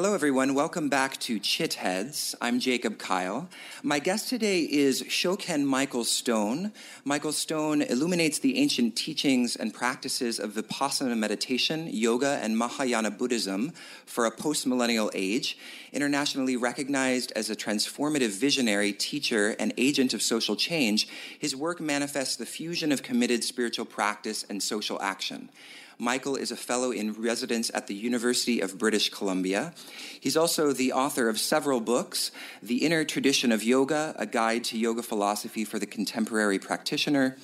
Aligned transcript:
Hello, 0.00 0.14
everyone. 0.14 0.54
Welcome 0.54 0.88
back 0.88 1.16
to 1.22 1.40
Chit 1.40 1.74
Heads. 1.74 2.32
I'm 2.40 2.60
Jacob 2.60 2.98
Kyle. 2.98 3.48
My 3.82 3.98
guest 3.98 4.28
today 4.28 4.60
is 4.60 5.02
Shoken 5.02 5.64
Michael 5.64 6.04
Stone. 6.04 6.70
Michael 7.04 7.32
Stone 7.32 7.82
illuminates 7.82 8.38
the 8.38 8.58
ancient 8.58 8.94
teachings 8.94 9.56
and 9.56 9.74
practices 9.74 10.38
of 10.38 10.52
Vipassana 10.52 11.18
meditation, 11.18 11.88
yoga, 11.90 12.38
and 12.40 12.56
Mahayana 12.56 13.10
Buddhism 13.10 13.72
for 14.06 14.24
a 14.24 14.30
post-millennial 14.30 15.10
age. 15.14 15.58
Internationally 15.92 16.56
recognized 16.56 17.32
as 17.34 17.50
a 17.50 17.56
transformative 17.56 18.38
visionary, 18.38 18.92
teacher, 18.92 19.56
and 19.58 19.74
agent 19.76 20.14
of 20.14 20.22
social 20.22 20.54
change, 20.54 21.08
his 21.40 21.56
work 21.56 21.80
manifests 21.80 22.36
the 22.36 22.46
fusion 22.46 22.92
of 22.92 23.02
committed 23.02 23.42
spiritual 23.42 23.84
practice 23.84 24.44
and 24.48 24.62
social 24.62 25.02
action. 25.02 25.48
Michael 26.00 26.36
is 26.36 26.52
a 26.52 26.56
fellow 26.56 26.92
in 26.92 27.12
residence 27.12 27.72
at 27.74 27.88
the 27.88 27.94
University 27.94 28.60
of 28.60 28.78
British 28.78 29.10
Columbia. 29.10 29.72
He's 30.20 30.36
also 30.36 30.72
the 30.72 30.92
author 30.92 31.28
of 31.28 31.40
several 31.40 31.80
books 31.80 32.30
The 32.62 32.86
Inner 32.86 33.04
Tradition 33.04 33.50
of 33.50 33.64
Yoga, 33.64 34.14
a 34.16 34.24
guide 34.24 34.62
to 34.64 34.78
yoga 34.78 35.02
philosophy 35.02 35.64
for 35.64 35.80
the 35.80 35.86
contemporary 35.86 36.60
practitioner, 36.60 37.36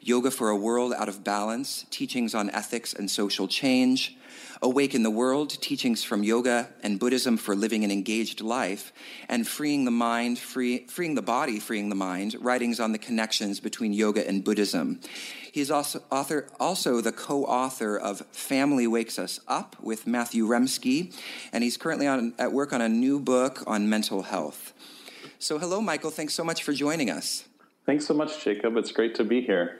Yoga 0.00 0.32
for 0.32 0.48
a 0.48 0.56
World 0.56 0.92
Out 0.92 1.08
of 1.08 1.22
Balance, 1.22 1.86
teachings 1.90 2.34
on 2.34 2.50
ethics 2.50 2.92
and 2.92 3.08
social 3.08 3.46
change, 3.46 4.16
Awake 4.62 4.94
in 4.94 5.02
the 5.02 5.10
World, 5.10 5.50
teachings 5.62 6.04
from 6.04 6.22
yoga 6.22 6.68
and 6.82 6.98
Buddhism 6.98 7.38
for 7.38 7.56
living 7.56 7.82
an 7.82 7.90
engaged 7.90 8.42
life, 8.42 8.92
and 9.28 9.48
Freeing 9.48 9.86
the 9.86 9.90
Mind, 9.90 10.38
free, 10.38 10.86
Freeing 10.86 11.14
the 11.14 11.22
Body, 11.22 11.58
Freeing 11.58 11.88
the 11.88 11.94
Mind, 11.94 12.36
writings 12.40 12.78
on 12.78 12.92
the 12.92 12.98
connections 12.98 13.58
between 13.58 13.92
yoga 13.94 14.26
and 14.28 14.44
Buddhism. 14.44 15.00
He's 15.50 15.70
also, 15.70 16.02
author, 16.10 16.46
also 16.60 17.00
the 17.00 17.10
co-author 17.10 17.96
of 17.96 18.20
Family 18.32 18.86
Wakes 18.86 19.18
Us 19.18 19.40
Up 19.48 19.76
with 19.80 20.06
Matthew 20.06 20.46
Remski, 20.46 21.14
and 21.52 21.64
he's 21.64 21.76
currently 21.76 22.06
on, 22.06 22.34
at 22.38 22.52
work 22.52 22.72
on 22.72 22.82
a 22.82 22.88
new 22.88 23.18
book 23.18 23.64
on 23.66 23.88
mental 23.88 24.22
health. 24.22 24.74
So 25.38 25.58
hello, 25.58 25.80
Michael. 25.80 26.10
Thanks 26.10 26.34
so 26.34 26.44
much 26.44 26.62
for 26.62 26.74
joining 26.74 27.08
us. 27.08 27.48
Thanks 27.86 28.06
so 28.06 28.12
much, 28.12 28.44
Jacob. 28.44 28.76
It's 28.76 28.92
great 28.92 29.14
to 29.14 29.24
be 29.24 29.40
here. 29.40 29.78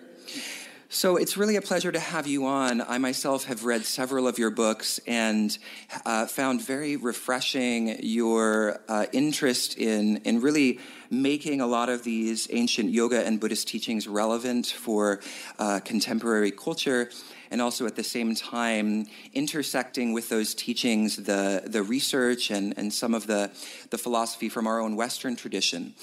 So 0.92 1.18
it's 1.18 1.36
really 1.36 1.54
a 1.54 1.62
pleasure 1.62 1.92
to 1.92 2.00
have 2.00 2.26
you 2.26 2.46
on. 2.46 2.80
I 2.80 2.98
myself 2.98 3.44
have 3.44 3.64
read 3.64 3.84
several 3.84 4.26
of 4.26 4.40
your 4.40 4.50
books 4.50 4.98
and 5.06 5.56
uh, 6.04 6.26
found 6.26 6.66
very 6.66 6.96
refreshing 6.96 8.00
your 8.02 8.80
uh, 8.88 9.06
interest 9.12 9.78
in, 9.78 10.16
in 10.24 10.40
really 10.40 10.80
making 11.08 11.60
a 11.60 11.66
lot 11.68 11.90
of 11.90 12.02
these 12.02 12.48
ancient 12.50 12.90
yoga 12.90 13.24
and 13.24 13.38
Buddhist 13.38 13.68
teachings 13.68 14.08
relevant 14.08 14.66
for 14.66 15.20
uh, 15.60 15.78
contemporary 15.78 16.50
culture 16.50 17.08
and 17.52 17.62
also 17.62 17.86
at 17.86 17.94
the 17.94 18.02
same 18.02 18.34
time 18.34 19.06
intersecting 19.32 20.12
with 20.12 20.28
those 20.28 20.56
teachings 20.56 21.14
the, 21.14 21.62
the 21.66 21.84
research 21.84 22.50
and, 22.50 22.74
and 22.76 22.92
some 22.92 23.14
of 23.14 23.28
the, 23.28 23.52
the 23.90 23.98
philosophy 23.98 24.48
from 24.48 24.66
our 24.66 24.80
own 24.80 24.96
Western 24.96 25.36
tradition. 25.36 25.94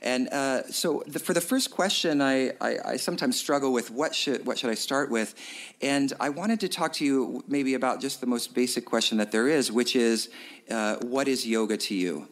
And 0.00 0.28
uh, 0.28 0.62
so, 0.64 1.02
the, 1.06 1.18
for 1.18 1.34
the 1.34 1.40
first 1.40 1.70
question, 1.72 2.22
I, 2.22 2.50
I, 2.60 2.78
I, 2.84 2.96
sometimes 2.96 3.38
struggle 3.38 3.72
with 3.72 3.90
what 3.90 4.14
should 4.14 4.46
what 4.46 4.56
should 4.56 4.70
I 4.70 4.74
start 4.74 5.10
with, 5.10 5.34
and 5.82 6.12
I 6.20 6.28
wanted 6.28 6.60
to 6.60 6.68
talk 6.68 6.92
to 6.94 7.04
you 7.04 7.42
maybe 7.48 7.74
about 7.74 8.00
just 8.00 8.20
the 8.20 8.26
most 8.26 8.54
basic 8.54 8.84
question 8.84 9.18
that 9.18 9.32
there 9.32 9.48
is, 9.48 9.72
which 9.72 9.96
is, 9.96 10.28
uh, 10.70 10.96
what 10.96 11.26
is 11.26 11.46
yoga 11.46 11.76
to 11.76 11.94
you? 11.96 12.28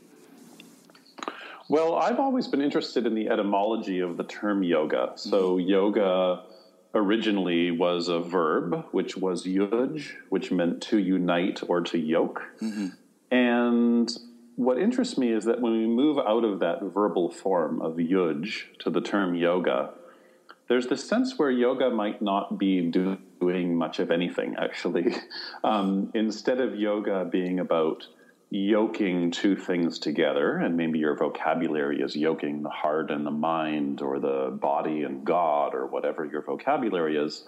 Well, 1.68 1.96
I've 1.96 2.20
always 2.20 2.46
been 2.46 2.62
interested 2.62 3.04
in 3.04 3.16
the 3.16 3.28
etymology 3.28 3.98
of 3.98 4.16
the 4.16 4.24
term 4.24 4.62
yoga. 4.62 5.12
So, 5.16 5.56
mm-hmm. 5.56 5.68
yoga 5.68 6.42
originally 6.94 7.72
was 7.72 8.08
a 8.08 8.20
verb, 8.20 8.86
which 8.92 9.16
was 9.16 9.44
yuj, 9.44 10.12
which 10.28 10.52
meant 10.52 10.82
to 10.82 10.98
unite 10.98 11.60
or 11.68 11.80
to 11.80 11.98
yoke. 11.98 12.42
Mm-hmm. 12.60 12.88
And 13.30 14.16
what 14.56 14.78
interests 14.78 15.18
me 15.18 15.32
is 15.32 15.44
that 15.44 15.60
when 15.60 15.72
we 15.72 15.86
move 15.86 16.18
out 16.18 16.44
of 16.44 16.60
that 16.60 16.82
verbal 16.82 17.30
form 17.30 17.80
of 17.82 17.96
yuj 17.96 18.62
to 18.78 18.90
the 18.90 19.02
term 19.02 19.34
yoga, 19.34 19.90
there's 20.68 20.88
this 20.88 21.06
sense 21.06 21.38
where 21.38 21.50
yoga 21.50 21.90
might 21.90 22.22
not 22.22 22.58
be 22.58 22.90
doing 22.90 23.76
much 23.76 23.98
of 23.98 24.10
anything, 24.10 24.56
actually. 24.58 25.14
Um, 25.64 26.12
instead 26.14 26.60
of 26.60 26.76
yoga 26.76 27.24
being 27.24 27.58
about 27.58 28.06
yoking 28.50 29.32
two 29.32 29.56
things 29.56 29.98
together, 29.98 30.58
and 30.58 30.76
maybe 30.76 31.00
your 31.00 31.16
vocabulary 31.16 32.00
is 32.00 32.14
yoking 32.14 32.62
the 32.62 32.70
heart 32.70 33.10
and 33.10 33.26
the 33.26 33.32
mind, 33.32 34.00
or 34.00 34.20
the 34.20 34.50
body 34.52 35.02
and 35.02 35.24
God, 35.24 35.74
or 35.74 35.86
whatever 35.86 36.24
your 36.24 36.42
vocabulary 36.42 37.16
is. 37.16 37.44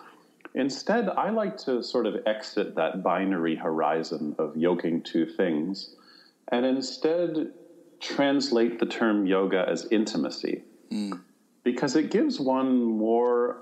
Instead, 0.55 1.09
I 1.09 1.31
like 1.31 1.57
to 1.59 1.83
sort 1.83 2.07
of 2.07 2.17
exit 2.27 2.75
that 2.75 3.05
binary 3.05 3.55
horizon 3.55 4.35
of 4.39 4.57
yoking 4.57 5.03
two 5.03 5.25
things 5.25 5.95
and 6.51 6.65
instead 6.65 7.53
translate 8.01 8.79
the 8.79 8.87
term 8.87 9.27
yoga 9.27 9.65
as 9.69 9.87
intimacy. 9.91 10.63
Mm. 10.93 11.21
because 11.65 11.97
it 11.97 12.11
gives 12.11 12.41
one 12.41 12.83
more 12.83 13.59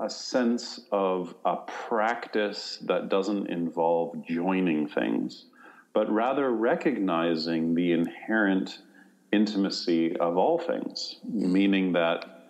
a 0.00 0.10
sense 0.10 0.80
of 0.90 1.36
a 1.44 1.56
practice 1.88 2.78
that 2.82 3.08
doesn't 3.08 3.48
involve 3.48 4.26
joining 4.26 4.88
things, 4.88 5.44
but 5.92 6.10
rather 6.10 6.50
recognizing 6.50 7.76
the 7.76 7.92
inherent 7.92 8.80
intimacy 9.30 10.16
of 10.16 10.36
all 10.36 10.58
things, 10.58 11.20
meaning 11.22 11.92
that 11.92 12.48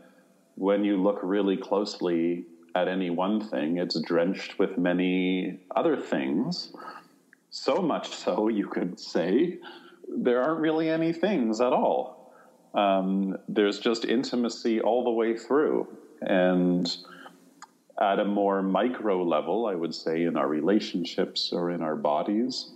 when 0.55 0.85
you 0.85 1.03
look 1.03 1.21
really 1.23 1.59
closely 1.59 2.47
at 2.75 2.89
any 2.89 3.11
one 3.11 3.41
thing, 3.41 3.77
it's 3.77 4.01
drenched 4.01 4.59
with 4.59 4.79
many 4.79 5.61
other 5.77 5.97
things 5.97 6.73
so 7.55 7.77
much 7.77 8.09
so, 8.09 8.49
you 8.49 8.67
could 8.67 8.99
say, 8.99 9.59
there 10.09 10.43
aren't 10.43 10.59
really 10.59 10.91
any 10.91 11.13
things 11.13 11.61
at 11.61 11.73
all. 11.73 12.35
Um, 12.75 13.39
there's 13.49 13.79
just 13.79 14.05
intimacy 14.05 14.81
all 14.81 15.05
the 15.05 15.13
way 15.13 15.39
through. 15.39 15.87
And 16.21 16.93
at 18.01 18.19
a 18.19 18.25
more 18.25 18.61
micro 18.61 19.23
level, 19.23 19.67
I 19.67 19.77
would 19.77 19.95
say, 19.95 20.25
in 20.25 20.37
our 20.37 20.49
relationships 20.49 21.53
or 21.53 21.71
in 21.71 21.81
our 21.81 21.95
bodies, 21.95 22.73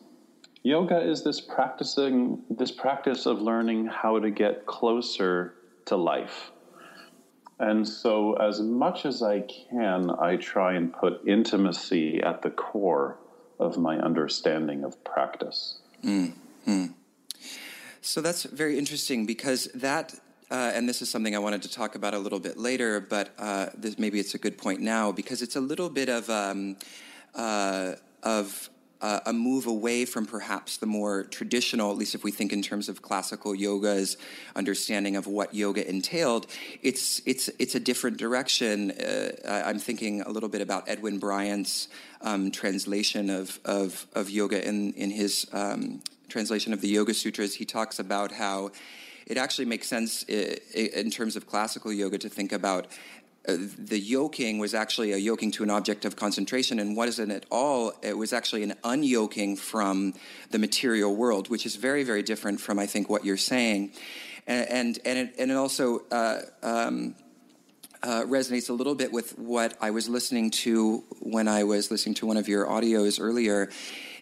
yoga 0.62 1.00
is 1.00 1.24
this 1.24 1.40
practicing 1.40 2.44
this 2.48 2.70
practice 2.70 3.26
of 3.26 3.42
learning 3.42 3.86
how 3.86 4.20
to 4.20 4.30
get 4.30 4.64
closer 4.66 5.54
to 5.86 5.96
life. 5.96 6.52
And 7.58 7.86
so, 7.86 8.34
as 8.34 8.60
much 8.60 9.04
as 9.04 9.24
I 9.24 9.40
can, 9.40 10.08
I 10.20 10.36
try 10.36 10.74
and 10.74 10.92
put 10.92 11.26
intimacy 11.26 12.22
at 12.22 12.42
the 12.42 12.50
core 12.50 13.18
of 13.58 13.78
my 13.78 13.98
understanding 13.98 14.84
of 14.84 15.02
practice. 15.04 15.78
Mm-hmm. 16.04 16.86
So 18.00 18.20
that's 18.20 18.44
very 18.44 18.78
interesting 18.78 19.26
because 19.26 19.64
that, 19.74 20.14
uh, 20.50 20.72
and 20.74 20.88
this 20.88 21.02
is 21.02 21.10
something 21.10 21.34
I 21.34 21.40
wanted 21.40 21.62
to 21.62 21.70
talk 21.70 21.94
about 21.94 22.14
a 22.14 22.18
little 22.18 22.40
bit 22.40 22.56
later, 22.56 23.00
but 23.00 23.30
uh, 23.38 23.66
this, 23.76 23.98
maybe 23.98 24.18
it's 24.18 24.34
a 24.34 24.38
good 24.38 24.56
point 24.56 24.80
now 24.80 25.12
because 25.12 25.42
it's 25.42 25.56
a 25.56 25.60
little 25.60 25.90
bit 25.90 26.08
of 26.08 26.30
um, 26.30 26.76
uh, 27.34 27.94
of 28.22 28.70
uh, 29.00 29.20
a 29.26 29.32
move 29.32 29.66
away 29.66 30.04
from 30.04 30.26
perhaps 30.26 30.78
the 30.78 30.86
more 30.86 31.24
traditional, 31.24 31.90
at 31.90 31.96
least 31.96 32.14
if 32.14 32.24
we 32.24 32.32
think 32.32 32.52
in 32.52 32.62
terms 32.62 32.88
of 32.88 33.02
classical 33.02 33.54
yoga's 33.54 34.16
understanding 34.56 35.14
of 35.14 35.26
what 35.26 35.54
yoga 35.54 35.88
entailed, 35.88 36.46
it's 36.82 37.22
it's 37.26 37.48
it's 37.58 37.74
a 37.74 37.80
different 37.80 38.16
direction. 38.16 38.90
Uh, 38.90 39.62
I'm 39.66 39.78
thinking 39.78 40.22
a 40.22 40.30
little 40.30 40.48
bit 40.48 40.60
about 40.60 40.88
Edwin 40.88 41.18
Bryant's 41.18 41.88
um, 42.22 42.50
translation 42.50 43.30
of, 43.30 43.58
of 43.64 44.06
of 44.14 44.30
yoga 44.30 44.66
in 44.66 44.92
in 44.94 45.10
his 45.10 45.46
um, 45.52 46.02
translation 46.28 46.72
of 46.72 46.80
the 46.80 46.88
Yoga 46.88 47.14
Sutras. 47.14 47.54
He 47.54 47.64
talks 47.64 47.98
about 47.98 48.32
how 48.32 48.70
it 49.26 49.36
actually 49.36 49.66
makes 49.66 49.86
sense 49.86 50.22
in 50.24 51.10
terms 51.10 51.36
of 51.36 51.46
classical 51.46 51.92
yoga 51.92 52.18
to 52.18 52.28
think 52.28 52.52
about 52.52 52.86
uh, 53.48 53.56
the 53.78 53.98
yoking 53.98 54.58
was 54.58 54.74
actually 54.74 55.12
a 55.12 55.16
yoking 55.16 55.50
to 55.50 55.62
an 55.62 55.70
object 55.70 56.04
of 56.04 56.16
concentration 56.16 56.78
and 56.78 56.96
wasn't 56.96 57.30
at 57.30 57.46
all 57.50 57.92
it 58.02 58.16
was 58.16 58.32
actually 58.32 58.62
an 58.62 58.74
unyoking 58.84 59.56
from 59.56 60.12
the 60.50 60.58
material 60.58 61.14
world 61.14 61.48
which 61.48 61.64
is 61.64 61.76
very 61.76 62.02
very 62.02 62.22
different 62.22 62.60
from 62.60 62.78
i 62.78 62.86
think 62.86 63.08
what 63.08 63.24
you're 63.24 63.36
saying 63.36 63.92
and 64.46 64.68
and, 64.68 64.98
and, 65.04 65.18
it, 65.18 65.34
and 65.38 65.50
it 65.50 65.56
also 65.56 66.00
uh, 66.10 66.40
um, 66.62 67.14
uh, 68.02 68.22
resonates 68.22 68.70
a 68.70 68.72
little 68.72 68.94
bit 68.94 69.12
with 69.12 69.38
what 69.38 69.76
I 69.80 69.90
was 69.90 70.08
listening 70.08 70.50
to 70.50 71.04
when 71.20 71.48
I 71.48 71.64
was 71.64 71.90
listening 71.90 72.14
to 72.16 72.26
one 72.26 72.36
of 72.36 72.48
your 72.48 72.66
audios 72.66 73.18
earlier. 73.20 73.70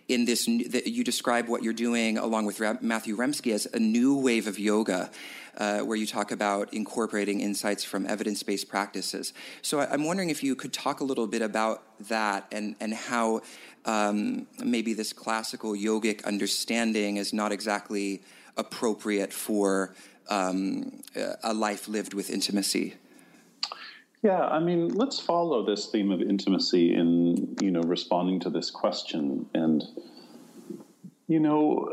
In 0.09 0.25
this, 0.25 0.47
you 0.47 1.03
describe 1.03 1.49
what 1.49 1.65
you're 1.65 1.73
doing 1.73 2.17
along 2.17 2.47
with 2.47 2.61
Matthew 2.81 3.17
Remski 3.17 3.53
as 3.53 3.67
a 3.67 3.81
new 3.81 4.17
wave 4.17 4.47
of 4.47 4.59
yoga 4.59 5.11
uh, 5.57 5.81
where 5.81 5.97
you 5.97 6.07
talk 6.07 6.31
about 6.31 6.73
incorporating 6.73 7.41
insights 7.41 7.83
from 7.83 8.07
evidence 8.07 8.43
based 8.43 8.69
practices. 8.69 9.33
So 9.63 9.81
I, 9.81 9.93
am 9.95 10.05
wondering 10.05 10.31
if 10.31 10.45
you 10.45 10.55
could 10.55 10.73
talk 10.73 11.01
a 11.01 11.05
little 11.05 11.27
bit 11.27 11.43
about 11.43 11.83
that 12.09 12.47
and, 12.53 12.77
and 12.79 12.95
how 12.95 13.41
um, 13.85 14.47
maybe 14.63 14.93
this 14.93 15.13
classical 15.13 15.73
yogic 15.73 16.25
understanding 16.25 17.17
is 17.17 17.33
not 17.33 17.53
exactly 17.53 18.23
appropriate 18.57 19.33
for 19.33 19.95
um, 20.29 21.03
a 21.43 21.55
life 21.55 21.89
lived 21.89 22.15
with 22.15 22.31
intimacy. 22.31 22.95
Yeah, 24.27 24.45
I 24.45 24.59
mean, 24.59 24.89
let's 24.89 25.21
follow 25.21 25.65
this 25.65 25.87
theme 25.87 26.11
of 26.11 26.21
intimacy 26.21 26.93
in 26.93 27.55
you 27.61 27.71
know 27.71 27.83
responding 27.83 28.41
to 28.41 28.51
this 28.51 28.73
question 28.73 29.47
and 29.55 29.85
You 31.29 31.39
know, 31.39 31.89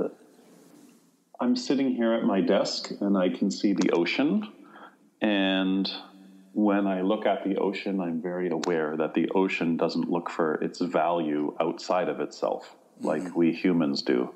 I'm 1.40 1.56
sitting 1.56 1.94
here 1.94 2.14
at 2.14 2.24
my 2.24 2.40
desk 2.40 2.92
and 3.02 3.18
I 3.18 3.28
can 3.28 3.50
see 3.50 3.74
the 3.74 3.90
ocean. 3.90 4.50
And 5.20 5.86
when 6.54 6.86
I 6.86 7.02
look 7.02 7.26
at 7.26 7.44
the 7.44 7.56
ocean, 7.56 8.00
I'm 8.00 8.22
very 8.22 8.48
aware 8.48 8.96
that 8.96 9.12
the 9.12 9.28
ocean 9.34 9.76
doesn't 9.76 10.08
look 10.08 10.30
for 10.30 10.54
its 10.64 10.80
value 10.80 11.54
outside 11.60 12.08
of 12.08 12.20
itself 12.20 12.74
like 13.02 13.22
mm-hmm. 13.22 13.38
we 13.38 13.52
humans 13.52 14.00
do. 14.00 14.32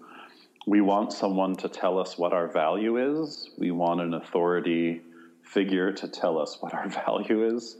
We 0.66 0.82
want 0.82 1.14
someone 1.14 1.56
to 1.56 1.70
tell 1.70 1.98
us 1.98 2.18
what 2.18 2.34
our 2.34 2.48
value 2.48 3.22
is, 3.22 3.48
we 3.56 3.70
want 3.70 4.02
an 4.02 4.12
authority 4.12 5.00
figure 5.44 5.93
to 5.93 6.08
tell 6.08 6.38
us 6.38 6.56
what 6.61 6.75
our 6.75 6.88
value 7.06 7.55
is. 7.55 7.76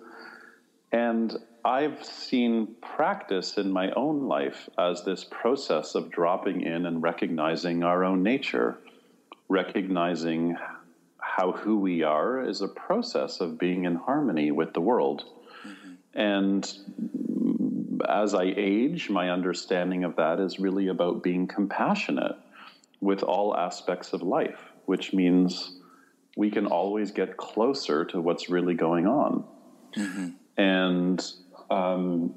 And 0.93 1.37
I've 1.65 2.05
seen 2.05 2.77
practice 2.83 3.57
in 3.57 3.73
my 3.73 3.91
own 3.93 4.29
life 4.29 4.69
as 4.79 5.03
this 5.05 5.25
process 5.25 5.95
of 5.95 6.11
dropping 6.11 6.61
in 6.61 6.87
and 6.87 7.03
recognizing 7.03 7.83
our 7.83 8.05
own 8.05 8.23
nature, 8.23 8.79
recognizing 9.49 10.57
how 11.19 11.53
who 11.53 11.79
we 11.79 12.03
are 12.03 12.47
is 12.47 12.61
a 12.61 12.69
process 12.69 13.41
of 13.41 13.59
being 13.59 13.87
in 13.87 13.97
harmony 13.97 14.51
with 14.51 14.73
the 14.75 14.81
world. 14.81 15.25
Mm-hmm. 15.67 16.21
And 16.21 18.01
as 18.09 18.35
I 18.35 18.53
age, 18.57 19.11
my 19.11 19.31
understanding 19.31 20.05
of 20.05 20.17
that 20.17 20.39
is 20.39 20.61
really 20.61 20.89
about 20.89 21.23
being 21.23 21.47
compassionate 21.47 22.37
with 23.01 23.23
all 23.23 23.57
aspects 23.57 24.13
of 24.13 24.23
life, 24.23 24.61
which 24.85 25.13
means 25.13 25.79
we 26.37 26.51
can 26.51 26.67
always 26.67 27.11
get 27.11 27.37
closer 27.37 28.05
to 28.07 28.21
what's 28.21 28.49
really 28.49 28.75
going 28.75 29.07
on. 29.07 29.45
Mm-hmm. 29.97 30.29
And 30.57 31.33
um, 31.71 32.35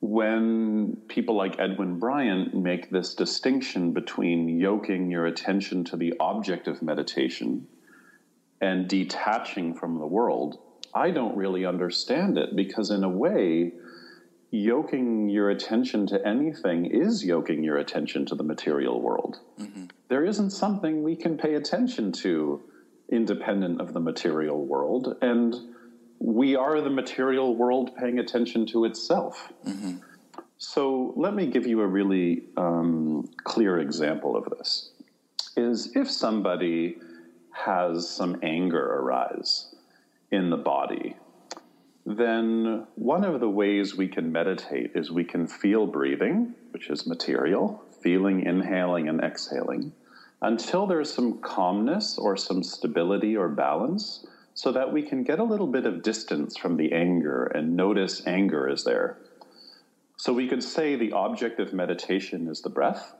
when 0.00 0.96
people 1.08 1.36
like 1.36 1.58
Edwin 1.58 1.98
Bryant 1.98 2.54
make 2.54 2.90
this 2.90 3.14
distinction 3.14 3.92
between 3.92 4.60
yoking 4.60 5.10
your 5.10 5.26
attention 5.26 5.84
to 5.84 5.96
the 5.96 6.14
object 6.20 6.68
of 6.68 6.80
meditation 6.82 7.66
and 8.60 8.88
detaching 8.88 9.74
from 9.74 9.98
the 9.98 10.06
world, 10.06 10.58
I 10.94 11.10
don't 11.10 11.36
really 11.36 11.64
understand 11.64 12.38
it 12.38 12.56
because, 12.56 12.90
in 12.90 13.04
a 13.04 13.08
way, 13.08 13.72
yoking 14.50 15.28
your 15.28 15.50
attention 15.50 16.06
to 16.08 16.26
anything 16.26 16.86
is 16.86 17.24
yoking 17.24 17.62
your 17.62 17.78
attention 17.78 18.26
to 18.26 18.34
the 18.34 18.42
material 18.42 19.00
world. 19.00 19.38
Mm-hmm. 19.60 19.86
There 20.08 20.24
isn't 20.24 20.50
something 20.50 21.02
we 21.02 21.16
can 21.16 21.38
pay 21.38 21.54
attention 21.54 22.12
to 22.12 22.62
independent 23.10 23.80
of 23.80 23.92
the 23.92 24.00
material 24.00 24.64
world. 24.64 25.16
And 25.20 25.54
we 26.18 26.56
are 26.56 26.80
the 26.80 26.90
material 26.90 27.54
world 27.56 27.96
paying 27.96 28.18
attention 28.18 28.66
to 28.66 28.84
itself. 28.84 29.52
Mm-hmm. 29.66 29.98
So 30.58 31.14
let 31.16 31.34
me 31.34 31.46
give 31.46 31.66
you 31.66 31.80
a 31.80 31.86
really 31.86 32.44
um, 32.56 33.28
clear 33.44 33.78
example 33.78 34.36
of 34.36 34.44
this. 34.56 34.90
Is 35.56 35.96
if 35.96 36.10
somebody 36.10 36.98
has 37.52 38.08
some 38.08 38.38
anger 38.42 38.84
arise 38.84 39.74
in 40.30 40.50
the 40.50 40.56
body, 40.56 41.16
then 42.16 42.86
one 42.94 43.24
of 43.24 43.40
the 43.40 43.48
ways 43.48 43.96
we 43.96 44.08
can 44.08 44.32
meditate 44.32 44.92
is 44.94 45.10
we 45.10 45.24
can 45.24 45.46
feel 45.46 45.86
breathing, 45.86 46.54
which 46.70 46.88
is 46.88 47.06
material, 47.06 47.82
feeling, 48.02 48.42
inhaling, 48.44 49.08
and 49.08 49.20
exhaling, 49.20 49.92
until 50.40 50.86
there's 50.86 51.12
some 51.12 51.40
calmness 51.40 52.16
or 52.16 52.36
some 52.36 52.62
stability 52.62 53.36
or 53.36 53.48
balance 53.48 54.26
so 54.54 54.72
that 54.72 54.92
we 54.92 55.02
can 55.02 55.22
get 55.22 55.38
a 55.38 55.44
little 55.44 55.66
bit 55.66 55.86
of 55.86 56.02
distance 56.02 56.56
from 56.56 56.76
the 56.76 56.92
anger 56.92 57.44
and 57.54 57.76
notice 57.76 58.26
anger 58.26 58.68
is 58.68 58.84
there. 58.84 59.18
So 60.16 60.32
we 60.32 60.48
could 60.48 60.62
say 60.62 60.96
the 60.96 61.12
object 61.12 61.60
of 61.60 61.72
meditation 61.72 62.48
is 62.48 62.60
the 62.60 62.68
breath. 62.70 63.14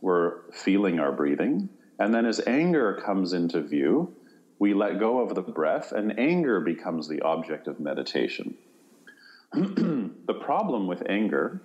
We're 0.00 0.50
feeling 0.52 1.00
our 1.00 1.12
breathing. 1.12 1.68
And 1.98 2.14
then 2.14 2.26
as 2.26 2.40
anger 2.46 3.00
comes 3.04 3.32
into 3.32 3.62
view, 3.62 4.14
we 4.58 4.74
let 4.74 4.98
go 4.98 5.20
of 5.20 5.34
the 5.34 5.42
breath, 5.42 5.92
and 5.92 6.18
anger 6.18 6.60
becomes 6.60 7.08
the 7.08 7.20
object 7.22 7.68
of 7.68 7.78
meditation. 7.78 8.54
the 9.52 10.38
problem 10.40 10.86
with 10.86 11.02
anger 11.08 11.62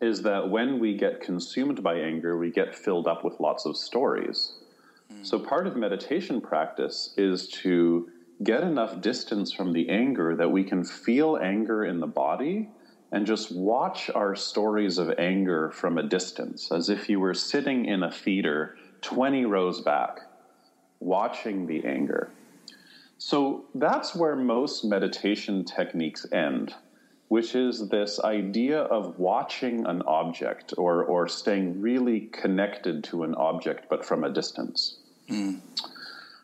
is 0.00 0.22
that 0.22 0.50
when 0.50 0.80
we 0.80 0.96
get 0.96 1.20
consumed 1.20 1.82
by 1.82 1.94
anger, 1.94 2.36
we 2.36 2.50
get 2.50 2.74
filled 2.74 3.06
up 3.06 3.24
with 3.24 3.38
lots 3.38 3.64
of 3.64 3.76
stories. 3.76 4.54
Mm. 5.12 5.24
So, 5.24 5.38
part 5.38 5.66
of 5.66 5.76
meditation 5.76 6.40
practice 6.40 7.14
is 7.16 7.48
to 7.62 8.08
get 8.42 8.62
enough 8.62 9.00
distance 9.00 9.52
from 9.52 9.72
the 9.72 9.88
anger 9.88 10.34
that 10.34 10.50
we 10.50 10.64
can 10.64 10.84
feel 10.84 11.38
anger 11.40 11.84
in 11.84 12.00
the 12.00 12.06
body 12.06 12.68
and 13.12 13.26
just 13.26 13.54
watch 13.54 14.10
our 14.14 14.34
stories 14.34 14.98
of 14.98 15.12
anger 15.18 15.70
from 15.70 15.98
a 15.98 16.02
distance, 16.02 16.72
as 16.72 16.88
if 16.88 17.08
you 17.08 17.20
were 17.20 17.34
sitting 17.34 17.84
in 17.84 18.02
a 18.02 18.10
theater 18.10 18.74
20 19.02 19.44
rows 19.44 19.80
back, 19.82 20.20
watching 21.02 21.66
the 21.66 21.84
anger. 21.84 22.30
So, 23.18 23.66
that's 23.74 24.14
where 24.14 24.34
most 24.34 24.84
meditation 24.84 25.64
techniques 25.64 26.26
end 26.32 26.74
which 27.32 27.54
is 27.54 27.88
this 27.88 28.20
idea 28.20 28.82
of 28.82 29.18
watching 29.18 29.86
an 29.86 30.02
object 30.02 30.74
or, 30.76 31.02
or 31.02 31.26
staying 31.26 31.80
really 31.80 32.28
connected 32.30 33.02
to 33.02 33.22
an 33.22 33.34
object, 33.36 33.86
but 33.88 34.04
from 34.04 34.22
a 34.22 34.28
distance. 34.28 34.98
Mm. 35.30 35.58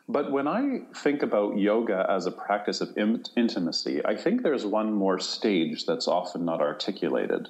But 0.07 0.31
when 0.31 0.47
I 0.47 0.79
think 0.95 1.21
about 1.21 1.59
yoga 1.59 2.07
as 2.09 2.25
a 2.25 2.31
practice 2.31 2.81
of 2.81 2.97
in- 2.97 3.23
intimacy, 3.37 4.03
I 4.03 4.15
think 4.15 4.41
there's 4.41 4.65
one 4.65 4.91
more 4.91 5.19
stage 5.19 5.85
that's 5.85 6.07
often 6.07 6.43
not 6.43 6.59
articulated. 6.59 7.49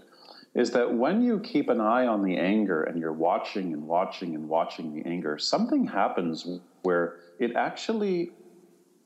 Is 0.55 0.71
that 0.71 0.95
when 0.95 1.21
you 1.21 1.39
keep 1.39 1.69
an 1.69 1.79
eye 1.79 2.07
on 2.07 2.23
the 2.23 2.37
anger 2.37 2.83
and 2.83 2.99
you're 2.99 3.13
watching 3.13 3.71
and 3.71 3.87
watching 3.87 4.33
and 4.33 4.49
watching 4.49 4.93
the 4.93 5.07
anger, 5.07 5.37
something 5.37 5.87
happens 5.87 6.47
where 6.81 7.17
it 7.37 7.55
actually, 7.55 8.31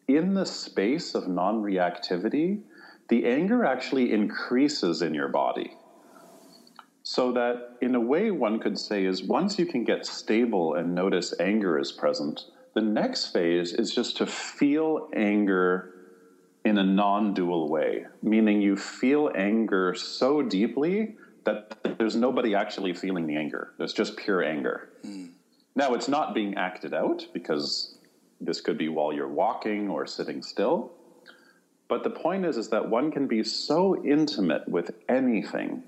in 0.08 0.34
the 0.34 0.46
space 0.46 1.14
of 1.16 1.28
non 1.28 1.62
reactivity, 1.62 2.62
the 3.10 3.26
anger 3.26 3.66
actually 3.66 4.12
increases 4.12 5.02
in 5.02 5.14
your 5.14 5.28
body. 5.28 5.76
So 7.04 7.34
that, 7.34 7.78
in 7.82 7.94
a 7.96 8.00
way, 8.00 8.32
one 8.32 8.60
could 8.60 8.80
say 8.80 9.06
is 9.06 9.22
once 9.22 9.60
you 9.60 9.66
can 9.66 9.84
get 9.84 10.06
stable 10.06 10.74
and 10.74 10.96
notice 10.96 11.34
anger 11.40 11.78
is 11.78 11.92
present, 11.92 12.46
the 12.74 12.82
next 12.82 13.28
phase 13.28 13.74
is 13.74 13.94
just 13.94 14.16
to 14.18 14.26
feel 14.26 15.10
anger 15.14 15.90
in 16.64 16.78
a 16.78 16.84
non 16.84 17.34
dual 17.34 17.70
way, 17.70 18.06
meaning 18.22 18.62
you 18.62 18.78
feel 18.78 19.30
anger 19.36 19.94
so 19.94 20.42
deeply 20.42 21.16
that 21.46 21.98
there's 21.98 22.16
nobody 22.16 22.56
actually 22.56 22.94
feeling 22.94 23.28
the 23.28 23.36
anger. 23.36 23.74
There's 23.78 23.94
just 23.94 24.18
pure 24.18 24.44
anger. 24.44 24.90
Mm. 25.06 25.32
Now, 25.76 25.94
it's 25.94 26.08
not 26.08 26.34
being 26.34 26.56
acted 26.56 26.94
out 26.94 27.26
because 27.34 27.98
this 28.40 28.62
could 28.62 28.78
be 28.78 28.90
while 28.90 29.14
you're 29.14 29.28
walking 29.28 29.90
or 29.90 30.06
sitting 30.06 30.44
still. 30.44 30.92
But 31.88 32.04
the 32.04 32.10
point 32.10 32.46
is, 32.46 32.58
is 32.58 32.70
that 32.70 32.90
one 32.90 33.12
can 33.12 33.28
be 33.28 33.44
so 33.44 34.04
intimate 34.04 34.68
with 34.68 34.92
anything 35.10 35.84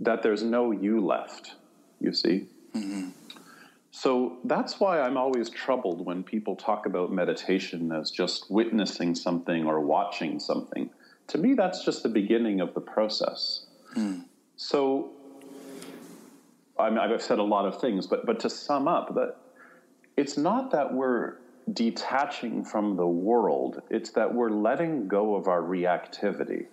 that 0.00 0.22
there's 0.22 0.42
no 0.42 0.70
you 0.70 1.00
left, 1.00 1.54
you 2.00 2.12
see? 2.12 2.46
Mm-hmm. 2.74 3.10
So 3.90 4.38
that's 4.44 4.78
why 4.78 5.00
I'm 5.00 5.16
always 5.16 5.50
troubled 5.50 6.04
when 6.04 6.22
people 6.22 6.54
talk 6.54 6.86
about 6.86 7.10
meditation 7.10 7.90
as 7.90 8.10
just 8.10 8.50
witnessing 8.50 9.14
something 9.14 9.66
or 9.66 9.80
watching 9.80 10.38
something. 10.38 10.90
To 11.28 11.38
me, 11.38 11.54
that's 11.54 11.84
just 11.84 12.02
the 12.02 12.08
beginning 12.08 12.60
of 12.60 12.74
the 12.74 12.80
process. 12.80 13.66
Mm. 13.96 14.24
So 14.58 15.12
I 16.78 16.90
mean, 16.90 16.98
I've 16.98 17.22
said 17.22 17.38
a 17.38 17.42
lot 17.42 17.66
of 17.66 17.80
things, 17.80 18.06
but, 18.06 18.24
but 18.24 18.40
to 18.40 18.50
sum 18.50 18.86
up, 18.86 19.14
that 19.14 19.36
it's 20.16 20.36
not 20.36 20.70
that 20.70 20.94
we're 20.94 21.34
detaching 21.72 22.64
from 22.64 22.96
the 22.96 23.06
world. 23.06 23.82
It's 23.90 24.10
that 24.10 24.32
we're 24.32 24.50
letting 24.50 25.08
go 25.08 25.34
of 25.34 25.48
our 25.48 25.60
reactivity. 25.60 26.66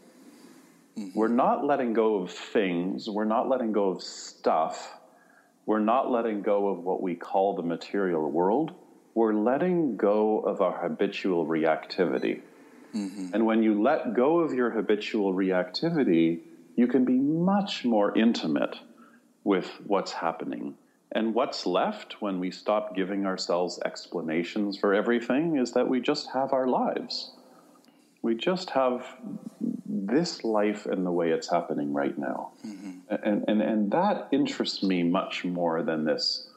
Mm-hmm. 0.97 1.17
We're 1.17 1.27
not 1.27 1.65
letting 1.65 1.93
go 1.93 2.15
of 2.15 2.31
things. 2.31 3.09
We're 3.09 3.25
not 3.25 3.49
letting 3.49 3.71
go 3.71 3.89
of 3.89 4.03
stuff. 4.03 4.95
We're 5.65 5.79
not 5.79 6.11
letting 6.11 6.43
go 6.43 6.69
of 6.69 6.83
what 6.83 7.01
we 7.01 7.15
call 7.15 7.55
the 7.55 7.63
material 7.63 8.29
world. 8.29 8.73
We're 9.15 9.33
letting 9.33 9.97
go 9.97 10.39
of 10.39 10.61
our 10.61 10.77
habitual 10.77 11.47
reactivity. 11.47 12.41
Mm-hmm. 12.93 13.29
And 13.33 13.45
when 13.45 13.63
you 13.63 13.81
let 13.81 14.13
go 14.13 14.39
of 14.39 14.53
your 14.53 14.69
habitual 14.69 15.33
reactivity, 15.33 16.41
you 16.75 16.87
can 16.87 17.05
be 17.05 17.17
much 17.17 17.85
more 17.85 18.17
intimate 18.17 18.77
with 19.43 19.69
what's 19.85 20.11
happening 20.11 20.75
and 21.15 21.33
what's 21.33 21.65
left 21.65 22.21
when 22.21 22.39
we 22.39 22.51
stop 22.51 22.93
giving 22.93 23.25
ourselves 23.25 23.79
explanations 23.85 24.77
for 24.77 24.93
everything 24.93 25.57
is 25.57 25.71
that 25.71 25.87
we 25.87 26.01
just 26.01 26.29
have 26.31 26.51
our 26.51 26.67
lives. 26.67 27.31
We 28.21 28.35
just 28.35 28.71
have 28.71 29.05
this 29.85 30.43
life 30.43 30.85
and 30.85 31.05
the 31.05 31.11
way 31.11 31.29
it's 31.29 31.49
happening 31.49 31.93
right 31.93 32.17
now. 32.17 32.51
Mm-hmm. 32.65 32.91
And, 33.23 33.45
and, 33.47 33.61
and 33.61 33.91
that 33.91 34.27
interests 34.31 34.83
me 34.83 35.03
much 35.03 35.45
more 35.45 35.83
than 35.83 36.03
this 36.03 36.49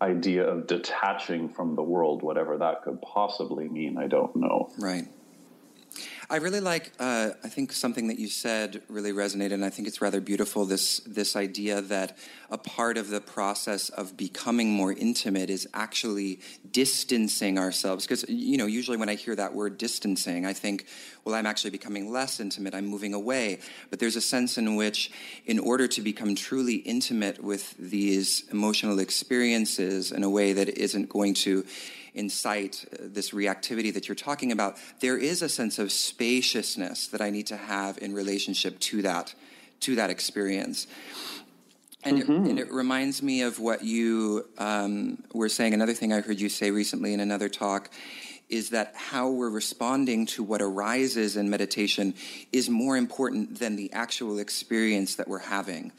idea 0.00 0.44
of 0.46 0.66
detaching 0.66 1.48
from 1.50 1.74
the 1.74 1.82
world, 1.82 2.22
whatever 2.22 2.56
that 2.56 2.82
could 2.82 3.02
possibly 3.02 3.68
mean. 3.68 3.98
I 3.98 4.06
don't 4.06 4.34
know. 4.36 4.70
Right. 4.78 5.08
I 6.28 6.36
really 6.36 6.60
like. 6.60 6.90
Uh, 6.98 7.30
I 7.44 7.48
think 7.48 7.72
something 7.72 8.08
that 8.08 8.18
you 8.18 8.26
said 8.26 8.82
really 8.88 9.12
resonated, 9.12 9.52
and 9.52 9.64
I 9.64 9.70
think 9.70 9.86
it's 9.86 10.00
rather 10.00 10.20
beautiful. 10.20 10.64
This 10.64 10.98
this 11.00 11.36
idea 11.36 11.80
that 11.82 12.18
a 12.50 12.58
part 12.58 12.98
of 12.98 13.10
the 13.10 13.20
process 13.20 13.90
of 13.90 14.16
becoming 14.16 14.72
more 14.72 14.92
intimate 14.92 15.50
is 15.50 15.68
actually 15.72 16.40
distancing 16.72 17.60
ourselves. 17.60 18.06
Because 18.06 18.28
you 18.28 18.56
know, 18.56 18.66
usually 18.66 18.96
when 18.96 19.08
I 19.08 19.14
hear 19.14 19.36
that 19.36 19.54
word 19.54 19.78
distancing, 19.78 20.44
I 20.46 20.52
think, 20.52 20.86
well, 21.24 21.36
I'm 21.36 21.46
actually 21.46 21.70
becoming 21.70 22.10
less 22.10 22.40
intimate. 22.40 22.74
I'm 22.74 22.86
moving 22.86 23.14
away. 23.14 23.60
But 23.90 24.00
there's 24.00 24.16
a 24.16 24.20
sense 24.20 24.58
in 24.58 24.74
which, 24.74 25.12
in 25.44 25.60
order 25.60 25.86
to 25.86 26.00
become 26.00 26.34
truly 26.34 26.76
intimate 26.76 27.40
with 27.42 27.76
these 27.78 28.42
emotional 28.50 28.98
experiences 28.98 30.10
in 30.10 30.24
a 30.24 30.30
way 30.30 30.54
that 30.54 30.70
isn't 30.70 31.08
going 31.08 31.34
to 31.34 31.64
incite 32.16 32.84
uh, 32.92 32.96
this 33.02 33.30
reactivity 33.30 33.92
that 33.94 34.08
you're 34.08 34.16
talking 34.16 34.50
about, 34.50 34.76
there 35.00 35.16
is 35.18 35.42
a 35.42 35.48
sense 35.48 35.78
of 35.78 35.92
spaciousness 35.92 37.06
that 37.08 37.20
I 37.20 37.30
need 37.30 37.46
to 37.48 37.56
have 37.56 37.98
in 37.98 38.14
relationship 38.14 38.78
to 38.80 39.02
that 39.02 39.34
to 39.80 39.96
that 39.96 40.10
experience. 40.10 40.86
And, 42.02 42.18
mm-hmm. 42.18 42.32
it, 42.32 42.50
and, 42.50 42.58
it, 42.58 42.72
reminds 42.72 43.22
me 43.22 43.42
of 43.42 43.58
what 43.58 43.84
you 43.84 44.48
um, 44.58 45.22
were 45.34 45.48
saying. 45.48 45.74
Another 45.74 45.92
thing 45.92 46.12
I 46.12 46.20
heard 46.20 46.40
you 46.40 46.48
say 46.48 46.70
recently 46.70 47.12
in 47.12 47.20
another 47.20 47.48
talk 47.48 47.90
is 48.48 48.70
that 48.70 48.94
how 48.94 49.28
we're 49.28 49.50
responding 49.50 50.24
to 50.26 50.42
what 50.42 50.62
arises 50.62 51.36
in 51.36 51.50
meditation 51.50 52.14
is 52.52 52.70
more 52.70 52.96
important 52.96 53.58
than 53.58 53.76
the 53.76 53.92
actual 53.92 54.38
experience 54.38 55.16
that 55.16 55.26
we're 55.26 55.38
having. 55.38 55.92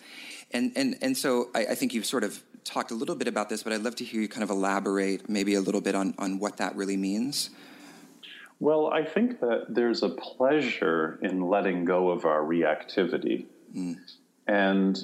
And, 0.52 0.72
and, 0.76 0.98
and 1.02 1.18
so 1.18 1.50
I, 1.54 1.68
I 1.68 1.76
think 1.76 1.94
you've 1.94 2.06
sort 2.06 2.24
of 2.24 2.42
talked 2.68 2.92
a 2.92 2.96
little 2.96 3.16
bit 3.16 3.28
about 3.28 3.50
this, 3.50 3.64
but 3.64 3.74
I'd 3.74 3.82
love 3.82 3.96
to 3.98 4.04
hear 4.04 4.22
you 4.22 4.28
kind 4.28 4.44
of 4.44 4.50
elaborate 4.50 5.30
maybe 5.30 5.56
a 5.56 5.62
little 5.62 5.82
bit 5.82 5.96
on, 5.96 6.14
on 6.18 6.40
what 6.40 6.58
that 6.58 6.76
really 6.76 6.98
means. 6.98 7.50
Well, 8.60 8.88
I 8.88 9.04
think 9.04 9.40
that 9.40 9.68
there's 9.70 10.04
a 10.04 10.10
pleasure 10.10 11.20
in 11.22 11.42
letting 11.42 11.86
go 11.86 12.10
of 12.10 12.26
our 12.26 12.42
reactivity. 12.42 13.46
Mm. 13.76 13.98
And 14.48 14.98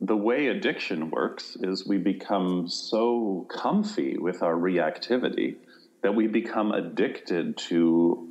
the 0.00 0.16
way 0.16 0.48
addiction 0.48 1.10
works 1.10 1.56
is 1.60 1.86
we 1.86 1.98
become 1.98 2.68
so 2.68 3.46
comfy 3.50 4.16
with 4.18 4.42
our 4.42 4.54
reactivity 4.54 5.56
that 6.02 6.14
we 6.14 6.26
become 6.26 6.72
addicted 6.72 7.56
to 7.56 8.28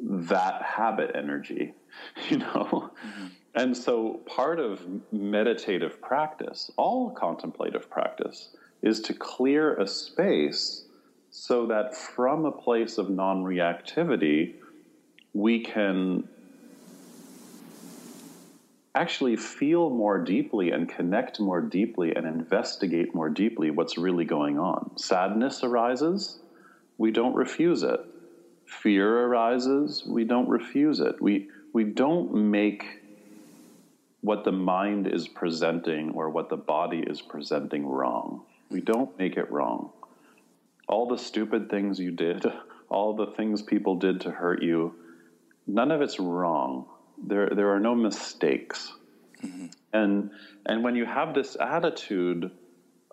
that 0.00 0.62
habit 0.62 1.12
energy, 1.14 1.74
you 2.28 2.38
know? 2.38 2.90
Mm-hmm. 3.06 3.26
And 3.54 3.76
so 3.76 4.20
part 4.26 4.58
of 4.58 4.80
meditative 5.12 6.00
practice, 6.00 6.70
all 6.76 7.10
contemplative 7.10 7.88
practice, 7.88 8.50
is 8.82 9.00
to 9.02 9.14
clear 9.14 9.74
a 9.76 9.86
space 9.86 10.84
so 11.30 11.66
that 11.66 11.96
from 11.96 12.44
a 12.44 12.52
place 12.52 12.98
of 12.98 13.10
non 13.10 13.44
reactivity, 13.44 14.54
we 15.32 15.60
can 15.60 16.28
actually 18.94 19.36
feel 19.36 19.90
more 19.90 20.18
deeply 20.22 20.70
and 20.70 20.88
connect 20.88 21.40
more 21.40 21.60
deeply 21.60 22.14
and 22.14 22.26
investigate 22.26 23.14
more 23.14 23.28
deeply 23.28 23.70
what's 23.70 23.98
really 23.98 24.24
going 24.24 24.58
on. 24.58 24.96
Sadness 24.96 25.64
arises, 25.64 26.38
we 26.98 27.10
don't 27.10 27.34
refuse 27.34 27.82
it. 27.82 28.00
Fear 28.66 29.26
arises, 29.26 30.04
we 30.06 30.24
don't 30.24 30.48
refuse 30.48 31.00
it. 31.00 31.20
We, 31.20 31.48
we 31.72 31.84
don't 31.84 32.32
make 32.50 33.03
what 34.24 34.42
the 34.42 34.52
mind 34.52 35.06
is 35.06 35.28
presenting 35.28 36.10
or 36.12 36.30
what 36.30 36.48
the 36.48 36.56
body 36.56 37.04
is 37.06 37.20
presenting 37.20 37.86
wrong. 37.86 38.40
We 38.70 38.80
don't 38.80 39.16
make 39.18 39.36
it 39.36 39.52
wrong. 39.52 39.90
All 40.88 41.06
the 41.06 41.18
stupid 41.18 41.68
things 41.68 42.00
you 42.00 42.10
did, 42.10 42.42
all 42.88 43.14
the 43.14 43.26
things 43.26 43.60
people 43.60 43.96
did 43.96 44.22
to 44.22 44.30
hurt 44.30 44.62
you, 44.62 44.94
none 45.66 45.90
of 45.90 46.00
it's 46.00 46.18
wrong. 46.18 46.86
There, 47.22 47.50
there 47.50 47.68
are 47.74 47.78
no 47.78 47.94
mistakes. 47.94 48.94
Mm-hmm. 49.44 49.66
And, 49.92 50.30
and 50.64 50.82
when 50.82 50.96
you 50.96 51.04
have 51.04 51.34
this 51.34 51.58
attitude 51.60 52.50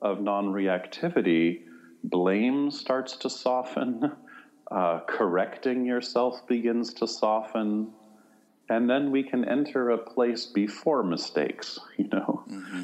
of 0.02 0.22
non 0.22 0.54
reactivity, 0.54 1.64
blame 2.06 2.72
starts 2.72 3.18
to 3.18 3.30
soften, 3.30 4.14
uh, 4.72 5.02
correcting 5.10 5.86
yourself 5.86 6.48
begins 6.48 6.94
to 6.94 7.06
soften, 7.06 7.92
and 8.72 8.90
then 8.90 9.12
we 9.12 9.22
can 9.22 9.44
enter 9.44 9.90
a 9.90 9.98
place 9.98 10.46
before 10.46 11.04
mistakes, 11.04 11.78
you 11.98 12.08
know. 12.08 12.44
Mm-hmm. 12.50 12.84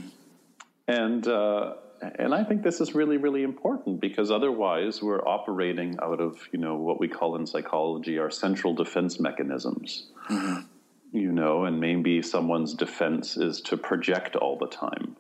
And 0.89 1.27
uh, 1.27 1.73
and 2.19 2.35
I 2.35 2.43
think 2.43 2.61
this 2.61 2.81
is 2.81 2.93
really 2.93 3.17
really 3.17 3.43
important 3.43 4.01
because 4.01 4.29
otherwise 4.29 5.01
we're 5.01 5.25
operating 5.25 5.97
out 6.01 6.19
of 6.19 6.37
you 6.51 6.59
know 6.59 6.75
what 6.75 6.99
we 6.99 7.07
call 7.07 7.35
in 7.37 7.47
psychology 7.47 8.19
our 8.19 8.29
central 8.29 8.73
defense 8.73 9.19
mechanisms. 9.19 10.07
Mm-hmm. 10.29 10.59
You 11.13 11.31
know, 11.31 11.63
and 11.63 11.79
maybe 11.79 12.21
someone's 12.21 12.73
defense 12.73 13.37
is 13.37 13.61
to 13.61 13.77
project 13.77 14.35
all 14.35 14.57
the 14.57 14.67
time, 14.67 15.15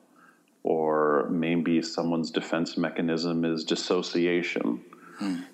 or 0.63 1.29
maybe 1.31 1.81
someone's 1.81 2.29
defense 2.29 2.75
mechanism 2.75 3.45
is 3.45 3.63
dissociation. 3.63 4.81
Mm. 5.21 5.45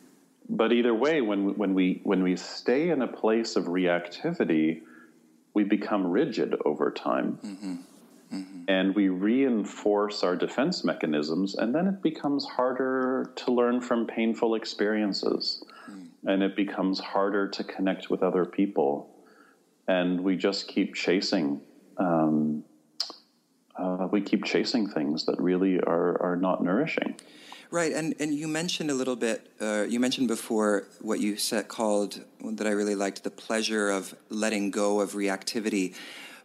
But 0.49 0.73
either 0.73 0.93
way, 0.95 1.21
when 1.21 1.55
when 1.55 1.75
we 1.75 2.01
when 2.03 2.23
we 2.23 2.35
stay 2.35 2.89
in 2.89 3.03
a 3.03 3.07
place 3.07 3.55
of 3.55 3.65
reactivity, 3.65 4.81
we 5.53 5.63
become 5.63 6.07
rigid 6.07 6.55
over 6.65 6.91
time. 6.91 7.39
Mm-hmm. 7.43 7.75
Mm-hmm. 8.33 8.63
And 8.67 8.95
we 8.95 9.09
reinforce 9.09 10.23
our 10.23 10.35
defense 10.35 10.83
mechanisms, 10.83 11.53
and 11.55 11.73
then 11.73 11.87
it 11.87 12.01
becomes 12.01 12.45
harder 12.45 13.31
to 13.35 13.51
learn 13.51 13.79
from 13.79 14.07
painful 14.07 14.55
experiences. 14.55 15.63
Mm. 15.89 16.07
And 16.25 16.43
it 16.43 16.55
becomes 16.55 16.99
harder 16.99 17.47
to 17.49 17.63
connect 17.63 18.09
with 18.09 18.23
other 18.23 18.45
people. 18.45 19.13
And 19.87 20.21
we 20.21 20.35
just 20.35 20.67
keep 20.67 20.95
chasing. 20.95 21.61
Um, 21.97 22.63
uh, 23.75 24.07
we 24.11 24.21
keep 24.21 24.45
chasing 24.45 24.87
things 24.87 25.25
that 25.25 25.39
really 25.39 25.79
are, 25.79 26.21
are 26.21 26.35
not 26.35 26.63
nourishing. 26.63 27.15
Right, 27.73 27.91
and, 27.91 28.13
and 28.19 28.35
you 28.35 28.47
mentioned 28.47 28.91
a 28.91 28.93
little 28.93 29.15
bit, 29.15 29.49
uh, 29.59 29.87
you 29.89 29.99
mentioned 29.99 30.27
before 30.27 30.83
what 31.01 31.19
you 31.19 31.37
said 31.37 31.69
called, 31.69 32.23
that 32.39 32.67
I 32.67 32.69
really 32.69 32.93
liked, 32.93 33.23
the 33.23 33.31
pleasure 33.31 33.89
of 33.89 34.13
letting 34.29 34.69
go 34.69 34.99
of 34.99 35.13
reactivity. 35.13 35.95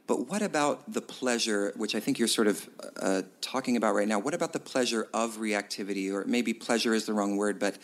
But 0.07 0.27
what 0.31 0.41
about 0.41 0.91
the 0.91 1.03
pleasure, 1.03 1.75
which 1.77 1.95
I 1.95 2.01
think 2.01 2.19
you're 2.19 2.29
sort 2.29 2.47
of 2.47 2.67
uh, 2.99 3.23
talking 3.43 3.77
about 3.77 3.95
right 3.95 4.09
now? 4.09 4.19
What 4.19 4.33
about 4.33 4.55
the 4.55 4.59
pleasure 4.59 5.07
of 5.13 5.37
reactivity, 5.37 6.11
or 6.11 6.25
maybe 6.25 6.55
pleasure 6.55 6.95
is 6.95 7.05
the 7.05 7.13
wrong 7.13 7.37
word, 7.37 7.59
but 7.59 7.77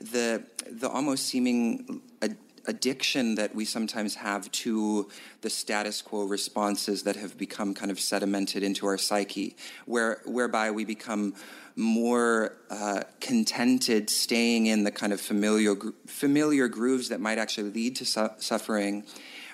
the 0.00 0.44
the 0.70 0.88
almost 0.88 1.26
seeming 1.26 2.00
ad- 2.22 2.36
addiction 2.66 3.34
that 3.36 3.54
we 3.54 3.64
sometimes 3.64 4.14
have 4.14 4.50
to 4.52 5.08
the 5.40 5.50
status 5.50 6.02
quo 6.02 6.24
responses 6.24 7.02
that 7.04 7.16
have 7.16 7.36
become 7.36 7.74
kind 7.74 7.90
of 7.90 7.98
sedimented 7.98 8.62
into 8.62 8.86
our 8.86 8.98
psyche, 8.98 9.56
where 9.86 10.20
whereby 10.24 10.70
we 10.70 10.84
become 10.84 11.34
more 11.76 12.56
uh, 12.70 13.02
contented 13.20 14.08
staying 14.08 14.66
in 14.66 14.84
the 14.84 14.90
kind 14.90 15.12
of 15.12 15.20
familiar 15.20 15.74
familiar 16.06 16.68
grooves 16.68 17.08
that 17.08 17.20
might 17.20 17.38
actually 17.38 17.70
lead 17.70 17.96
to 17.96 18.04
su- 18.04 18.30
suffering, 18.38 19.04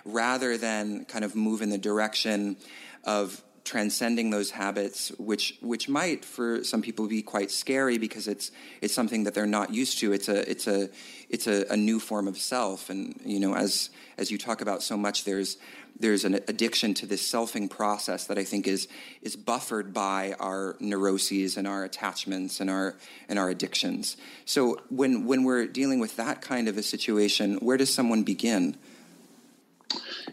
rather 0.05 0.57
than 0.57 1.05
kind 1.07 1.25
of 1.25 1.35
move 1.35 1.63
in 1.63 1.71
the 1.71 1.79
direction 1.79 2.57
of 3.05 3.43
transcending 3.65 4.31
those 4.31 4.51
habits, 4.51 5.11
which 5.19 5.59
which 5.61 5.89
might 5.89 6.25
for 6.25 6.65
some 6.65 6.83
people 6.83 7.07
be 7.07 7.23
quite 7.23 7.51
scary 7.51 7.99
because 7.99 8.29
it's 8.29 8.51
it's 8.81 8.95
something 8.95 9.25
that 9.25 9.35
they're 9.35 9.47
not 9.47 9.73
used 9.73 9.99
to. 10.01 10.13
It's 10.13 10.29
a 10.29 10.51
it's 10.51 10.67
a 10.67 10.89
it's 11.29 11.47
a, 11.47 11.67
a 11.71 11.77
new 11.77 12.01
form 12.01 12.27
of 12.29 12.37
self, 12.39 12.91
and 12.91 13.21
you 13.25 13.41
know 13.41 13.55
as 13.55 13.91
as 14.19 14.31
you 14.31 14.39
talk 14.39 14.61
about 14.61 14.83
so 14.83 14.97
much, 14.97 15.25
there's 15.25 15.57
there's 15.99 16.25
an 16.25 16.35
addiction 16.49 16.95
to 16.95 17.07
this 17.07 17.23
selfing 17.31 17.69
process 17.71 18.27
that 18.27 18.39
I 18.39 18.45
think 18.45 18.67
is 18.67 18.89
is 19.23 19.37
buffered 19.37 19.93
by 19.93 20.35
our 20.41 20.77
neuroses 20.81 21.57
and 21.57 21.69
our 21.69 21.85
attachments 21.85 22.61
and 22.61 22.71
our 22.71 22.97
and 23.29 23.39
our 23.39 23.51
addictions. 23.51 24.17
So 24.47 24.81
when 24.89 25.27
when 25.27 25.45
we're 25.45 25.67
dealing 25.67 26.01
with 26.01 26.17
that 26.17 26.41
kind 26.41 26.69
of 26.69 26.79
a 26.79 26.83
situation, 26.83 27.57
where 27.57 27.77
does 27.77 27.93
someone 27.93 28.23
begin? 28.23 28.77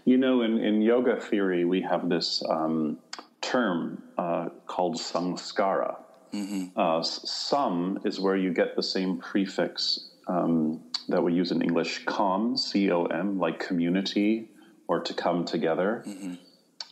You 0.06 0.18
know, 0.18 0.42
in, 0.42 0.58
in 0.60 0.82
yoga 0.82 1.20
theory, 1.20 1.66
we 1.66 1.82
have 1.82 2.10
this 2.10 2.44
um, 2.50 2.98
term 3.42 4.04
uh, 4.18 4.50
called 4.66 4.96
samskara. 4.96 5.98
Mm-hmm. 6.34 6.80
Uh, 6.80 7.01
sam 7.04 8.00
is 8.04 8.20
where 8.20 8.36
you 8.36 8.54
get 8.54 8.75
the 8.75 8.84
same 8.84 9.18
prefix 9.18 10.10
um, 10.27 10.82
that 11.08 11.24
we 11.24 11.34
use 11.34 11.51
in 11.51 11.62
English, 11.62 12.04
com, 12.06 12.58
C 12.58 12.92
O 12.92 13.06
M, 13.06 13.39
like 13.39 13.60
community 13.60 14.50
or 14.88 15.00
to 15.00 15.13
come 15.13 15.46
together. 15.46 16.04
Mm-hmm. 16.06 16.34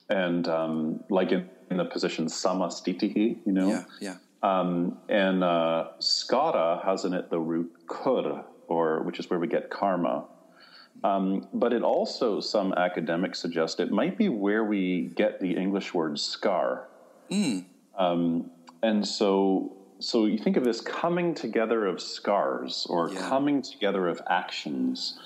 And 0.09 0.47
um, 0.47 1.03
like 1.09 1.31
in, 1.31 1.49
in, 1.71 1.77
the 1.77 1.85
position 1.85 2.27
samastitihi, 2.27 3.37
you 3.45 3.51
know? 3.51 3.69
Yeah, 3.69 3.83
yeah. 3.99 4.15
Um, 4.43 4.99
and 5.09 5.43
uh, 5.43 5.87
skara 5.99 6.85
has 6.85 7.05
in 7.05 7.13
it 7.13 7.29
the 7.29 7.39
root 7.39 7.71
kur, 7.87 8.45
or 8.67 9.01
which 9.01 9.19
is 9.19 9.29
where 9.29 9.39
we 9.39 9.47
get 9.47 9.69
karma. 9.69 10.25
Um, 11.03 11.47
but 11.53 11.73
it 11.73 11.83
also, 11.83 12.39
some 12.39 12.73
academics 12.73 13.39
suggest, 13.39 13.79
it 13.79 13.91
might 13.91 14.17
be 14.17 14.29
where 14.29 14.63
we 14.63 15.11
get 15.15 15.39
the 15.39 15.51
English 15.55 15.93
word 15.93 16.19
scar. 16.19 16.87
Mm. 17.31 17.65
Um, 17.97 18.51
and 18.81 19.07
so, 19.07 19.75
so 19.99 20.25
you 20.25 20.37
think 20.37 20.57
of 20.57 20.63
this 20.63 20.81
coming 20.81 21.33
together 21.35 21.85
of 21.85 22.01
scars 22.01 22.87
or 22.89 23.11
yeah. 23.11 23.29
coming 23.29 23.61
together 23.61 24.07
of 24.07 24.21
actions 24.29 25.19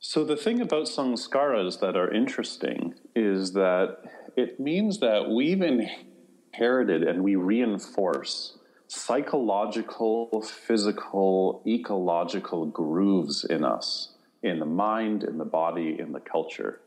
So, 0.00 0.24
the 0.24 0.36
thing 0.36 0.60
about 0.60 0.86
samskaras 0.86 1.80
that 1.80 1.96
are 1.96 2.12
interesting 2.12 2.94
is 3.14 3.52
that 3.52 3.98
it 4.36 4.60
means 4.60 4.98
that 5.00 5.30
we've 5.30 5.62
inherited 5.62 7.04
and 7.04 7.22
we 7.22 7.36
reinforce 7.36 8.58
psychological, 8.88 10.42
physical, 10.42 11.62
ecological 11.66 12.66
grooves 12.66 13.44
in 13.44 13.64
us, 13.64 14.11
in 14.42 14.58
the 14.58 14.66
mind, 14.66 15.24
in 15.24 15.38
the 15.38 15.44
body, 15.44 15.96
in 15.98 16.12
the 16.12 16.20
culture. 16.20 16.80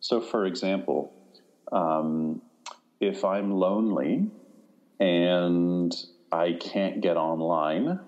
So, 0.00 0.20
for 0.20 0.46
example, 0.46 1.12
um, 1.72 2.40
if 3.00 3.24
I'm 3.24 3.50
lonely 3.52 4.30
and 4.98 5.92
I 6.32 6.52
can't 6.60 7.00
get 7.00 7.16
online, 7.16 7.98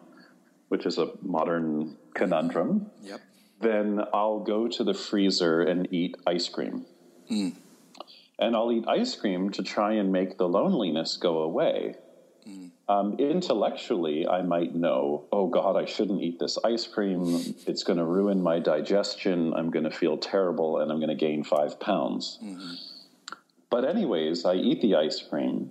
which 0.69 0.87
is 0.87 0.99
a 0.99 1.09
modern 1.23 1.97
conundrum, 2.15 2.91
Yep. 3.03 3.21
then 3.61 4.01
I'll 4.13 4.41
go 4.41 4.69
to 4.69 4.85
the 4.85 4.95
freezer 4.95 5.61
and 5.61 5.89
eat 5.93 6.17
ice 6.27 6.49
cream. 6.49 6.87
And 8.39 8.57
I'll 8.57 8.73
eat 8.73 8.85
ice 8.89 9.15
cream 9.15 9.51
to 9.51 9.63
try 9.63 9.93
and 9.95 10.11
make 10.13 10.37
the 10.39 10.49
loneliness 10.49 11.17
go 11.17 11.39
away. 11.39 11.95
Um, 12.89 13.15
intellectually, 13.19 14.27
I 14.29 14.43
might 14.43 14.75
know, 14.75 15.25
oh 15.33 15.47
God, 15.47 15.77
I 15.77 15.85
shouldn't 15.87 16.21
eat 16.21 16.39
this 16.39 16.59
ice 16.65 16.87
cream. 16.87 17.55
It's 17.67 17.85
going 17.85 17.99
to 17.99 18.05
ruin 18.05 18.43
my 18.43 18.59
digestion. 18.59 19.55
I'm 19.55 19.71
going 19.71 19.85
to 19.85 19.91
feel 19.91 20.19
terrible 20.19 20.79
and 20.81 20.91
I'm 20.91 20.99
going 20.99 21.09
to 21.09 21.15
gain 21.15 21.45
five 21.45 21.79
pounds. 21.81 22.39
But, 23.71 23.85
anyways, 23.85 24.45
I 24.45 24.55
eat 24.55 24.83
the 24.83 24.97
ice 24.97 25.23
cream. 25.23 25.71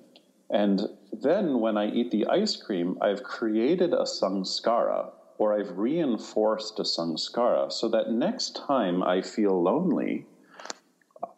And 0.50 0.82
then 1.14 1.60
when 1.60 1.78
I 1.78 1.90
eat 1.92 2.12
the 2.12 2.26
ice 2.28 2.56
cream, 2.56 2.98
I've 3.02 3.24
created 3.24 3.94
a 3.94 4.04
samskara 4.04 5.12
or 5.38 5.58
I've 5.58 5.78
reinforced 5.78 6.80
a 6.80 6.84
samskara 6.84 7.72
so 7.72 7.88
that 7.90 8.12
next 8.12 8.56
time 8.56 9.04
I 9.04 9.22
feel 9.22 9.62
lonely, 9.62 10.26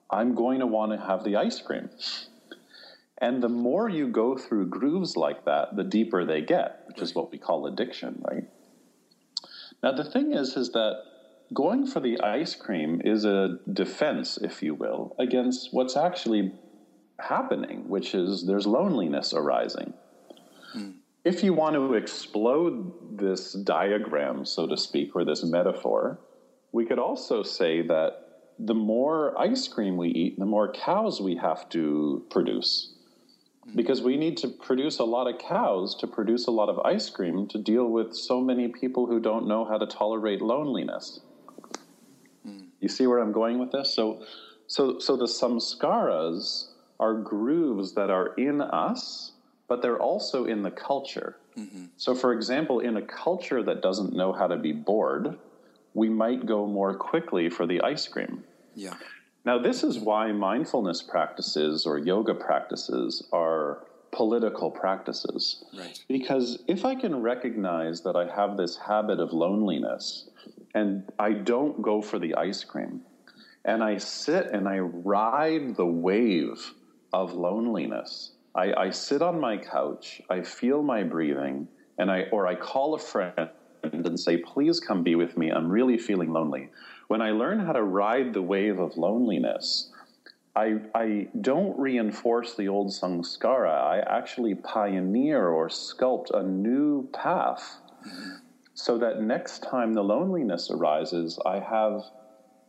I'm 0.09 0.35
going 0.35 0.59
to 0.59 0.67
want 0.67 0.91
to 0.91 0.97
have 1.05 1.23
the 1.23 1.35
ice 1.35 1.59
cream. 1.61 1.89
And 3.23 3.41
the 3.41 3.47
more 3.47 3.87
you 3.87 4.09
go 4.09 4.35
through 4.37 4.67
grooves 4.67 5.15
like 5.15 5.45
that, 5.45 5.77
the 5.77 5.83
deeper 5.85 6.25
they 6.25 6.41
get, 6.41 6.83
which 6.87 7.01
is 7.01 7.15
what 7.15 7.31
we 7.31 7.37
call 7.37 7.67
addiction, 7.67 8.21
right? 8.29 8.43
Now 9.81 9.93
the 9.93 10.03
thing 10.03 10.33
is 10.33 10.57
is 10.57 10.71
that 10.71 11.03
going 11.53 11.87
for 11.87 12.01
the 12.01 12.19
ice 12.19 12.53
cream 12.53 13.01
is 13.05 13.23
a 13.23 13.59
defense, 13.71 14.37
if 14.41 14.61
you 14.61 14.73
will, 14.75 15.15
against 15.19 15.69
what's 15.71 15.95
actually 15.95 16.51
happening, 17.17 17.87
which 17.87 18.13
is 18.13 18.45
there's 18.45 18.67
loneliness 18.67 19.33
arising. 19.33 19.93
Hmm. 20.73 20.91
If 21.23 21.45
you 21.45 21.53
want 21.53 21.77
to 21.77 21.93
explode 21.93 23.17
this 23.17 23.53
diagram, 23.53 24.43
so 24.43 24.67
to 24.67 24.75
speak, 24.75 25.15
or 25.15 25.23
this 25.23 25.45
metaphor, 25.45 26.19
we 26.73 26.85
could 26.85 26.99
also 26.99 27.41
say 27.41 27.83
that 27.83 28.09
the 28.59 28.75
more 28.75 29.39
ice 29.39 29.65
cream 29.69 29.95
we 29.95 30.09
eat, 30.09 30.37
the 30.37 30.45
more 30.45 30.73
cows 30.73 31.21
we 31.21 31.37
have 31.37 31.69
to 31.69 32.25
produce. 32.29 32.89
Because 33.75 34.01
we 34.01 34.17
need 34.17 34.37
to 34.37 34.49
produce 34.49 34.99
a 34.99 35.05
lot 35.05 35.27
of 35.27 35.39
cows 35.39 35.95
to 35.95 36.07
produce 36.07 36.47
a 36.47 36.51
lot 36.51 36.67
of 36.67 36.79
ice 36.79 37.09
cream 37.09 37.47
to 37.47 37.57
deal 37.57 37.87
with 37.87 38.13
so 38.13 38.41
many 38.41 38.67
people 38.67 39.05
who 39.05 39.19
don't 39.19 39.47
know 39.47 39.63
how 39.63 39.77
to 39.77 39.85
tolerate 39.85 40.41
loneliness. 40.41 41.21
You 42.83 42.89
see 42.89 43.07
where 43.07 43.19
I'm 43.19 43.31
going 43.31 43.59
with 43.59 43.71
this? 43.71 43.93
So, 43.93 44.25
so, 44.67 44.99
so 44.99 45.15
the 45.15 45.23
samskaras 45.23 46.67
are 46.99 47.13
grooves 47.13 47.93
that 47.93 48.09
are 48.09 48.33
in 48.35 48.59
us, 48.59 49.31
but 49.69 49.81
they're 49.81 49.99
also 49.99 50.43
in 50.43 50.63
the 50.63 50.69
culture. 50.71 51.37
Mm-hmm. 51.57 51.85
So, 51.95 52.13
for 52.13 52.33
example, 52.33 52.81
in 52.81 52.97
a 52.97 53.01
culture 53.01 53.63
that 53.63 53.81
doesn't 53.81 54.11
know 54.11 54.33
how 54.33 54.47
to 54.47 54.57
be 54.57 54.73
bored, 54.73 55.37
we 55.93 56.09
might 56.09 56.45
go 56.45 56.67
more 56.67 56.93
quickly 56.93 57.49
for 57.49 57.65
the 57.65 57.79
ice 57.83 58.05
cream. 58.05 58.43
Yeah. 58.75 58.95
Now, 59.45 59.59
this 59.59 59.83
is 59.83 59.99
why 59.99 60.31
mindfulness 60.31 61.01
practices 61.01 61.85
or 61.85 61.97
yoga 61.97 62.33
practices 62.33 63.27
are 63.33 63.85
political 64.11 64.71
practices. 64.71 65.63
Right. 65.77 65.99
Because 66.07 66.63
if 66.67 66.85
I 66.85 66.95
can 66.95 67.21
recognize 67.21 68.01
that 68.01 68.15
I 68.15 68.33
have 68.33 68.55
this 68.57 68.77
habit 68.77 69.19
of 69.19 69.33
loneliness 69.33 70.29
and 70.73 71.03
I 71.19 71.33
don't 71.33 71.81
go 71.81 72.01
for 72.01 72.19
the 72.19 72.35
ice 72.35 72.63
cream, 72.63 73.01
and 73.65 73.83
I 73.83 73.97
sit 73.97 74.47
and 74.47 74.67
I 74.67 74.79
ride 74.79 75.75
the 75.75 75.85
wave 75.85 76.73
of 77.11 77.33
loneliness, 77.33 78.31
I, 78.55 78.73
I 78.73 78.89
sit 78.91 79.21
on 79.21 79.39
my 79.39 79.57
couch, 79.57 80.21
I 80.29 80.41
feel 80.41 80.83
my 80.83 81.03
breathing, 81.03 81.67
and 81.97 82.11
I 82.11 82.23
or 82.31 82.47
I 82.47 82.55
call 82.55 82.93
a 82.93 82.99
friend 82.99 83.49
and 83.83 84.19
say, 84.19 84.37
please 84.37 84.79
come 84.79 85.03
be 85.03 85.15
with 85.15 85.37
me. 85.37 85.49
I'm 85.51 85.69
really 85.69 85.97
feeling 85.97 86.31
lonely. 86.31 86.69
When 87.13 87.21
I 87.21 87.29
learn 87.29 87.59
how 87.59 87.73
to 87.73 87.83
ride 87.83 88.33
the 88.33 88.41
wave 88.41 88.79
of 88.79 88.97
loneliness, 88.97 89.91
I, 90.55 90.79
I 90.95 91.27
don't 91.39 91.77
reinforce 91.77 92.55
the 92.55 92.69
old 92.69 92.87
samskara. 92.87 93.69
I 93.69 93.99
actually 93.99 94.55
pioneer 94.55 95.47
or 95.47 95.67
sculpt 95.69 96.31
a 96.33 96.41
new 96.41 97.07
path 97.13 97.77
so 98.73 98.97
that 98.97 99.21
next 99.21 99.61
time 99.61 99.93
the 99.93 100.03
loneliness 100.03 100.71
arises, 100.71 101.37
I 101.45 101.59
have 101.59 102.01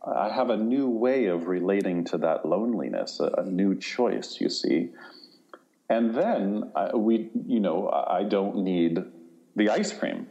I 0.05 0.29
have 0.29 0.51
a 0.51 0.57
new 0.57 0.89
way 0.89 1.25
of 1.25 1.47
relating 1.47 2.03
to 2.03 2.19
that 2.19 2.45
loneliness, 2.45 3.19
a, 3.19 3.31
a 3.39 3.43
new 3.43 3.75
choice, 3.75 4.37
you 4.39 4.49
see. 4.49 4.91
And 5.89 6.13
then 6.13 6.71
I, 6.75 6.95
we, 6.95 7.31
you 7.47 7.61
know, 7.61 7.89
I 7.89 8.21
don't 8.21 8.57
need 8.57 8.99
the 9.55 9.69
ice 9.71 9.91
cream. 9.91 10.27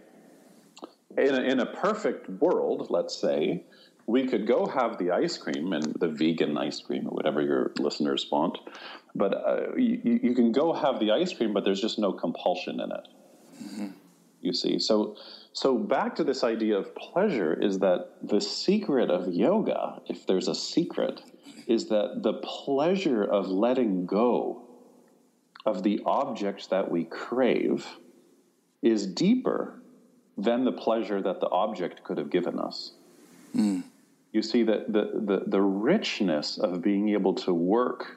In 1.19 1.35
a, 1.35 1.41
in 1.41 1.59
a 1.59 1.67
perfect 1.67 2.29
world, 2.29 2.89
let's 2.91 3.17
say, 3.17 3.65
we 4.07 4.27
could 4.27 4.47
go 4.47 4.67
have 4.67 4.99
the 4.99 5.11
ice 5.11 5.39
cream 5.39 5.73
and 5.73 5.95
the 5.99 6.09
vegan 6.09 6.57
ice 6.59 6.81
cream 6.81 7.07
or 7.07 7.11
whatever 7.11 7.41
your 7.41 7.73
listeners 7.79 8.27
want. 8.31 8.59
But 9.15 9.35
uh, 9.35 9.75
you, 9.77 10.21
you 10.23 10.35
can 10.35 10.53
go 10.53 10.73
have 10.73 11.01
the 11.01 11.13
ice 11.13 11.33
cream, 11.33 11.53
but 11.53 11.65
there's 11.65 11.81
just 11.81 11.99
no 11.99 12.13
compulsion 12.13 12.81
in 12.81 12.93
it. 12.93 13.09
You 14.41 14.53
see, 14.53 14.79
so 14.79 15.17
so 15.55 15.79
back 15.79 16.17
to 16.17 16.25
this 16.25 16.45
idea 16.45 16.77
of 16.77 16.95
pleasure 16.95 17.55
is 17.55 17.79
that 17.79 18.11
the 18.23 18.41
secret 18.41 19.11
of 19.11 19.33
yoga, 19.33 20.03
if 20.07 20.27
there's 20.27 20.49
a 20.49 20.55
secret, 20.55 21.23
is 21.67 21.89
that 21.89 22.23
the 22.23 22.35
pleasure 22.35 23.25
of 23.25 23.49
letting 23.49 24.05
go 24.05 24.63
of 25.65 25.83
the 25.83 26.01
objects 26.05 26.67
that 26.67 26.91
we 26.91 27.05
crave 27.05 27.87
is 28.83 29.07
deeper 29.07 29.81
than 30.37 30.65
the 30.65 30.73
pleasure 30.73 31.23
that 31.23 31.41
the 31.41 31.49
object 31.49 32.03
could 32.05 32.19
have 32.19 32.29
given 32.29 32.59
us. 32.59 32.93
You 34.35 34.43
see 34.43 34.65
that 34.65 34.93
the, 34.93 35.13
the, 35.15 35.45
the 35.47 35.63
richness 35.63 36.59
of 36.59 36.83
being 36.83 37.11
able 37.11 37.35
to 37.35 37.55
work 37.55 38.17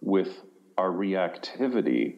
with 0.00 0.40
our 0.78 0.90
reactivity 0.90 2.14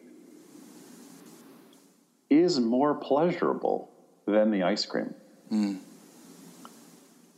is 2.30 2.60
more 2.60 2.94
pleasurable 2.94 3.90
than 4.24 4.52
the 4.52 4.62
ice 4.62 4.86
cream. 4.86 5.14
Mm. 5.50 5.80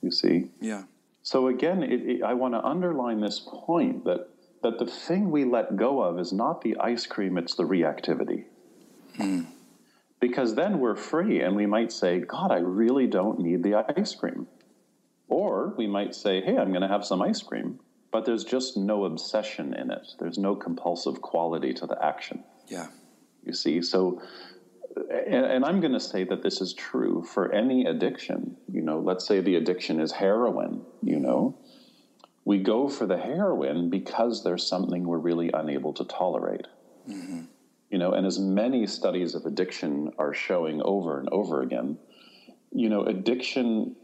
You 0.03 0.11
see? 0.11 0.51
Yeah. 0.61 0.83
So 1.23 1.49
again, 1.49 1.83
it, 1.83 2.03
it, 2.03 2.23
I 2.23 2.35
want 2.35 2.53
to 2.53 2.63
underline 2.63 3.21
this 3.21 3.41
point 3.41 4.05
that 4.05 4.29
that 4.63 4.79
the 4.79 4.87
thing 4.87 5.31
we 5.31 5.45
let 5.45 5.77
go 5.77 6.03
of 6.03 6.21
is 6.21 6.33
not 6.33 6.61
the 6.61 6.77
ice 6.77 7.07
cream; 7.07 7.39
it's 7.39 7.55
the 7.55 7.65
reactivity. 7.65 8.45
Mm. 9.19 9.47
Because 10.21 10.55
then 10.57 10.79
we're 10.79 10.95
free, 10.95 11.41
and 11.41 11.57
we 11.57 11.67
might 11.67 11.91
say, 11.91 12.19
"God, 12.21 12.53
I 12.53 12.59
really 12.59 13.07
don't 13.07 13.41
need 13.41 13.63
the 13.63 13.77
ice 13.97 14.15
cream," 14.15 14.47
or 15.33 15.75
we 15.77 15.87
might 15.87 16.15
say, 16.15 16.41
"Hey, 16.41 16.57
I'm 16.57 16.71
going 16.71 16.83
to 16.83 16.89
have 16.89 17.05
some 17.05 17.23
ice 17.23 17.43
cream," 17.43 17.81
but 18.11 18.25
there's 18.25 18.45
just 18.45 18.77
no 18.77 19.05
obsession 19.05 19.75
in 19.75 19.91
it. 19.91 20.07
There's 20.19 20.39
no 20.39 20.55
compulsive 20.55 21.23
quality 21.23 21.73
to 21.75 21.87
the 21.87 21.99
action. 22.05 22.45
Yeah. 22.69 22.89
You 23.45 23.53
see, 23.53 23.83
so 23.83 24.21
and, 24.97 25.45
and 25.45 25.65
I'm 25.65 25.81
going 25.81 25.93
to 25.93 26.01
say 26.01 26.25
that 26.25 26.43
this 26.43 26.61
is 26.61 26.75
true 26.75 27.23
for 27.23 27.53
any 27.53 27.87
addiction. 27.87 28.57
You 28.71 28.83
know, 28.83 29.01
let's 29.01 29.27
say 29.27 29.41
the 29.41 29.57
addiction 29.57 30.01
is 30.01 30.13
heroin, 30.13 30.83
you 31.03 31.19
know. 31.19 31.57
We 32.45 32.59
go 32.59 32.89
for 32.89 33.07
the 33.07 33.17
heroin 33.17 33.89
because 33.89 34.43
there's 34.43 34.67
something 34.67 35.05
we're 35.07 35.19
really 35.19 35.51
unable 35.53 35.93
to 35.95 36.05
tolerate. 36.05 36.67
Mm-hmm. 37.09 37.43
You 37.91 37.99
know, 37.99 38.13
and 38.13 38.27
as 38.27 38.39
many 38.39 38.87
studies 38.87 39.35
of 39.35 39.47
addiction 39.47 40.13
are 40.19 40.35
showing 40.35 40.83
over 40.83 41.19
and 41.21 41.29
over 41.31 41.63
again, 41.63 41.99
you 42.73 42.89
know, 42.89 43.05
addiction 43.05 43.97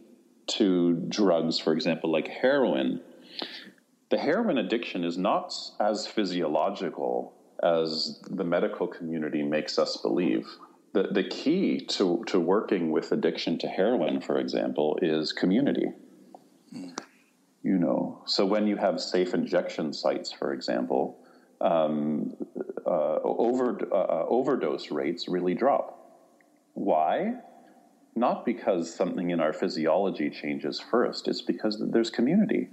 to 0.48 0.94
drugs, 1.08 1.58
for 1.58 1.72
example, 1.72 2.10
like 2.10 2.28
heroin, 2.28 3.00
the 4.10 4.18
heroin 4.18 4.58
addiction 4.58 5.04
is 5.04 5.18
not 5.18 5.54
as 5.80 6.06
physiological 6.06 7.34
as 7.62 8.20
the 8.30 8.44
medical 8.44 8.86
community 8.86 9.42
makes 9.42 9.78
us 9.78 9.96
believe. 9.98 10.46
The, 10.92 11.08
the 11.12 11.24
key 11.24 11.80
to, 11.86 12.24
to 12.28 12.40
working 12.40 12.90
with 12.90 13.12
addiction 13.12 13.58
to 13.58 13.68
heroin, 13.68 14.20
for 14.20 14.38
example, 14.38 14.98
is 15.02 15.32
community. 15.32 15.92
You 17.62 17.76
know, 17.78 18.22
so 18.26 18.46
when 18.46 18.66
you 18.66 18.76
have 18.76 19.00
safe 19.00 19.34
injection 19.34 19.92
sites, 19.92 20.32
for 20.32 20.52
example, 20.52 21.18
um, 21.60 22.34
uh, 22.86 23.18
over, 23.22 23.78
uh, 23.92 24.24
overdose 24.28 24.90
rates 24.90 25.28
really 25.28 25.54
drop. 25.54 25.94
Why? 26.74 27.34
Not 28.18 28.44
because 28.44 28.94
something 28.94 29.30
in 29.30 29.40
our 29.40 29.52
physiology 29.52 30.30
changes 30.30 30.80
first, 30.80 31.28
it's 31.28 31.42
because 31.42 31.80
there's 31.80 32.10
community. 32.10 32.68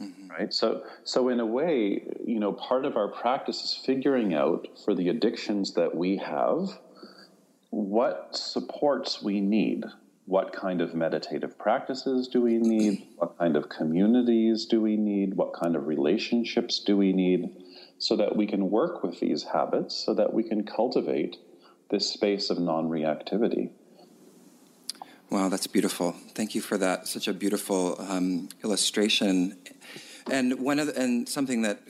Mm-hmm. 0.00 0.30
Right? 0.30 0.52
So 0.54 0.84
so 1.04 1.28
in 1.28 1.40
a 1.40 1.46
way, 1.46 2.02
you 2.24 2.38
know, 2.38 2.52
part 2.52 2.84
of 2.84 2.96
our 2.96 3.08
practice 3.08 3.62
is 3.64 3.74
figuring 3.74 4.34
out 4.34 4.68
for 4.84 4.94
the 4.94 5.08
addictions 5.08 5.74
that 5.74 5.94
we 5.94 6.16
have 6.18 6.78
what 7.70 8.36
supports 8.36 9.22
we 9.22 9.40
need. 9.40 9.84
What 10.26 10.52
kind 10.52 10.80
of 10.80 10.94
meditative 10.94 11.58
practices 11.58 12.28
do 12.28 12.42
we 12.42 12.58
need? 12.58 13.06
What 13.16 13.38
kind 13.38 13.56
of 13.56 13.68
communities 13.68 14.66
do 14.66 14.80
we 14.80 14.96
need? 14.96 15.34
What 15.34 15.52
kind 15.52 15.74
of 15.74 15.86
relationships 15.86 16.78
do 16.78 16.96
we 16.96 17.12
need? 17.12 17.50
So 17.98 18.14
that 18.16 18.36
we 18.36 18.46
can 18.46 18.70
work 18.70 19.02
with 19.02 19.18
these 19.18 19.42
habits, 19.42 19.96
so 19.96 20.14
that 20.14 20.32
we 20.32 20.44
can 20.44 20.64
cultivate 20.64 21.36
this 21.90 22.10
space 22.10 22.50
of 22.50 22.58
non 22.58 22.88
reactivity. 22.88 23.70
Wow, 25.30 25.50
that's 25.50 25.66
beautiful. 25.66 26.12
Thank 26.32 26.54
you 26.54 26.62
for 26.62 26.78
that. 26.78 27.06
Such 27.06 27.28
a 27.28 27.34
beautiful 27.34 28.00
um, 28.00 28.48
illustration. 28.64 29.58
And 30.30 30.58
one 30.58 30.78
of 30.78 30.86
the, 30.86 30.98
and 30.98 31.28
something 31.28 31.60
that 31.62 31.80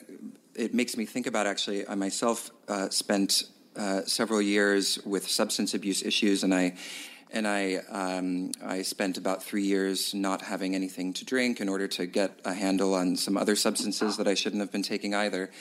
it 0.56 0.74
makes 0.74 0.96
me 0.96 1.06
think 1.06 1.28
about 1.28 1.46
actually, 1.46 1.86
I 1.86 1.94
myself 1.94 2.50
uh, 2.66 2.88
spent 2.88 3.44
uh, 3.76 4.02
several 4.06 4.42
years 4.42 4.98
with 5.04 5.28
substance 5.30 5.72
abuse 5.72 6.02
issues, 6.02 6.42
and 6.42 6.52
I 6.52 6.74
and 7.30 7.46
I 7.46 7.76
um, 7.90 8.50
I 8.60 8.82
spent 8.82 9.18
about 9.18 9.40
three 9.44 9.62
years 9.62 10.14
not 10.14 10.42
having 10.42 10.74
anything 10.74 11.12
to 11.12 11.24
drink 11.24 11.60
in 11.60 11.68
order 11.68 11.86
to 11.86 12.06
get 12.06 12.40
a 12.44 12.52
handle 12.52 12.92
on 12.92 13.14
some 13.14 13.36
other 13.36 13.54
substances 13.54 14.16
that 14.16 14.26
I 14.26 14.34
shouldn't 14.34 14.60
have 14.62 14.72
been 14.72 14.82
taking 14.82 15.14
either. 15.14 15.52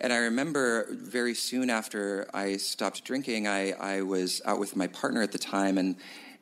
And 0.00 0.12
I 0.12 0.18
remember 0.18 0.86
very 0.92 1.34
soon 1.34 1.68
after 1.68 2.30
I 2.32 2.58
stopped 2.58 3.04
drinking, 3.04 3.48
I, 3.48 3.72
I 3.72 4.02
was 4.02 4.40
out 4.44 4.60
with 4.60 4.76
my 4.76 4.86
partner 4.86 5.22
at 5.22 5.32
the 5.32 5.38
time, 5.38 5.78
and 5.78 5.96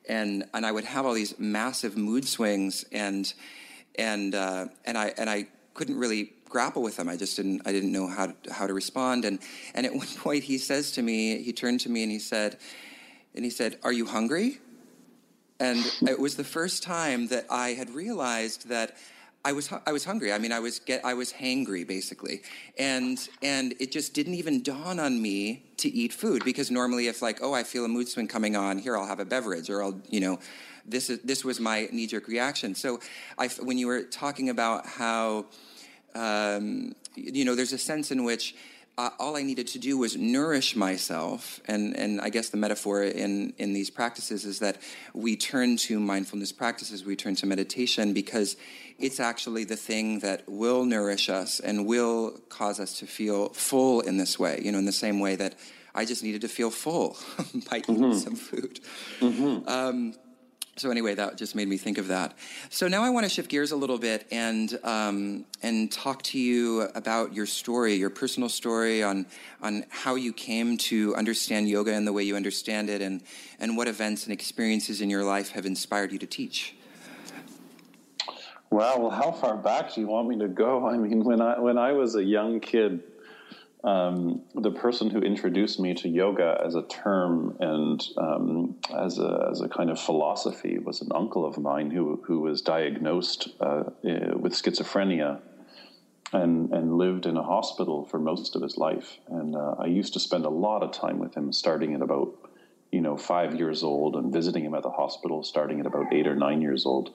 and 0.07 0.45
and 0.53 0.65
I 0.65 0.71
would 0.71 0.85
have 0.85 1.05
all 1.05 1.13
these 1.13 1.37
massive 1.39 1.97
mood 1.97 2.27
swings, 2.27 2.85
and 2.91 3.31
and 3.95 4.33
uh, 4.33 4.67
and 4.85 4.97
I 4.97 5.13
and 5.17 5.29
I 5.29 5.47
couldn't 5.73 5.97
really 5.97 6.33
grapple 6.49 6.81
with 6.81 6.97
them. 6.97 7.09
I 7.09 7.17
just 7.17 7.35
didn't 7.35 7.61
I 7.65 7.71
didn't 7.71 7.91
know 7.91 8.07
how 8.07 8.27
to, 8.27 8.53
how 8.53 8.67
to 8.67 8.73
respond. 8.73 9.25
And 9.25 9.39
and 9.73 9.85
at 9.85 9.93
one 10.03 10.07
point 10.17 10.43
he 10.43 10.57
says 10.57 10.91
to 10.93 11.01
me, 11.01 11.41
he 11.41 11.53
turned 11.53 11.81
to 11.81 11.89
me 11.89 12.03
and 12.03 12.11
he 12.11 12.19
said, 12.19 12.57
and 13.35 13.43
he 13.43 13.51
said, 13.51 13.77
"Are 13.83 13.93
you 13.93 14.05
hungry?" 14.05 14.59
And 15.59 15.79
it 16.07 16.19
was 16.19 16.35
the 16.35 16.43
first 16.43 16.83
time 16.83 17.27
that 17.27 17.45
I 17.49 17.69
had 17.69 17.89
realized 17.91 18.69
that 18.69 18.95
I 19.47 19.53
was 19.53 19.71
I 19.85 19.93
was 19.93 20.03
hungry. 20.03 20.33
I 20.33 20.39
mean, 20.39 20.51
I 20.51 20.59
was 20.59 20.79
get 20.79 21.05
I 21.05 21.13
was 21.13 21.31
hangry 21.31 21.87
basically, 21.87 22.41
and 22.77 23.17
and 23.41 23.75
it 23.79 23.93
just 23.93 24.13
didn't 24.13 24.33
even 24.33 24.61
dawn 24.61 24.99
on 24.99 25.21
me 25.21 25.63
to 25.77 25.87
eat 25.87 26.11
food 26.11 26.43
because 26.43 26.69
normally 26.69 27.07
if 27.07 27.21
like 27.21 27.39
oh 27.41 27.53
I 27.53 27.63
feel 27.63 27.85
a 27.85 27.87
mood 27.87 28.09
swing 28.09 28.27
coming 28.27 28.57
on 28.57 28.77
here 28.77 28.97
I'll 28.97 29.07
have 29.07 29.21
a 29.21 29.25
beverage 29.25 29.69
or 29.69 29.81
I'll 29.81 30.01
you 30.09 30.19
know 30.19 30.37
this 30.85 31.09
is 31.09 31.19
this 31.21 31.45
was 31.45 31.61
my 31.61 31.87
knee 31.93 32.07
jerk 32.07 32.27
reaction. 32.27 32.75
So 32.75 32.99
I 33.37 33.47
when 33.47 33.77
you 33.77 33.87
were 33.87 34.03
talking 34.03 34.49
about 34.49 34.85
how 34.85 35.45
um, 36.13 36.93
you 37.15 37.45
know 37.45 37.55
there's 37.55 37.71
a 37.71 37.77
sense 37.77 38.11
in 38.11 38.25
which 38.25 38.53
uh, 38.97 39.11
all 39.19 39.37
I 39.37 39.43
needed 39.43 39.67
to 39.67 39.79
do 39.79 39.97
was 39.97 40.17
nourish 40.17 40.75
myself. 40.75 41.59
And, 41.65 41.95
and 41.95 42.19
I 42.19 42.29
guess 42.29 42.49
the 42.49 42.57
metaphor 42.57 43.03
in, 43.03 43.53
in 43.57 43.73
these 43.73 43.91
practices 43.91 44.43
is 44.43 44.59
that 44.59 44.77
we 45.13 45.35
turn 45.35 45.77
to 45.77 45.99
mindfulness 45.99 46.51
practices, 46.51 47.05
we 47.05 47.15
turn 47.15 47.35
to 47.35 47.45
meditation 47.45 48.13
because 48.13 48.57
it's 48.97 49.19
actually 49.19 49.65
the 49.65 49.75
thing 49.75 50.19
that 50.19 50.43
will 50.47 50.83
nourish 50.83 51.29
us 51.29 51.59
and 51.59 51.85
will 51.85 52.39
cause 52.49 52.79
us 52.79 52.97
to 52.99 53.05
feel 53.05 53.49
full 53.49 54.01
in 54.01 54.17
this 54.17 54.39
way, 54.39 54.59
you 54.63 54.71
know, 54.71 54.79
in 54.79 54.85
the 54.85 54.91
same 54.91 55.19
way 55.19 55.35
that 55.35 55.53
I 55.93 56.05
just 56.05 56.23
needed 56.23 56.41
to 56.41 56.47
feel 56.47 56.71
full 56.71 57.17
by 57.69 57.77
eating 57.77 57.97
mm-hmm. 57.97 58.17
some 58.17 58.35
food. 58.35 58.79
Mm-hmm. 59.19 59.69
Um, 59.69 60.13
so 60.79 60.91
anyway, 60.91 61.15
that 61.15 61.37
just 61.37 61.55
made 61.55 61.67
me 61.67 61.77
think 61.77 61.97
of 61.97 62.07
that. 62.07 62.33
So 62.69 62.87
now 62.87 63.03
I 63.03 63.09
want 63.09 63.25
to 63.25 63.29
shift 63.29 63.49
gears 63.49 63.71
a 63.71 63.75
little 63.75 63.97
bit 63.97 64.27
and 64.31 64.77
um, 64.83 65.45
and 65.63 65.91
talk 65.91 66.21
to 66.23 66.39
you 66.39 66.83
about 66.93 67.33
your 67.33 67.45
story, 67.45 67.95
your 67.95 68.09
personal 68.09 68.49
story 68.49 69.03
on 69.03 69.25
on 69.61 69.85
how 69.89 70.15
you 70.15 70.33
came 70.33 70.77
to 70.77 71.15
understand 71.15 71.67
yoga 71.67 71.93
and 71.93 72.05
the 72.05 72.13
way 72.13 72.23
you 72.23 72.35
understand 72.35 72.89
it, 72.89 73.01
and 73.01 73.23
and 73.59 73.75
what 73.75 73.87
events 73.87 74.25
and 74.25 74.33
experiences 74.33 75.01
in 75.01 75.09
your 75.09 75.23
life 75.23 75.51
have 75.51 75.65
inspired 75.65 76.11
you 76.11 76.19
to 76.19 76.27
teach. 76.27 76.75
Well, 78.69 79.09
how 79.09 79.31
far 79.31 79.55
back 79.55 79.93
do 79.93 80.01
you 80.01 80.07
want 80.07 80.27
me 80.27 80.37
to 80.39 80.47
go? 80.47 80.87
I 80.87 80.97
mean, 80.97 81.23
when 81.23 81.41
I 81.41 81.59
when 81.59 81.77
I 81.77 81.93
was 81.93 82.15
a 82.15 82.23
young 82.23 82.59
kid, 82.59 83.01
um, 83.83 84.41
the 84.55 84.71
person 84.71 85.09
who 85.09 85.19
introduced 85.19 85.79
me 85.79 85.93
to 85.95 86.09
yoga 86.09 86.59
as 86.65 86.75
a 86.75 86.81
term 86.83 87.55
and 87.59 88.03
um, 88.17 88.75
as, 88.95 89.19
a, 89.19 89.47
as 89.51 89.61
a 89.61 89.69
kind 89.69 89.89
of 89.89 89.99
philosophy 89.99 90.79
was 90.79 91.01
an 91.01 91.09
uncle 91.13 91.45
of 91.45 91.57
mine 91.57 91.91
who, 91.91 92.21
who 92.25 92.39
was 92.39 92.61
diagnosed 92.61 93.49
uh, 93.61 93.83
eh, 94.03 94.33
with 94.33 94.53
schizophrenia 94.53 95.39
and, 96.33 96.71
and 96.73 96.97
lived 96.97 97.25
in 97.25 97.37
a 97.37 97.43
hospital 97.43 98.05
for 98.05 98.19
most 98.19 98.55
of 98.55 98.61
his 98.61 98.77
life. 98.77 99.17
And 99.29 99.55
uh, 99.55 99.75
I 99.79 99.85
used 99.85 100.13
to 100.13 100.19
spend 100.19 100.45
a 100.45 100.49
lot 100.49 100.83
of 100.83 100.91
time 100.91 101.19
with 101.19 101.35
him, 101.35 101.53
starting 101.53 101.93
at 101.93 102.01
about 102.01 102.33
you 102.91 103.01
know 103.01 103.17
five 103.17 103.55
years 103.55 103.83
old 103.83 104.15
and 104.15 104.33
visiting 104.33 104.65
him 104.65 104.73
at 104.73 104.83
the 104.83 104.89
hospital, 104.89 105.43
starting 105.43 105.79
at 105.79 105.85
about 105.85 106.13
eight 106.13 106.27
or 106.27 106.35
nine 106.35 106.61
years 106.61 106.85
old 106.85 107.13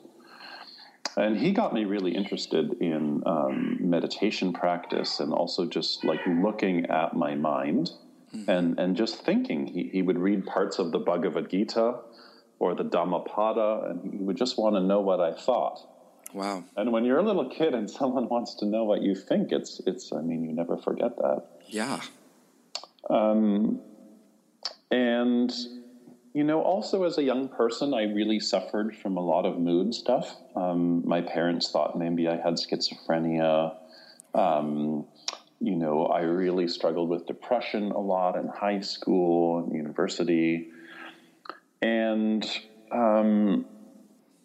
and 1.16 1.37
he 1.37 1.53
got 1.53 1.75
me 1.75 1.85
really 1.85 2.14
interested 2.14 2.75
in 2.81 3.22
um, 3.27 3.77
meditation 3.81 4.53
practice 4.53 5.20
and 5.20 5.33
also 5.33 5.66
just 5.66 6.05
like 6.05 6.20
looking 6.27 6.87
at 6.87 7.14
my 7.14 7.35
mind 7.35 7.90
mm-hmm. 8.35 8.51
and 8.51 8.79
and 8.79 8.96
just 8.96 9.25
thinking. 9.25 9.66
He, 9.66 9.90
he 9.92 10.03
would 10.03 10.18
read 10.18 10.46
parts 10.46 10.79
of 10.79 10.92
the 10.92 10.98
Bhagavad 10.98 11.51
Gita 11.51 11.96
or 12.59 12.75
the 12.75 12.85
Dhammapada, 12.85 13.90
and 13.90 14.12
he 14.12 14.18
would 14.18 14.37
just 14.37 14.59
want 14.59 14.77
to 14.77 14.81
know 14.81 15.01
what 15.01 15.20
I 15.20 15.33
thought. 15.33 15.88
Wow! 16.33 16.64
And 16.77 16.92
when 16.92 17.05
you're 17.05 17.18
a 17.18 17.22
little 17.22 17.48
kid 17.48 17.75
and 17.75 17.90
someone 18.01 18.29
wants 18.29 18.55
to 18.57 18.66
know 18.66 18.85
what 18.85 19.03
you 19.03 19.14
think, 19.14 19.53
it's 19.53 19.81
it's. 19.87 20.12
I 20.12 20.22
mean, 20.22 20.44
you 20.44 20.53
never 20.53 20.77
forget 20.77 21.16
that. 21.16 21.44
Yeah. 21.66 22.01
Um, 23.11 23.81
and 24.90 25.53
you 26.34 26.44
know, 26.44 26.62
also 26.62 27.04
as 27.04 27.18
a 27.18 27.22
young 27.22 27.48
person, 27.48 27.92
I 27.92 28.04
really 28.04 28.40
suffered 28.40 28.96
from 28.96 29.16
a 29.16 29.20
lot 29.20 29.44
of 29.44 29.58
mood 29.58 29.94
stuff. 29.94 30.34
Um, 30.56 31.06
my 31.06 31.20
parents 31.20 31.70
thought 31.70 31.98
maybe 31.98 32.26
I 32.26 32.36
had 32.36 32.54
schizophrenia. 32.54 33.76
Um, 34.34 35.04
you 35.60 35.76
know, 35.76 36.06
I 36.06 36.22
really 36.22 36.68
struggled 36.68 37.10
with 37.10 37.26
depression 37.26 37.92
a 37.92 38.00
lot 38.00 38.36
in 38.36 38.48
high 38.48 38.80
school 38.80 39.58
and 39.58 39.74
university. 39.74 40.68
And 41.82 42.48
um, 42.90 43.66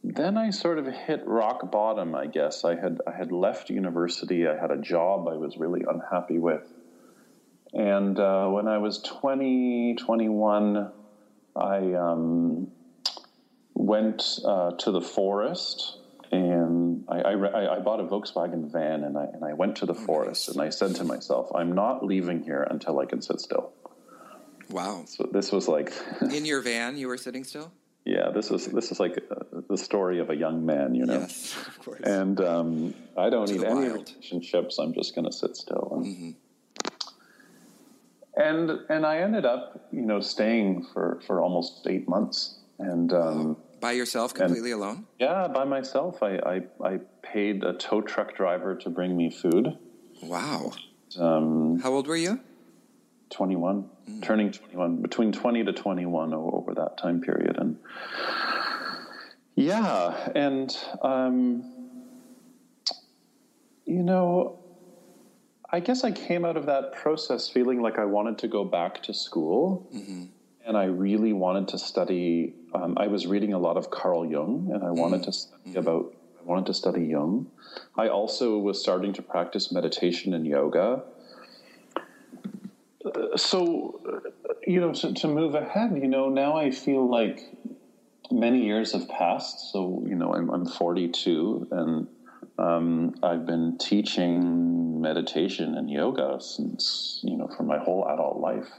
then 0.03 0.37
I 0.37 0.49
sort 0.49 0.79
of 0.79 0.87
hit 0.87 1.25
rock 1.25 1.71
bottom, 1.71 2.15
I 2.15 2.27
guess. 2.27 2.65
I 2.65 2.75
had, 2.75 2.99
I 3.07 3.11
had 3.11 3.31
left 3.31 3.69
university, 3.69 4.45
I 4.45 4.57
had 4.57 4.71
a 4.71 4.77
job 4.77 5.27
I 5.29 5.35
was 5.35 5.57
really 5.57 5.85
unhappy 5.87 6.37
with. 6.37 6.63
And 7.73 8.19
uh, 8.19 8.47
when 8.49 8.67
I 8.67 8.77
was 8.77 9.01
20, 9.01 9.95
21, 9.95 10.91
I 11.57 11.93
um, 11.93 12.71
went 13.73 14.39
uh, 14.45 14.71
to 14.71 14.91
the 14.91 15.01
forest 15.01 15.97
and 16.31 17.05
I, 17.07 17.19
I, 17.19 17.77
I, 17.77 17.79
bought 17.79 17.99
a 17.99 18.03
Volkswagen 18.03 18.69
van 18.71 19.03
and 19.03 19.17
I, 19.17 19.25
and 19.25 19.45
I 19.45 19.53
went 19.53 19.77
to 19.77 19.85
the 19.85 19.93
forest 19.93 20.49
and 20.49 20.61
I 20.61 20.69
said 20.69 20.95
to 20.95 21.05
myself, 21.05 21.49
I'm 21.55 21.73
not 21.73 22.05
leaving 22.05 22.43
here 22.43 22.67
until 22.69 22.99
I 22.99 23.05
can 23.05 23.21
sit 23.21 23.39
still. 23.39 23.71
Wow. 24.69 25.05
So 25.07 25.29
this 25.31 25.51
was 25.51 25.69
like. 25.69 25.93
In 26.21 26.45
your 26.45 26.61
van, 26.61 26.97
you 26.97 27.07
were 27.07 27.17
sitting 27.17 27.45
still? 27.45 27.71
Yeah, 28.03 28.29
this 28.33 28.51
is 28.51 28.67
this 28.67 28.91
is 28.91 29.01
like 29.01 29.17
uh, 29.29 29.59
the 29.69 29.77
story 29.77 30.19
of 30.19 30.29
a 30.29 30.35
young 30.35 30.65
man, 30.65 30.95
you 30.95 31.05
know. 31.05 31.19
Yes, 31.19 31.55
of 31.67 31.79
course. 31.83 32.01
And 32.01 32.39
um, 32.39 32.93
I 33.17 33.29
don't 33.29 33.47
to 33.47 33.53
need 33.53 33.63
any 33.65 33.89
relationships. 33.89 34.79
I'm 34.79 34.93
just 34.93 35.13
going 35.13 35.25
to 35.25 35.31
sit 35.31 35.57
still. 35.57 35.91
And, 35.95 36.05
mm-hmm 36.05 36.31
and 38.37 38.79
and 38.89 39.05
I 39.05 39.17
ended 39.19 39.45
up, 39.45 39.87
you 39.91 40.01
know, 40.01 40.19
staying 40.19 40.87
for 40.93 41.21
for 41.25 41.41
almost 41.41 41.87
eight 41.87 42.07
months. 42.07 42.59
And 42.79 43.11
um, 43.11 43.57
by 43.79 43.91
yourself, 43.91 44.33
completely 44.33 44.71
and, 44.71 44.81
alone? 44.81 45.07
Yeah, 45.19 45.47
by 45.47 45.65
myself. 45.65 46.23
I, 46.23 46.37
I, 46.37 46.61
I 46.83 46.99
paid 47.21 47.63
a 47.63 47.73
tow 47.73 48.01
truck 48.01 48.35
driver 48.35 48.75
to 48.75 48.89
bring 48.89 49.15
me 49.15 49.29
food. 49.29 49.77
Wow. 50.21 50.73
Um, 51.19 51.79
How 51.79 51.91
old 51.91 52.07
were 52.07 52.15
you? 52.15 52.39
21, 53.29 53.89
mm. 54.09 54.23
turning 54.23 54.51
21, 54.51 55.01
between 55.01 55.31
20 55.31 55.65
to 55.65 55.73
21 55.73 56.33
over 56.33 56.73
that 56.73 56.97
time 56.97 57.21
period. 57.21 57.57
And 57.57 57.77
yeah, 59.55 60.29
and, 60.35 60.75
um, 61.01 61.73
you 63.85 64.03
know, 64.03 64.59
I 65.69 65.79
guess 65.79 66.03
I 66.03 66.11
came 66.11 66.45
out 66.45 66.55
of 66.55 66.65
that 66.67 66.93
process 66.93 67.49
feeling 67.49 67.81
like 67.81 67.99
I 67.99 68.05
wanted 68.05 68.37
to 68.39 68.47
go 68.47 68.63
back 68.63 69.03
to 69.03 69.13
school. 69.13 69.87
Mm-hmm. 69.93 70.25
And 70.65 70.77
I 70.77 70.85
really 70.85 71.33
wanted 71.33 71.69
to 71.69 71.79
study. 71.79 72.53
Um, 72.73 72.97
I 72.97 73.07
was 73.07 73.25
reading 73.25 73.53
a 73.53 73.59
lot 73.59 73.77
of 73.77 73.89
Carl 73.89 74.25
Jung, 74.25 74.69
and 74.73 74.83
I 74.83 74.87
mm-hmm. 74.87 74.99
wanted 74.99 75.23
to 75.23 75.31
study 75.31 75.61
mm-hmm. 75.69 75.79
about. 75.79 76.13
I 76.39 76.43
wanted 76.43 76.65
to 76.67 76.73
study 76.73 77.05
Jung. 77.05 77.47
I 77.97 78.09
also 78.09 78.57
was 78.57 78.79
starting 78.79 79.13
to 79.13 79.21
practice 79.21 79.71
meditation 79.71 80.33
and 80.33 80.45
yoga. 80.45 81.03
Uh, 83.05 83.37
so, 83.37 84.01
uh, 84.07 84.53
you 84.65 84.79
know, 84.79 84.93
to, 84.93 85.13
to 85.13 85.27
move 85.27 85.55
ahead, 85.55 85.91
you 85.95 86.07
know, 86.07 86.29
now 86.29 86.57
I 86.57 86.71
feel 86.71 87.09
like 87.09 87.53
many 88.31 88.65
years 88.65 88.93
have 88.93 89.07
passed. 89.09 89.71
So, 89.71 90.03
you 90.05 90.15
know, 90.15 90.33
I'm, 90.33 90.49
I'm 90.49 90.65
42 90.65 91.67
and 91.71 92.07
um, 92.57 93.15
I've 93.23 93.45
been 93.45 93.77
teaching 93.77 94.99
meditation 95.01 95.75
and 95.75 95.89
yoga 95.89 96.37
since, 96.39 97.19
you 97.23 97.37
know, 97.37 97.47
for 97.55 97.63
my 97.63 97.77
whole 97.77 98.07
adult 98.07 98.37
life. 98.39 98.69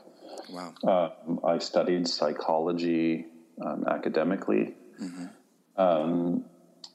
Wow. 0.50 0.74
Uh, 0.86 1.46
I 1.46 1.58
studied 1.58 2.08
psychology 2.08 3.26
um, 3.64 3.84
academically. 3.86 4.74
Mm-hmm. 5.00 5.80
Um, 5.80 6.44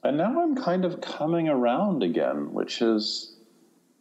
and 0.02 0.18
now 0.18 0.42
I'm 0.42 0.56
kind 0.56 0.84
of 0.84 1.00
coming 1.00 1.48
around 1.48 2.02
again, 2.02 2.52
which 2.52 2.82
is 2.82 3.36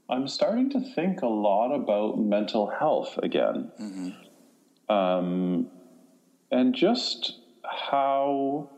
I'm 0.09 0.27
starting 0.27 0.69
to 0.71 0.81
think 0.81 1.21
a 1.21 1.27
lot 1.27 1.73
about 1.73 2.19
mental 2.19 2.67
health 2.67 3.17
again. 3.23 3.71
Mm-hmm. 3.79 4.93
Um, 4.93 5.67
and 6.51 6.75
just 6.75 7.39
how 7.63 8.69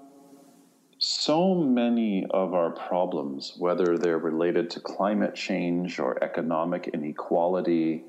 so 1.08 1.54
many 1.54 2.26
of 2.32 2.56
our 2.56 2.72
problems, 2.72 3.54
whether 3.60 3.96
they're 3.96 4.18
related 4.18 4.72
to 4.72 4.80
climate 4.80 5.36
change 5.36 6.00
or 6.00 6.24
economic 6.24 6.90
inequality 6.96 8.04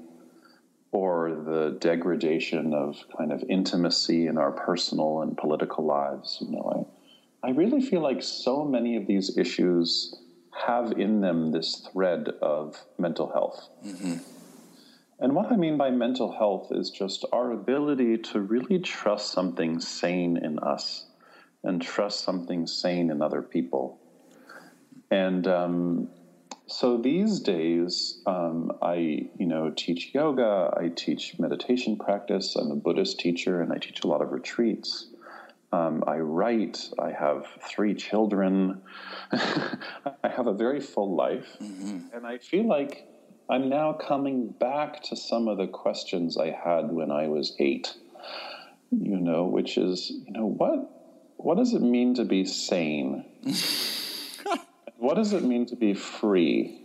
or 0.92 1.42
the 1.44 1.76
degradation 1.78 2.72
of 2.72 2.96
kind 3.18 3.32
of 3.32 3.44
intimacy 3.50 4.28
in 4.28 4.38
our 4.38 4.50
personal 4.50 5.20
and 5.20 5.37
political 5.37 5.85
lives, 5.85 6.38
you 6.40 6.50
know, 6.50 6.87
I, 7.44 7.48
I 7.48 7.50
really 7.50 7.82
feel 7.82 8.00
like 8.00 8.22
so 8.22 8.64
many 8.64 8.96
of 8.96 9.06
these 9.06 9.37
issues 9.37 10.14
have 10.66 10.92
in 10.92 11.20
them 11.20 11.52
this 11.52 11.87
thread 11.92 12.30
of 12.40 12.82
mental 12.98 13.30
health. 13.30 13.68
Mm-hmm. 13.85 14.16
And 15.20 15.35
what 15.35 15.52
I 15.52 15.56
mean 15.56 15.76
by 15.76 15.90
mental 15.90 16.32
health 16.32 16.68
is 16.70 16.88
just 16.88 17.26
our 17.30 17.52
ability 17.52 18.16
to 18.32 18.40
really 18.40 18.78
trust 18.78 19.32
something 19.32 19.80
sane 19.80 20.38
in 20.38 20.59
us 20.61 21.04
and 21.66 21.83
trust 21.83 22.20
something 22.20 22.66
sane 22.66 23.11
in 23.11 23.20
other 23.20 23.42
people. 23.42 23.98
And 25.11 25.46
um, 25.46 26.09
so 26.66 26.96
these 26.96 27.40
days, 27.40 28.22
um, 28.26 28.72
I 28.83 29.29
you 29.38 29.46
know 29.46 29.70
teach 29.70 30.14
yoga, 30.14 30.72
I 30.76 30.88
teach 30.88 31.38
meditation 31.38 31.96
practice. 31.96 32.57
I'm 32.57 32.70
a 32.70 32.76
Buddhist 32.76 33.20
teacher, 33.20 33.61
and 33.61 33.72
I 33.72 33.79
teach 33.79 34.02
a 34.05 34.07
lot 34.07 34.22
of 34.22 34.33
retreats. 34.33 35.09
Um, 35.72 36.05
I 36.07 36.18
write. 36.18 36.90
I 36.98 37.11
have 37.11 37.46
three 37.68 37.94
children. 37.94 38.83
I 39.33 40.29
have 40.29 40.46
a 40.46 40.55
very 40.55 40.81
full 40.81 41.14
life, 41.14 41.57
mm-hmm. 41.61 42.14
and 42.14 42.26
I 42.26 42.38
feel 42.38 42.66
like 42.66 43.07
I'm 43.48 43.68
now 43.68 43.92
coming 43.92 44.48
back 44.48 45.02
to 45.05 45.16
some 45.16 45.46
of 45.46 45.59
the 45.59 45.68
questions 45.68 46.37
I 46.37 46.50
had 46.50 46.90
when 46.90 47.12
I 47.12 47.29
was 47.29 47.55
eight, 47.61 47.94
you 48.90 49.18
know, 49.18 49.44
which 49.44 49.79
is, 49.79 50.11
you 50.11 50.33
know, 50.33 50.46
what 50.46 50.95
what 51.37 51.57
does 51.57 51.72
it 51.75 51.83
mean 51.83 52.14
to 52.14 52.25
be 52.25 52.44
sane? 52.44 53.25
what 54.96 55.14
does 55.14 55.33
it 55.33 55.42
mean 55.42 55.66
to 55.66 55.77
be 55.77 55.94
free? 55.94 56.83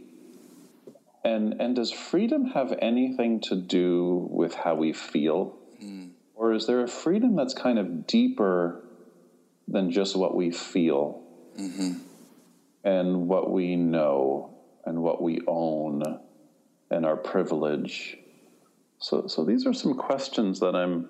And 1.23 1.61
and 1.61 1.75
does 1.75 1.91
freedom 1.91 2.45
have 2.45 2.73
anything 2.81 3.41
to 3.41 3.55
do 3.55 4.27
with 4.29 4.53
how 4.55 4.75
we 4.75 4.93
feel? 4.93 5.57
Mm. 5.83 6.11
Or 6.35 6.53
is 6.53 6.65
there 6.67 6.83
a 6.83 6.87
freedom 6.87 7.35
that's 7.35 7.53
kind 7.53 7.77
of 7.77 8.07
deeper 8.07 8.83
than 9.67 9.91
just 9.91 10.15
what 10.15 10.35
we 10.35 10.51
feel 10.51 11.21
mm-hmm. 11.57 11.99
and 12.83 13.27
what 13.27 13.51
we 13.51 13.75
know 13.75 14.55
and 14.85 15.01
what 15.03 15.21
we 15.21 15.41
own? 15.47 16.19
and 16.91 17.05
our 17.05 17.15
privilege. 17.15 18.17
So, 18.99 19.25
so 19.25 19.43
these 19.43 19.65
are 19.65 19.73
some 19.73 19.95
questions 19.95 20.59
that 20.59 20.75
I'm, 20.75 21.09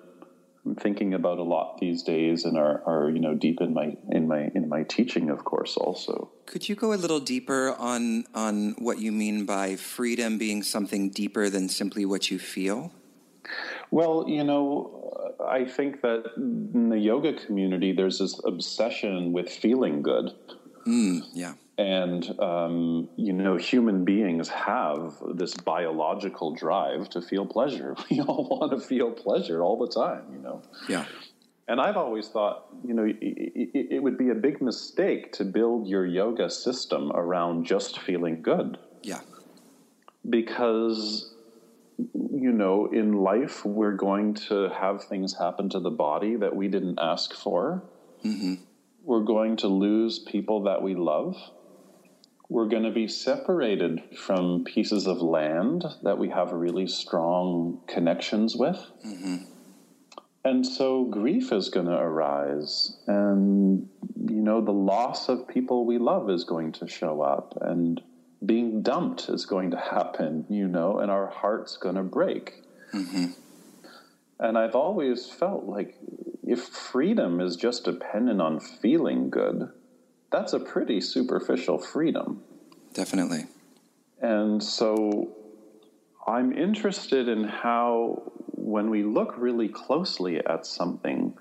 thinking 0.78 1.14
about 1.14 1.38
a 1.38 1.42
lot 1.42 1.78
these 1.78 2.02
days, 2.02 2.44
and 2.44 2.56
are, 2.56 2.82
are 2.86 3.10
you 3.10 3.18
know 3.18 3.34
deep 3.34 3.60
in 3.60 3.74
my 3.74 3.96
in 4.10 4.28
my 4.28 4.50
in 4.54 4.68
my 4.68 4.84
teaching, 4.84 5.30
of 5.30 5.44
course, 5.44 5.76
also. 5.76 6.30
Could 6.46 6.68
you 6.68 6.74
go 6.74 6.92
a 6.92 6.94
little 6.94 7.20
deeper 7.20 7.74
on 7.78 8.24
on 8.34 8.74
what 8.78 8.98
you 8.98 9.12
mean 9.12 9.44
by 9.44 9.76
freedom 9.76 10.38
being 10.38 10.62
something 10.62 11.10
deeper 11.10 11.48
than 11.50 11.68
simply 11.68 12.04
what 12.04 12.30
you 12.30 12.38
feel? 12.38 12.92
Well, 13.90 14.24
you 14.28 14.44
know, 14.44 15.34
I 15.46 15.64
think 15.64 16.00
that 16.02 16.32
in 16.36 16.88
the 16.88 16.98
yoga 16.98 17.34
community, 17.34 17.92
there's 17.92 18.18
this 18.18 18.40
obsession 18.44 19.32
with 19.32 19.50
feeling 19.50 20.02
good. 20.02 20.32
Mm, 20.86 21.22
yeah. 21.34 21.54
And, 21.78 22.38
um, 22.38 23.08
you 23.16 23.32
know, 23.32 23.56
human 23.56 24.04
beings 24.04 24.48
have 24.50 25.14
this 25.34 25.54
biological 25.54 26.54
drive 26.54 27.08
to 27.10 27.22
feel 27.22 27.46
pleasure. 27.46 27.96
We 28.10 28.20
all 28.20 28.46
want 28.48 28.72
to 28.72 28.86
feel 28.86 29.10
pleasure 29.10 29.62
all 29.62 29.78
the 29.78 29.88
time, 29.88 30.24
you 30.32 30.38
know? 30.38 30.62
Yeah. 30.88 31.06
And 31.68 31.80
I've 31.80 31.96
always 31.96 32.28
thought, 32.28 32.66
you 32.86 32.92
know, 32.92 33.04
it, 33.04 33.16
it, 33.20 33.86
it 33.94 34.02
would 34.02 34.18
be 34.18 34.28
a 34.28 34.34
big 34.34 34.60
mistake 34.60 35.32
to 35.32 35.44
build 35.44 35.86
your 35.86 36.04
yoga 36.04 36.50
system 36.50 37.10
around 37.12 37.64
just 37.64 38.00
feeling 38.00 38.42
good. 38.42 38.76
Yeah. 39.02 39.20
Because, 40.28 41.34
you 41.98 42.52
know, 42.52 42.86
in 42.92 43.14
life, 43.14 43.64
we're 43.64 43.96
going 43.96 44.34
to 44.34 44.68
have 44.68 45.04
things 45.04 45.38
happen 45.38 45.70
to 45.70 45.80
the 45.80 45.90
body 45.90 46.36
that 46.36 46.54
we 46.54 46.68
didn't 46.68 46.98
ask 47.00 47.32
for. 47.32 47.82
Mm-hmm. 48.22 48.54
We're 49.04 49.24
going 49.24 49.56
to 49.58 49.68
lose 49.68 50.18
people 50.18 50.64
that 50.64 50.82
we 50.82 50.94
love 50.94 51.36
we're 52.52 52.68
going 52.68 52.82
to 52.82 52.90
be 52.90 53.08
separated 53.08 54.02
from 54.14 54.62
pieces 54.62 55.06
of 55.06 55.22
land 55.22 55.86
that 56.02 56.18
we 56.18 56.28
have 56.28 56.52
really 56.52 56.86
strong 56.86 57.80
connections 57.86 58.54
with. 58.54 58.76
Mm-hmm. 59.06 59.36
And 60.44 60.66
so 60.66 61.04
grief 61.04 61.50
is 61.50 61.70
going 61.70 61.86
to 61.86 61.96
arise. 61.96 62.98
And, 63.06 63.88
you 64.28 64.42
know, 64.42 64.60
the 64.60 64.70
loss 64.70 65.30
of 65.30 65.48
people 65.48 65.86
we 65.86 65.96
love 65.96 66.28
is 66.28 66.44
going 66.44 66.72
to 66.72 66.86
show 66.86 67.22
up. 67.22 67.56
And 67.62 68.02
being 68.44 68.82
dumped 68.82 69.30
is 69.30 69.46
going 69.46 69.70
to 69.70 69.78
happen, 69.78 70.44
you 70.50 70.68
know, 70.68 70.98
and 70.98 71.10
our 71.10 71.28
heart's 71.28 71.78
going 71.78 71.94
to 71.94 72.02
break. 72.02 72.62
Mm-hmm. 72.92 73.28
And 74.40 74.58
I've 74.58 74.74
always 74.74 75.26
felt 75.26 75.64
like 75.64 75.96
if 76.42 76.60
freedom 76.60 77.40
is 77.40 77.56
just 77.56 77.84
dependent 77.84 78.42
on 78.42 78.60
feeling 78.60 79.30
good, 79.30 79.70
that's 80.32 80.54
a 80.54 80.60
pretty 80.60 81.00
superficial 81.00 81.78
freedom. 81.78 82.42
Definitely. 82.94 83.44
And 84.20 84.62
so 84.62 85.36
I'm 86.26 86.52
interested 86.52 87.28
in 87.28 87.44
how, 87.44 88.32
when 88.54 88.90
we 88.90 89.02
look 89.02 89.34
really 89.36 89.68
closely 89.68 90.38
at 90.38 90.66
something, 90.66 91.34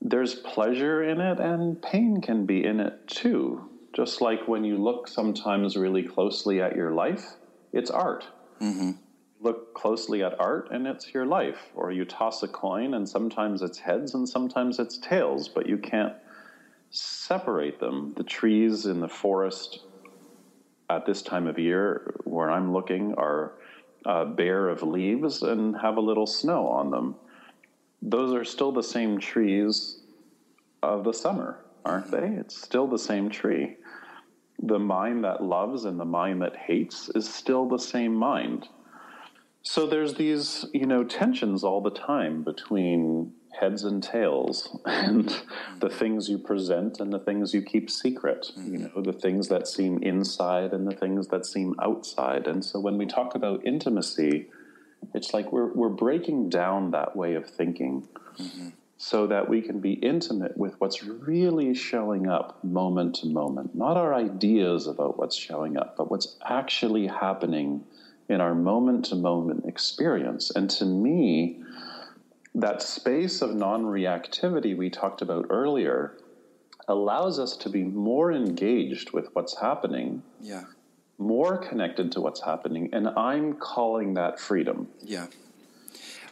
there's 0.00 0.34
pleasure 0.34 1.02
in 1.02 1.20
it 1.20 1.38
and 1.38 1.80
pain 1.80 2.20
can 2.20 2.46
be 2.46 2.64
in 2.64 2.80
it 2.80 3.06
too. 3.08 3.68
Just 3.92 4.20
like 4.20 4.48
when 4.48 4.64
you 4.64 4.76
look 4.78 5.08
sometimes 5.08 5.76
really 5.76 6.02
closely 6.02 6.60
at 6.60 6.74
your 6.76 6.92
life, 6.92 7.34
it's 7.72 7.90
art. 7.90 8.26
Mm-hmm. 8.60 8.92
Look 9.40 9.74
closely 9.74 10.22
at 10.22 10.38
art 10.38 10.68
and 10.70 10.86
it's 10.86 11.12
your 11.12 11.26
life. 11.26 11.58
Or 11.74 11.90
you 11.92 12.04
toss 12.04 12.42
a 12.42 12.48
coin 12.48 12.94
and 12.94 13.08
sometimes 13.08 13.62
it's 13.62 13.78
heads 13.78 14.14
and 14.14 14.28
sometimes 14.28 14.78
it's 14.78 14.98
tails, 14.98 15.48
but 15.48 15.68
you 15.68 15.78
can't 15.78 16.14
separate 16.92 17.80
them. 17.80 18.12
The 18.16 18.22
trees 18.22 18.86
in 18.86 19.00
the 19.00 19.08
forest 19.08 19.80
at 20.88 21.06
this 21.06 21.22
time 21.22 21.46
of 21.46 21.58
year, 21.58 22.14
where 22.24 22.50
I'm 22.50 22.72
looking, 22.72 23.14
are 23.14 23.54
uh, 24.04 24.26
bare 24.26 24.68
of 24.68 24.82
leaves 24.82 25.42
and 25.42 25.76
have 25.78 25.96
a 25.96 26.00
little 26.00 26.26
snow 26.26 26.68
on 26.68 26.90
them. 26.90 27.16
Those 28.02 28.34
are 28.34 28.44
still 28.44 28.72
the 28.72 28.82
same 28.82 29.18
trees 29.18 30.00
of 30.82 31.04
the 31.04 31.12
summer, 31.12 31.64
aren't 31.84 32.10
they? 32.10 32.26
It's 32.38 32.60
still 32.60 32.86
the 32.86 32.98
same 32.98 33.30
tree. 33.30 33.76
The 34.62 34.78
mind 34.78 35.24
that 35.24 35.42
loves 35.42 35.84
and 35.84 35.98
the 35.98 36.04
mind 36.04 36.42
that 36.42 36.56
hates 36.56 37.08
is 37.14 37.28
still 37.28 37.68
the 37.68 37.78
same 37.78 38.14
mind. 38.14 38.68
So 39.62 39.86
there's 39.86 40.14
these, 40.14 40.66
you 40.74 40.86
know, 40.86 41.04
tensions 41.04 41.64
all 41.64 41.80
the 41.80 41.90
time 41.90 42.42
between 42.42 43.32
heads 43.58 43.84
and 43.84 44.02
tails 44.02 44.78
and 44.86 45.42
the 45.80 45.88
things 45.90 46.28
you 46.28 46.38
present 46.38 47.00
and 47.00 47.12
the 47.12 47.18
things 47.18 47.52
you 47.52 47.62
keep 47.62 47.90
secret 47.90 48.50
you 48.56 48.78
know 48.78 49.02
the 49.02 49.12
things 49.12 49.48
that 49.48 49.68
seem 49.68 49.98
inside 50.02 50.72
and 50.72 50.86
the 50.86 50.96
things 50.96 51.28
that 51.28 51.46
seem 51.46 51.74
outside. 51.80 52.46
And 52.46 52.64
so 52.64 52.80
when 52.80 52.96
we 52.98 53.06
talk 53.06 53.34
about 53.34 53.64
intimacy 53.66 54.48
it's 55.14 55.34
like 55.34 55.52
we're 55.52 55.72
we're 55.72 55.88
breaking 55.88 56.48
down 56.48 56.92
that 56.92 57.16
way 57.16 57.34
of 57.34 57.48
thinking 57.48 58.06
mm-hmm. 58.38 58.68
so 58.96 59.26
that 59.26 59.48
we 59.48 59.60
can 59.60 59.80
be 59.80 59.94
intimate 59.94 60.56
with 60.56 60.80
what's 60.80 61.02
really 61.02 61.74
showing 61.74 62.28
up 62.28 62.62
moment 62.62 63.16
to 63.16 63.26
moment. 63.26 63.74
Not 63.74 63.96
our 63.96 64.14
ideas 64.14 64.86
about 64.86 65.18
what's 65.18 65.36
showing 65.36 65.76
up 65.76 65.96
but 65.96 66.10
what's 66.10 66.36
actually 66.44 67.06
happening 67.06 67.84
in 68.28 68.40
our 68.40 68.54
moment 68.54 69.06
to 69.06 69.16
moment 69.16 69.64
experience. 69.66 70.50
And 70.50 70.70
to 70.70 70.84
me 70.84 71.61
that 72.54 72.82
space 72.82 73.42
of 73.42 73.54
non 73.54 73.84
reactivity 73.84 74.76
we 74.76 74.90
talked 74.90 75.22
about 75.22 75.46
earlier 75.50 76.18
allows 76.88 77.38
us 77.38 77.56
to 77.56 77.68
be 77.68 77.82
more 77.84 78.32
engaged 78.32 79.12
with 79.12 79.28
what's 79.34 79.58
happening. 79.58 80.22
Yeah. 80.40 80.64
More 81.18 81.56
connected 81.56 82.12
to 82.12 82.20
what's 82.20 82.42
happening. 82.42 82.90
And 82.92 83.08
I'm 83.08 83.54
calling 83.54 84.14
that 84.14 84.40
freedom. 84.40 84.88
Yeah. 85.00 85.26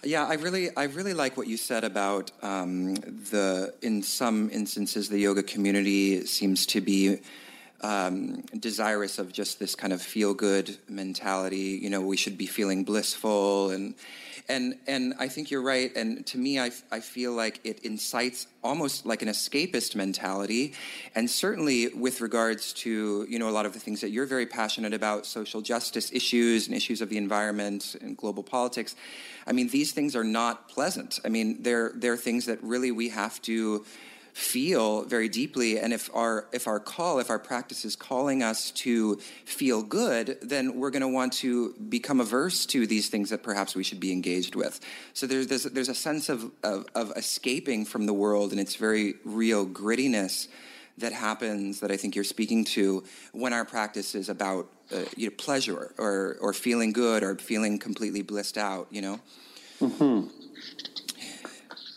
Yeah, 0.03 0.25
I 0.27 0.35
really, 0.35 0.75
I 0.77 0.85
really 0.85 1.13
like 1.13 1.37
what 1.37 1.47
you 1.47 1.59
said 1.59 1.85
about 1.85 2.33
um, 2.43 2.95
the. 2.95 3.75
In 3.83 4.03
some 4.03 4.49
instances, 4.51 5.11
the 5.11 5.19
yoga 5.19 5.43
community 5.43 6.25
seems 6.25 6.65
to 6.67 6.81
be 6.81 7.19
um, 7.83 8.41
desirous 8.59 9.19
of 9.19 9.31
just 9.31 9.59
this 9.59 9.75
kind 9.75 9.93
of 9.93 10.01
feel 10.01 10.33
good 10.33 10.79
mentality. 10.89 11.79
You 11.83 11.91
know, 11.91 12.01
we 12.01 12.17
should 12.17 12.39
be 12.39 12.47
feeling 12.47 12.83
blissful 12.83 13.71
and 13.71 13.95
and 14.51 14.77
and 14.87 15.15
I 15.19 15.29
think 15.29 15.51
you're 15.51 15.63
right. 15.63 15.95
And 15.97 16.27
to 16.27 16.39
me, 16.39 16.59
I, 16.59 16.71
I 16.91 17.01
feel 17.01 17.33
like 17.33 17.61
it 17.65 17.79
incites 17.85 18.47
almost 18.63 19.07
like 19.07 19.23
an 19.23 19.29
escapist 19.29 19.95
mentality, 19.95 20.75
and 21.15 21.31
certainly 21.31 21.89
with 21.89 22.21
regards 22.21 22.73
to 22.85 23.27
you 23.29 23.39
know 23.39 23.49
a 23.49 23.55
lot 23.59 23.67
of 23.67 23.73
the 23.73 23.81
things 23.81 24.01
that 24.01 24.11
you're 24.11 24.27
very 24.27 24.47
passionate 24.47 24.93
about, 24.93 25.25
social 25.25 25.61
justice 25.61 26.13
issues 26.13 26.67
and 26.67 26.77
issues 26.77 27.01
of 27.01 27.09
the 27.09 27.17
environment 27.17 27.97
and 28.01 28.17
global 28.17 28.43
politics. 28.43 28.97
I 29.47 29.53
mean, 29.53 29.69
these 29.69 29.93
things 29.93 30.15
are 30.15 30.25
not 30.25 30.69
pleasant. 30.69 31.21
I 31.25 31.29
mean, 31.29 31.63
they're 31.63 31.93
they're 31.95 32.17
things 32.17 32.47
that 32.47 32.63
really 32.63 32.91
we 32.91 33.09
have 33.11 33.41
to 33.43 33.85
feel 34.41 35.03
very 35.05 35.29
deeply 35.29 35.79
and 35.79 35.93
if 35.93 36.09
our 36.15 36.47
if 36.51 36.67
our 36.67 36.81
call 36.81 37.19
if 37.19 37.29
our 37.29 37.39
practice 37.39 37.85
is 37.85 37.95
calling 37.95 38.43
us 38.43 38.71
to 38.71 39.17
feel 39.45 39.83
good 39.83 40.39
then 40.41 40.81
we're 40.81 40.91
going 40.91 41.03
to 41.03 41.09
want 41.09 41.33
to 41.33 41.75
become 41.91 42.21
averse 42.21 42.65
to 42.65 42.87
these 42.87 43.11
things 43.11 43.29
that 43.29 43.43
perhaps 43.43 43.77
we 43.77 43.85
should 43.85 44.01
be 44.01 44.11
engaged 44.11 44.55
with 44.55 44.81
so 45.13 45.27
there's 45.27 45.47
there's, 45.49 45.65
there's 45.65 45.91
a 45.91 45.95
sense 45.95 46.31
of, 46.31 46.51
of, 46.63 46.87
of 46.95 47.13
escaping 47.17 47.85
from 47.85 48.07
the 48.07 48.15
world 48.15 48.51
and 48.51 48.59
its 48.59 48.77
very 48.77 49.15
real 49.25 49.67
grittiness 49.67 50.49
that 50.97 51.13
happens 51.13 51.81
that 51.81 51.91
I 51.91 51.97
think 51.97 52.15
you're 52.15 52.25
speaking 52.25 52.65
to 52.77 53.05
when 53.33 53.53
our 53.53 53.65
practice 53.65 54.15
is 54.15 54.29
about 54.29 54.69
uh, 54.93 55.05
you 55.17 55.29
know, 55.29 55.35
pleasure 55.37 55.93
or, 55.99 56.37
or 56.41 56.53
feeling 56.53 56.93
good 56.93 57.23
or 57.23 57.37
feeling 57.37 57.79
completely 57.79 58.23
blissed 58.23 58.59
out, 58.59 58.87
you 58.91 59.03
know? 59.03 59.21
Mm-hmm. 59.81 60.29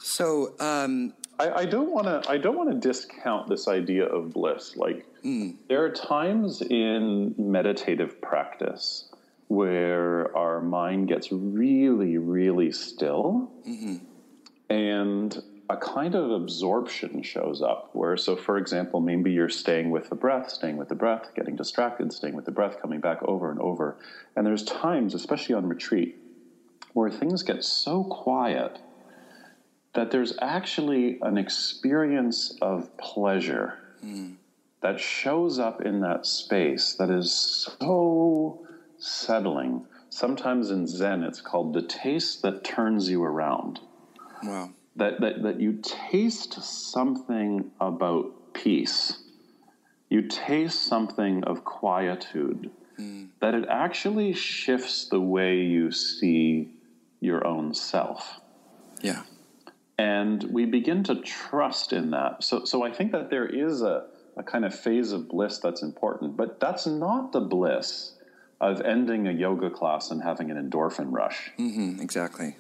So, 0.02 0.54
um, 0.60 1.14
I, 1.40 1.52
I 1.52 1.66
don't 1.66 1.92
want 1.92 2.06
to. 2.06 2.30
I 2.30 2.38
don't 2.38 2.56
want 2.56 2.70
to 2.72 2.88
discount 2.88 3.48
this 3.50 3.68
idea 3.68 4.06
of 4.06 4.34
bliss. 4.34 4.76
Like 4.76 5.06
mm. 5.24 5.56
there 5.68 5.84
are 5.84 5.90
times 5.90 6.62
in 6.62 7.34
meditative 7.38 8.22
practice 8.22 9.10
where 9.48 10.36
our 10.36 10.62
mind 10.62 11.08
gets 11.08 11.32
really, 11.32 12.18
really 12.18 12.72
still, 12.72 13.52
mm-hmm. 13.68 13.98
and 14.70 15.44
a 15.70 15.78
kind 15.78 16.16
of 16.16 16.32
absorption 16.32 17.22
shows 17.24 17.62
up. 17.62 17.90
Where, 17.94 18.16
so 18.18 18.36
for 18.36 18.58
example, 18.58 19.00
maybe 19.00 19.32
you're 19.32 19.50
staying 19.50 19.90
with 19.90 20.10
the 20.10 20.16
breath, 20.16 20.50
staying 20.50 20.78
with 20.78 20.90
the 20.90 20.96
breath, 20.96 21.32
getting 21.36 21.56
distracted, 21.56 22.14
staying 22.14 22.36
with 22.36 22.46
the 22.46 22.52
breath, 22.52 22.82
coming 22.82 23.00
back 23.00 23.22
over 23.24 23.50
and 23.50 23.60
over. 23.60 23.98
And 24.36 24.46
there's 24.46 24.64
times, 24.64 25.14
especially 25.14 25.56
on 25.56 25.68
retreat, 25.68 26.18
where 26.94 27.10
things 27.10 27.44
get 27.44 27.64
so 27.64 28.04
quiet 28.04 28.80
that 29.94 30.12
there's 30.12 30.34
actually 30.42 31.20
an 31.22 31.38
experience 31.38 32.58
of 32.62 32.96
pleasure 32.98 33.78
mm. 34.04 34.36
that 34.82 35.00
shows 35.00 35.60
up 35.60 35.82
in 35.82 36.02
that 36.02 36.26
space 36.26 36.94
that 36.94 37.10
is 37.10 37.32
so 37.80 38.66
settling. 38.98 39.86
Sometimes 40.10 40.72
in 40.72 40.88
Zen, 40.88 41.24
it's 41.24 41.42
called 41.42 41.74
the 41.74 41.82
taste 41.82 42.42
that 42.42 42.64
turns 42.64 43.10
you 43.10 43.24
around. 43.24 43.80
Wow. 44.44 44.72
That, 44.96 45.22
that, 45.22 45.44
that 45.44 45.60
you 45.60 45.80
taste 45.82 46.62
something 46.62 47.72
about 47.80 48.54
peace, 48.54 49.24
you 50.10 50.28
taste 50.28 50.84
something 50.84 51.44
of 51.46 51.66
quietude, 51.66 52.70
mm. 53.00 53.30
that 53.42 53.56
it 53.56 53.66
actually 53.70 54.34
shifts 54.34 55.06
the 55.06 55.20
way 55.20 55.58
you 55.58 55.92
see 55.92 56.70
your 57.20 57.46
own 57.46 57.74
self. 57.74 58.40
Yeah 59.02 59.24
and 59.98 60.44
we 60.44 60.66
begin 60.66 61.04
to 61.04 61.16
trust 61.16 61.94
in 61.94 62.12
that. 62.12 62.44
So, 62.44 62.66
so 62.66 62.84
I 62.84 62.92
think 62.92 63.12
that 63.12 63.30
there 63.30 63.46
is 63.46 63.82
a, 63.82 64.06
a 64.36 64.44
kind 64.44 64.66
of 64.66 64.78
phase 64.78 65.12
of 65.12 65.28
bliss 65.30 65.60
that's 65.60 65.84
important, 65.84 66.36
but 66.36 66.60
that's 66.60 66.88
not 66.88 67.32
the 67.32 67.42
bliss 67.42 68.16
of 68.60 68.82
ending 68.82 69.28
a 69.28 69.32
yoga 69.32 69.70
class 69.70 70.10
and 70.10 70.24
having 70.24 70.50
an 70.50 70.58
endorphin 70.58 71.12
rush. 71.12 71.52
Mm-hmm, 71.60 72.02
exactly. 72.02 72.56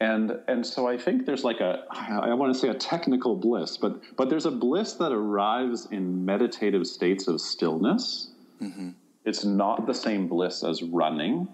And 0.00 0.40
and 0.48 0.66
so 0.66 0.88
I 0.88 0.98
think 0.98 1.24
there's 1.24 1.44
like 1.44 1.60
a 1.60 1.84
I 1.90 2.34
want 2.34 2.52
to 2.52 2.58
say 2.58 2.68
a 2.68 2.74
technical 2.74 3.36
bliss, 3.36 3.76
but 3.76 4.00
but 4.16 4.28
there's 4.28 4.46
a 4.46 4.50
bliss 4.50 4.94
that 4.94 5.12
arrives 5.12 5.86
in 5.90 6.24
meditative 6.24 6.86
states 6.86 7.28
of 7.28 7.40
stillness. 7.40 8.30
Mm-hmm. 8.60 8.90
It's 9.24 9.44
not 9.44 9.86
the 9.86 9.94
same 9.94 10.26
bliss 10.26 10.64
as 10.64 10.82
running, 10.82 11.48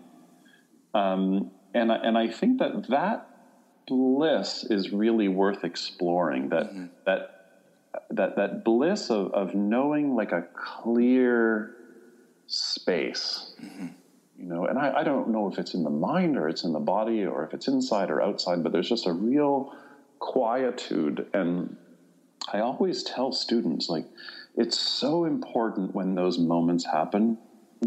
um, 0.94 1.50
and 1.74 1.92
and 1.92 2.16
I 2.16 2.28
think 2.28 2.58
that 2.60 2.88
that 2.88 3.29
bliss 3.86 4.64
is 4.64 4.92
really 4.92 5.28
worth 5.28 5.64
exploring. 5.64 6.48
That 6.50 6.70
mm-hmm. 6.70 6.86
that 7.06 7.40
that 8.10 8.36
that 8.36 8.64
bliss 8.64 9.10
of, 9.10 9.32
of 9.32 9.54
knowing 9.54 10.14
like 10.14 10.32
a 10.32 10.42
clear 10.54 11.76
space. 12.46 13.54
Mm-hmm. 13.62 13.86
You 14.38 14.46
know, 14.46 14.66
and 14.66 14.78
I, 14.78 15.00
I 15.00 15.04
don't 15.04 15.28
know 15.28 15.50
if 15.52 15.58
it's 15.58 15.74
in 15.74 15.84
the 15.84 15.90
mind 15.90 16.38
or 16.38 16.48
it's 16.48 16.64
in 16.64 16.72
the 16.72 16.80
body 16.80 17.26
or 17.26 17.44
if 17.44 17.52
it's 17.52 17.68
inside 17.68 18.10
or 18.10 18.22
outside, 18.22 18.62
but 18.62 18.72
there's 18.72 18.88
just 18.88 19.06
a 19.06 19.12
real 19.12 19.74
quietude. 20.18 21.26
And 21.34 21.76
I 22.50 22.60
always 22.60 23.02
tell 23.02 23.32
students 23.32 23.88
like 23.88 24.06
it's 24.56 24.78
so 24.78 25.24
important 25.24 25.94
when 25.94 26.14
those 26.14 26.38
moments 26.38 26.86
happen 26.86 27.38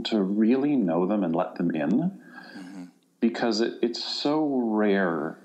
to 0.06 0.21
really 0.21 0.75
know 0.75 1.06
them 1.06 1.23
and 1.23 1.36
let 1.36 1.56
them 1.56 1.71
in 1.71 1.89
mm-hmm. 1.89 2.84
because 3.19 3.62
it, 3.62 3.73
it's 3.82 4.03
so 4.03 4.45
rare 4.45 5.39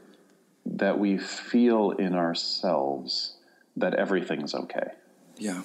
that 0.77 0.99
we 0.99 1.19
feel 1.19 1.93
in 1.93 2.15
ourselves 2.15 3.37
that 3.77 3.95
everything's 3.95 4.55
okay. 4.55 4.93
Yeah. 5.37 5.63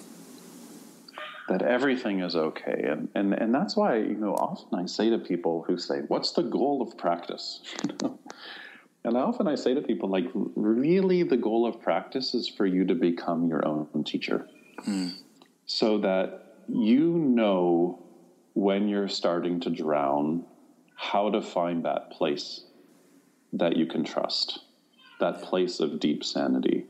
That 1.49 1.61
everything 1.61 2.21
is 2.21 2.35
okay. 2.35 2.85
And, 2.87 3.09
and, 3.15 3.33
and 3.33 3.53
that's 3.53 3.75
why, 3.75 3.97
you 3.97 4.15
know, 4.15 4.33
often 4.33 4.79
I 4.79 4.85
say 4.85 5.09
to 5.09 5.17
people 5.17 5.65
who 5.67 5.77
say, 5.77 5.99
What's 6.07 6.31
the 6.31 6.43
goal 6.43 6.81
of 6.81 6.97
practice? 6.97 7.61
and 9.03 9.17
often 9.17 9.47
I 9.47 9.55
say 9.55 9.73
to 9.73 9.81
people, 9.81 10.09
like, 10.09 10.27
really, 10.33 11.23
the 11.23 11.37
goal 11.37 11.67
of 11.67 11.81
practice 11.81 12.33
is 12.33 12.47
for 12.47 12.65
you 12.65 12.85
to 12.85 12.95
become 12.95 13.47
your 13.47 13.67
own 13.67 14.03
teacher. 14.05 14.47
Mm. 14.85 15.15
So 15.65 15.97
that 15.99 16.55
you 16.69 17.09
know 17.17 18.03
when 18.53 18.87
you're 18.87 19.09
starting 19.09 19.59
to 19.61 19.69
drown 19.69 20.45
how 20.95 21.29
to 21.29 21.41
find 21.41 21.83
that 21.83 22.11
place 22.11 22.61
that 23.51 23.75
you 23.75 23.85
can 23.85 24.03
trust 24.03 24.59
that 25.19 25.41
place 25.41 25.79
of 25.79 25.99
deep 25.99 26.23
sanity. 26.23 26.85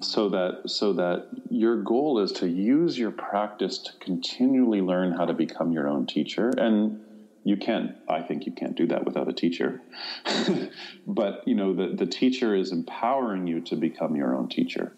So 0.00 0.28
that 0.28 0.70
so 0.70 0.92
that 0.92 1.28
your 1.50 1.82
goal 1.82 2.20
is 2.20 2.30
to 2.32 2.48
use 2.48 2.98
your 2.98 3.10
practice 3.10 3.78
to 3.78 3.92
continually 3.98 4.80
learn 4.80 5.12
how 5.12 5.24
to 5.24 5.32
become 5.32 5.72
your 5.72 5.88
own 5.88 6.06
teacher. 6.06 6.50
And 6.50 7.04
you 7.44 7.56
can't 7.56 7.96
i 8.08 8.20
think 8.20 8.44
you 8.44 8.52
can't 8.52 8.76
do 8.76 8.86
that 8.86 9.04
without 9.04 9.28
a 9.28 9.32
teacher. 9.32 9.80
But 11.06 11.42
you 11.48 11.54
know 11.54 11.72
the, 11.72 11.88
the 11.96 12.06
teacher 12.06 12.54
is 12.54 12.70
empowering 12.70 13.46
you 13.46 13.60
to 13.62 13.76
become 13.76 14.14
your 14.14 14.36
own 14.36 14.48
teacher. 14.48 14.92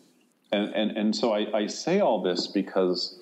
And 0.52 0.74
and, 0.74 0.90
and 0.96 1.16
so 1.16 1.32
I, 1.32 1.46
I 1.56 1.66
say 1.68 2.00
all 2.00 2.22
this 2.22 2.46
because 2.46 3.18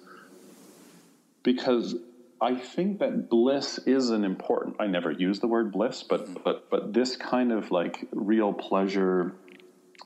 because 1.43 1.95
I 2.41 2.55
think 2.55 3.01
that 3.01 3.29
bliss 3.29 3.79
is 3.79 4.11
an 4.11 4.25
important. 4.25 4.77
I 4.79 4.87
never 4.87 5.11
use 5.11 5.41
the 5.41 5.49
word 5.49 5.73
bliss, 5.73 6.03
but 6.03 6.25
mm-hmm. 6.25 6.37
but 6.45 6.71
but 6.71 6.93
this 6.93 7.17
kind 7.17 7.53
of 7.53 7.71
like 7.71 8.07
real 8.13 8.53
pleasure, 8.53 9.35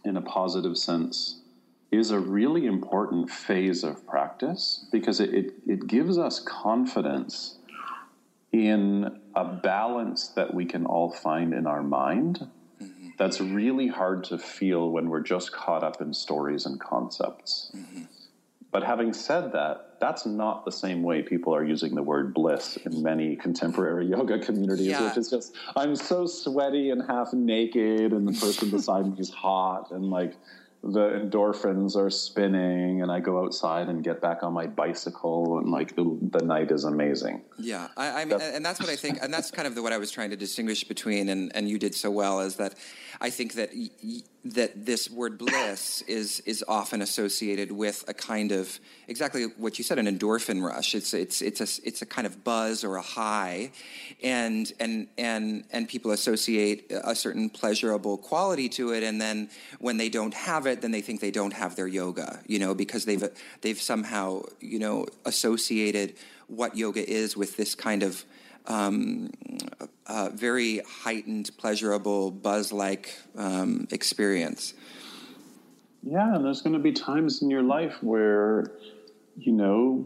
in 0.04 0.16
a 0.16 0.22
positive 0.22 0.78
sense, 0.78 1.40
is 1.90 2.10
a 2.10 2.18
really 2.18 2.66
important 2.66 3.30
phase 3.30 3.84
of 3.84 4.06
practice 4.06 4.86
because 4.90 5.20
it 5.20 5.34
it, 5.34 5.54
it 5.66 5.86
gives 5.86 6.16
us 6.16 6.40
confidence 6.40 7.58
in 8.50 9.20
a 9.34 9.44
balance 9.44 10.28
that 10.28 10.54
we 10.54 10.64
can 10.64 10.86
all 10.86 11.10
find 11.10 11.52
in 11.52 11.66
our 11.66 11.82
mind. 11.82 12.46
Mm-hmm. 12.82 13.08
That's 13.18 13.40
really 13.40 13.88
hard 13.88 14.24
to 14.24 14.38
feel 14.38 14.90
when 14.90 15.08
we're 15.08 15.20
just 15.20 15.52
caught 15.52 15.82
up 15.82 16.00
in 16.00 16.12
stories 16.12 16.66
and 16.66 16.80
concepts. 16.80 17.72
Mm-hmm. 17.74 18.02
But 18.70 18.84
having 18.84 19.12
said 19.12 19.52
that, 19.52 19.91
that's 20.02 20.26
not 20.26 20.64
the 20.64 20.72
same 20.72 21.04
way 21.04 21.22
people 21.22 21.54
are 21.54 21.64
using 21.64 21.94
the 21.94 22.02
word 22.02 22.34
bliss 22.34 22.76
in 22.78 23.02
many 23.02 23.36
contemporary 23.36 24.06
yoga 24.16 24.38
communities, 24.38 24.88
yeah. 24.88 25.08
which 25.08 25.16
is 25.16 25.30
just, 25.30 25.54
I'm 25.76 25.94
so 25.94 26.26
sweaty 26.26 26.90
and 26.90 27.00
half 27.08 27.32
naked, 27.32 28.12
and 28.12 28.26
the 28.26 28.38
person 28.38 28.68
beside 28.78 29.06
me 29.06 29.14
is 29.18 29.30
hot, 29.30 29.92
and 29.92 30.10
like 30.10 30.34
the 30.82 31.10
endorphins 31.10 31.94
are 31.94 32.10
spinning, 32.10 33.02
and 33.02 33.12
I 33.12 33.20
go 33.20 33.44
outside 33.44 33.88
and 33.88 34.02
get 34.02 34.20
back 34.20 34.42
on 34.42 34.52
my 34.52 34.66
bicycle, 34.66 35.58
and 35.58 35.70
like 35.70 35.94
the, 35.94 36.18
the 36.20 36.44
night 36.44 36.72
is 36.72 36.82
amazing. 36.82 37.40
Yeah, 37.56 37.86
I, 37.96 38.22
I 38.22 38.24
mean, 38.24 38.30
that's, 38.30 38.56
and 38.56 38.66
that's 38.66 38.80
what 38.80 38.88
I 38.88 38.96
think, 38.96 39.20
and 39.22 39.32
that's 39.32 39.52
kind 39.52 39.68
of 39.68 39.76
the, 39.76 39.82
what 39.82 39.92
I 39.92 39.98
was 39.98 40.10
trying 40.10 40.30
to 40.30 40.36
distinguish 40.36 40.82
between, 40.82 41.28
and, 41.28 41.54
and 41.54 41.68
you 41.68 41.78
did 41.78 41.94
so 41.94 42.10
well, 42.10 42.40
is 42.40 42.56
that 42.56 42.74
I 43.22 43.30
think 43.30 43.54
that 43.54 43.70
that 44.44 44.84
this 44.84 45.08
word 45.08 45.38
bliss 45.38 46.02
is 46.02 46.40
is 46.40 46.64
often 46.66 47.00
associated 47.00 47.70
with 47.70 48.04
a 48.08 48.14
kind 48.14 48.50
of 48.50 48.80
exactly 49.06 49.44
what 49.56 49.78
you 49.78 49.84
said 49.84 50.00
an 50.00 50.06
endorphin 50.06 50.60
rush. 50.60 50.96
It's 50.96 51.14
it's 51.14 51.40
it's 51.40 51.60
a 51.60 51.86
it's 51.86 52.02
a 52.02 52.06
kind 52.06 52.26
of 52.26 52.42
buzz 52.42 52.82
or 52.82 52.96
a 52.96 53.02
high. 53.02 53.70
And 54.24 54.70
and 54.80 55.06
and 55.16 55.64
and 55.70 55.88
people 55.88 56.10
associate 56.10 56.90
a 56.90 57.14
certain 57.14 57.48
pleasurable 57.48 58.18
quality 58.18 58.68
to 58.70 58.92
it. 58.92 59.04
And 59.04 59.20
then 59.20 59.50
when 59.78 59.98
they 59.98 60.08
don't 60.08 60.34
have 60.34 60.66
it 60.66 60.80
then 60.82 60.90
they 60.90 61.00
think 61.00 61.20
they 61.20 61.30
don't 61.30 61.52
have 61.52 61.76
their 61.76 61.86
yoga 61.86 62.40
you 62.46 62.58
know 62.58 62.74
because 62.74 63.04
they've 63.04 63.24
they've 63.60 63.80
somehow 63.80 64.42
you 64.60 64.78
know 64.78 65.06
associated 65.24 66.14
what 66.48 66.76
yoga 66.76 67.08
is 67.08 67.36
with 67.36 67.56
this 67.56 67.74
kind 67.74 68.02
of 68.02 68.24
um, 68.66 69.30
uh, 70.06 70.30
very 70.34 70.80
heightened, 70.80 71.50
pleasurable, 71.56 72.30
buzz 72.30 72.72
like 72.72 73.16
um, 73.36 73.86
experience. 73.90 74.74
Yeah, 76.02 76.34
and 76.34 76.44
there's 76.44 76.62
going 76.62 76.74
to 76.74 76.80
be 76.80 76.92
times 76.92 77.42
in 77.42 77.50
your 77.50 77.62
life 77.62 78.02
where, 78.02 78.72
you 79.38 79.52
know, 79.52 80.04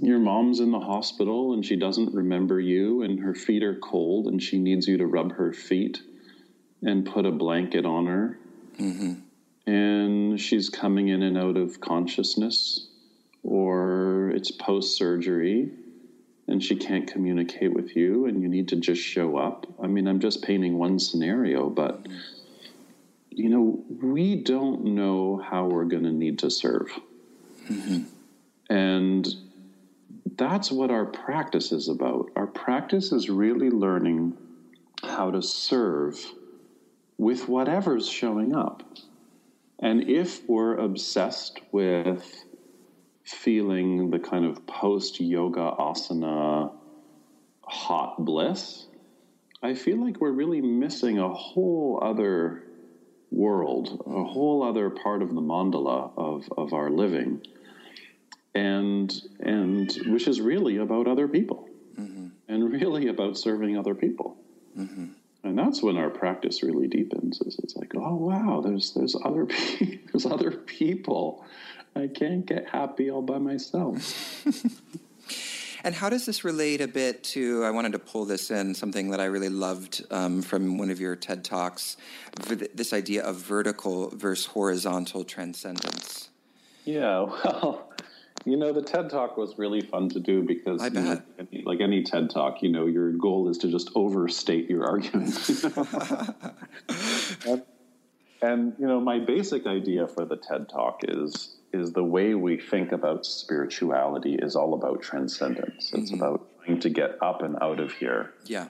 your 0.00 0.18
mom's 0.18 0.60
in 0.60 0.70
the 0.70 0.80
hospital 0.80 1.54
and 1.54 1.64
she 1.64 1.76
doesn't 1.76 2.14
remember 2.14 2.60
you, 2.60 3.02
and 3.02 3.18
her 3.20 3.34
feet 3.34 3.62
are 3.62 3.76
cold, 3.76 4.26
and 4.26 4.42
she 4.42 4.58
needs 4.58 4.86
you 4.86 4.98
to 4.98 5.06
rub 5.06 5.32
her 5.32 5.52
feet 5.52 6.02
and 6.82 7.06
put 7.06 7.24
a 7.24 7.32
blanket 7.32 7.86
on 7.86 8.06
her. 8.06 8.38
Mm-hmm. 8.78 9.70
And 9.70 10.38
she's 10.38 10.68
coming 10.68 11.08
in 11.08 11.22
and 11.22 11.38
out 11.38 11.56
of 11.56 11.80
consciousness, 11.80 12.88
or 13.42 14.30
it's 14.34 14.50
post 14.50 14.96
surgery 14.98 15.70
and 16.46 16.62
she 16.62 16.76
can't 16.76 17.10
communicate 17.10 17.72
with 17.72 17.96
you 17.96 18.26
and 18.26 18.42
you 18.42 18.48
need 18.48 18.68
to 18.68 18.76
just 18.76 19.02
show 19.02 19.36
up. 19.36 19.66
I 19.82 19.86
mean, 19.86 20.06
I'm 20.06 20.20
just 20.20 20.42
painting 20.42 20.78
one 20.78 20.98
scenario, 20.98 21.68
but 21.70 22.06
you 23.30 23.48
know, 23.48 23.82
we 24.00 24.36
don't 24.36 24.84
know 24.84 25.42
how 25.44 25.66
we're 25.66 25.84
going 25.84 26.04
to 26.04 26.12
need 26.12 26.38
to 26.40 26.50
serve. 26.50 26.88
Mm-hmm. 27.68 28.04
And 28.70 29.28
that's 30.36 30.70
what 30.70 30.90
our 30.90 31.04
practice 31.04 31.72
is 31.72 31.88
about. 31.88 32.30
Our 32.36 32.46
practice 32.46 33.12
is 33.12 33.28
really 33.28 33.70
learning 33.70 34.36
how 35.02 35.30
to 35.30 35.42
serve 35.42 36.18
with 37.18 37.48
whatever's 37.48 38.08
showing 38.08 38.54
up. 38.54 38.82
And 39.80 40.08
if 40.08 40.48
we're 40.48 40.76
obsessed 40.76 41.60
with 41.72 42.44
feeling 43.24 44.10
the 44.10 44.18
kind 44.18 44.44
of 44.44 44.66
post 44.66 45.20
yoga 45.20 45.74
asana 45.78 46.72
hot 47.62 48.24
bliss, 48.24 48.86
I 49.62 49.74
feel 49.74 50.02
like 50.04 50.20
we're 50.20 50.32
really 50.32 50.60
missing 50.60 51.18
a 51.18 51.32
whole 51.32 51.98
other 52.02 52.64
world, 53.30 54.02
a 54.06 54.24
whole 54.24 54.62
other 54.62 54.90
part 54.90 55.22
of 55.22 55.34
the 55.34 55.40
mandala 55.40 56.12
of, 56.16 56.48
of 56.56 56.72
our 56.74 56.90
living, 56.90 57.44
and 58.54 59.12
and 59.40 59.90
which 60.06 60.28
is 60.28 60.40
really 60.40 60.76
about 60.76 61.08
other 61.08 61.26
people, 61.26 61.68
mm-hmm. 61.98 62.28
and 62.48 62.72
really 62.72 63.08
about 63.08 63.38
serving 63.38 63.76
other 63.76 63.94
people. 63.94 64.36
Mm-hmm. 64.78 65.06
And 65.44 65.58
that's 65.58 65.82
when 65.82 65.96
our 65.96 66.10
practice 66.10 66.62
really 66.62 66.86
deepens. 66.86 67.40
Is 67.40 67.58
it's 67.62 67.76
like, 67.76 67.92
oh 67.96 68.16
wow, 68.16 68.60
there's 68.62 68.92
there's 68.92 69.16
other 69.24 69.46
pe- 69.46 69.98
there's 70.12 70.26
other 70.26 70.50
people 70.50 71.44
I 71.96 72.08
can't 72.08 72.44
get 72.44 72.68
happy 72.68 73.10
all 73.10 73.22
by 73.22 73.38
myself. 73.38 74.44
and 75.84 75.94
how 75.94 76.08
does 76.08 76.26
this 76.26 76.44
relate 76.44 76.80
a 76.80 76.88
bit 76.88 77.22
to? 77.24 77.64
I 77.64 77.70
wanted 77.70 77.92
to 77.92 77.98
pull 77.98 78.24
this 78.24 78.50
in 78.50 78.74
something 78.74 79.10
that 79.10 79.20
I 79.20 79.26
really 79.26 79.48
loved 79.48 80.04
um, 80.10 80.42
from 80.42 80.78
one 80.78 80.90
of 80.90 81.00
your 81.00 81.14
TED 81.14 81.44
talks. 81.44 81.96
This 82.74 82.92
idea 82.92 83.22
of 83.22 83.36
vertical 83.36 84.10
versus 84.10 84.46
horizontal 84.46 85.24
transcendence. 85.24 86.30
Yeah, 86.84 87.20
well, 87.44 87.92
you 88.44 88.56
know, 88.56 88.72
the 88.72 88.82
TED 88.82 89.08
Talk 89.10 89.36
was 89.36 89.58
really 89.58 89.80
fun 89.80 90.08
to 90.10 90.20
do 90.20 90.42
because, 90.42 90.82
I 90.82 90.90
bet. 90.90 91.24
You 91.50 91.62
know, 91.62 91.70
like 91.70 91.80
any 91.80 92.02
TED 92.02 92.30
Talk, 92.30 92.62
you 92.62 92.70
know, 92.70 92.86
your 92.86 93.12
goal 93.12 93.48
is 93.48 93.58
to 93.58 93.68
just 93.68 93.90
overstate 93.94 94.68
your 94.68 94.84
argument. 94.84 95.48
and, 97.46 97.62
and, 98.42 98.74
you 98.78 98.86
know, 98.86 99.00
my 99.00 99.18
basic 99.18 99.66
idea 99.66 100.06
for 100.06 100.26
the 100.26 100.36
TED 100.36 100.68
Talk 100.68 101.00
is 101.04 101.56
is 101.74 101.92
the 101.92 102.04
way 102.04 102.34
we 102.34 102.56
think 102.56 102.92
about 102.92 103.26
spirituality 103.26 104.36
is 104.40 104.54
all 104.54 104.74
about 104.74 105.02
transcendence. 105.02 105.92
It's 105.92 106.10
mm-hmm. 106.10 106.22
about 106.22 106.46
trying 106.64 106.80
to 106.80 106.88
get 106.88 107.18
up 107.20 107.42
and 107.42 107.56
out 107.60 107.80
of 107.80 107.92
here. 107.92 108.32
Yeah. 108.44 108.68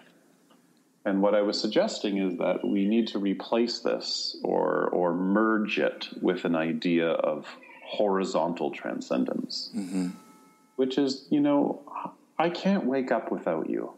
And 1.05 1.21
what 1.21 1.35
I 1.35 1.43
was 1.43 1.61
suggesting 1.61 2.17
is 2.17 2.39
that 2.39 2.67
we 2.67 2.87
need 2.87 3.09
to 3.09 3.19
replace 3.19 3.81
this 3.81 4.39
or 4.43 4.89
or 4.89 5.13
merge 5.15 5.79
it 5.79 6.09
with 6.23 6.47
an 6.47 6.57
idea 6.57 7.11
of 7.11 7.47
horizontal 7.85 8.71
transcendence, 8.71 9.71
mm-hmm. 9.77 10.09
which 10.77 10.97
is, 10.97 11.27
you 11.31 11.41
know, 11.41 11.83
I 12.39 12.49
can't 12.49 12.87
wake 12.87 13.13
up 13.13 13.31
without 13.31 13.69
you. 13.69 13.93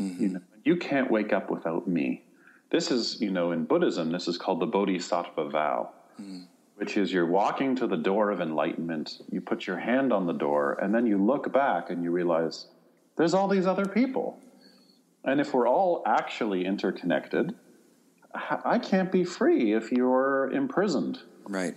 Mm-hmm. 0.00 0.22
You 0.22 0.28
know, 0.30 0.40
you 0.64 0.76
can't 0.76 1.12
wake 1.12 1.32
up 1.32 1.48
without 1.48 1.86
me. 1.86 2.24
This 2.70 2.90
is, 2.90 3.20
you 3.20 3.30
know, 3.30 3.52
in 3.52 3.64
Buddhism, 3.64 4.10
this 4.10 4.26
is 4.26 4.36
called 4.36 4.58
the 4.58 4.66
Bodhisattva 4.66 5.48
vow. 5.48 5.90
Mm 6.20 6.46
which 6.80 6.96
is 6.96 7.12
you're 7.12 7.26
walking 7.26 7.76
to 7.76 7.86
the 7.86 7.96
door 7.96 8.30
of 8.30 8.40
enlightenment, 8.40 9.20
you 9.30 9.38
put 9.38 9.66
your 9.66 9.76
hand 9.76 10.14
on 10.14 10.24
the 10.24 10.32
door, 10.32 10.78
and 10.80 10.94
then 10.94 11.06
you 11.06 11.22
look 11.22 11.52
back 11.52 11.90
and 11.90 12.02
you 12.02 12.10
realize 12.10 12.68
there's 13.18 13.34
all 13.34 13.48
these 13.48 13.66
other 13.66 13.84
people. 13.84 14.40
And 15.22 15.42
if 15.42 15.52
we're 15.52 15.68
all 15.68 16.02
actually 16.06 16.64
interconnected, 16.64 17.54
I 18.64 18.78
can't 18.78 19.12
be 19.12 19.24
free 19.24 19.74
if 19.74 19.92
you're 19.92 20.50
imprisoned. 20.52 21.18
Right. 21.46 21.76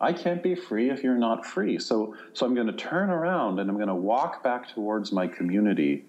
I 0.00 0.12
can't 0.12 0.42
be 0.42 0.56
free 0.56 0.90
if 0.90 1.04
you're 1.04 1.16
not 1.16 1.46
free. 1.46 1.78
So, 1.78 2.16
so 2.32 2.44
I'm 2.44 2.56
going 2.56 2.66
to 2.66 2.72
turn 2.72 3.10
around 3.10 3.60
and 3.60 3.70
I'm 3.70 3.76
going 3.76 3.86
to 3.86 3.94
walk 3.94 4.42
back 4.42 4.68
towards 4.68 5.12
my 5.12 5.28
community. 5.28 6.06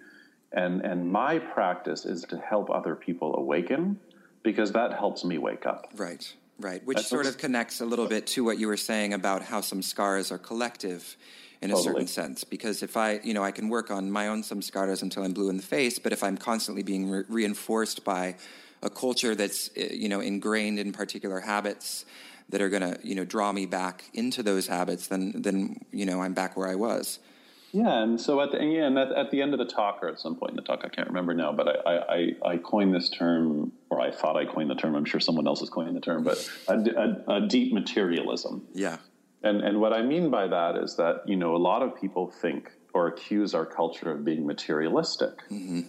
And, 0.52 0.82
and 0.82 1.12
my 1.12 1.38
practice 1.38 2.06
is 2.06 2.24
to 2.30 2.40
help 2.40 2.72
other 2.72 2.96
people 2.96 3.36
awaken 3.36 4.00
because 4.42 4.72
that 4.72 4.94
helps 4.94 5.24
me 5.24 5.38
wake 5.38 5.68
up. 5.68 5.92
Right. 5.96 6.34
Right, 6.58 6.86
which 6.86 6.98
That's 6.98 7.10
sort 7.10 7.26
of 7.26 7.38
connects 7.38 7.82
a 7.82 7.86
little 7.86 8.08
bit 8.08 8.28
to 8.28 8.44
what 8.44 8.58
you 8.58 8.68
were 8.68 8.78
saying 8.78 9.14
about 9.14 9.42
how 9.42 9.60
samskaras 9.60 10.32
are 10.32 10.38
collective 10.38 11.18
in 11.62 11.72
a 11.72 11.76
certain 11.76 12.08
sense. 12.08 12.44
Because 12.46 12.82
if 12.82 12.96
I, 12.96 13.20
you 13.24 13.34
know, 13.34 13.44
I 13.44 13.52
can 13.52 13.68
work 13.68 13.92
on 13.92 14.10
my 14.10 14.28
own 14.28 14.42
samskaras 14.42 15.02
until 15.02 15.24
I'm 15.24 15.34
blue 15.34 15.50
in 15.50 15.58
the 15.58 15.64
face, 15.64 16.00
but 16.00 16.14
if 16.14 16.24
I'm 16.24 16.38
constantly 16.38 16.84
being 16.84 17.10
re- 17.10 17.24
reinforced 17.28 18.06
by 18.06 18.36
a 18.82 18.90
culture 18.90 19.36
that's, 19.36 19.70
eh, 19.76 19.90
you 19.94 20.08
know, 20.08 20.22
ingrained 20.22 20.80
in 20.80 20.94
particular 20.94 21.42
habits 21.42 22.06
that 22.50 22.62
are 22.62 22.70
going 22.70 22.84
to, 22.84 23.00
you 23.04 23.16
know, 23.16 23.26
draw 23.26 23.52
me 23.52 23.66
back 23.66 24.06
into 24.14 24.44
those 24.44 24.68
habits, 24.68 25.08
then, 25.08 25.34
then, 25.36 25.80
you 25.92 26.06
know, 26.06 26.22
I'm 26.22 26.34
back 26.34 26.56
where 26.56 26.68
I 26.68 26.76
was. 26.76 27.20
Yeah, 27.76 28.04
and 28.04 28.22
so 28.22 28.40
at 28.40 28.54
the 28.54 28.64
yeah, 28.64 28.86
and 28.86 28.98
at, 28.98 29.12
at, 29.12 29.32
the 29.32 29.42
end 29.42 29.52
of 29.52 29.60
the 29.60 29.66
talk, 29.66 30.00
or 30.02 30.08
at 30.08 30.18
some 30.18 30.38
point 30.38 30.52
in 30.52 30.56
the 30.56 30.62
talk, 30.62 30.84
I 30.86 30.88
can't 30.88 31.10
remember 31.10 31.34
now, 31.34 31.52
but 31.52 31.86
I, 31.86 31.98
I, 31.98 32.52
I 32.52 32.58
coined 32.58 32.96
this 32.96 33.10
term, 33.10 33.74
or 33.90 34.00
I 34.00 34.12
thought 34.12 34.38
I 34.38 34.46
coined 34.46 34.70
the 34.70 34.76
term. 34.76 34.96
I'm 34.96 35.04
sure 35.04 35.20
someone 35.20 35.46
else 35.46 35.62
is 35.62 35.70
coining 35.70 35.94
the 35.94 36.00
term, 36.00 36.24
but 36.24 36.50
a, 36.70 36.74
a, 36.74 37.34
a, 37.36 37.48
deep 37.50 37.74
materialism. 37.74 38.66
Yeah, 38.74 39.00
and 39.44 39.60
and 39.60 39.82
what 39.82 39.92
I 39.92 40.04
mean 40.04 40.30
by 40.30 40.48
that 40.48 40.78
is 40.78 40.96
that 40.96 41.24
you 41.28 41.36
know 41.36 41.54
a 41.54 41.58
lot 41.58 41.82
of 41.82 42.00
people 42.00 42.32
think 42.32 42.72
or 42.94 43.08
accuse 43.08 43.54
our 43.54 43.66
culture 43.66 44.10
of 44.10 44.24
being 44.24 44.48
materialistic, 44.48 45.38
mm-hmm. 45.52 45.82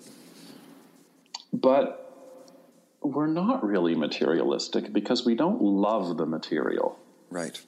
but 1.53 2.03
we're 3.01 3.28
not 3.28 3.64
really 3.64 3.95
materialistic 3.95 4.93
because 4.93 5.24
we 5.24 5.37
don't 5.37 5.62
love 5.62 6.16
the 6.16 6.26
material. 6.26 6.99
Right. 7.30 7.61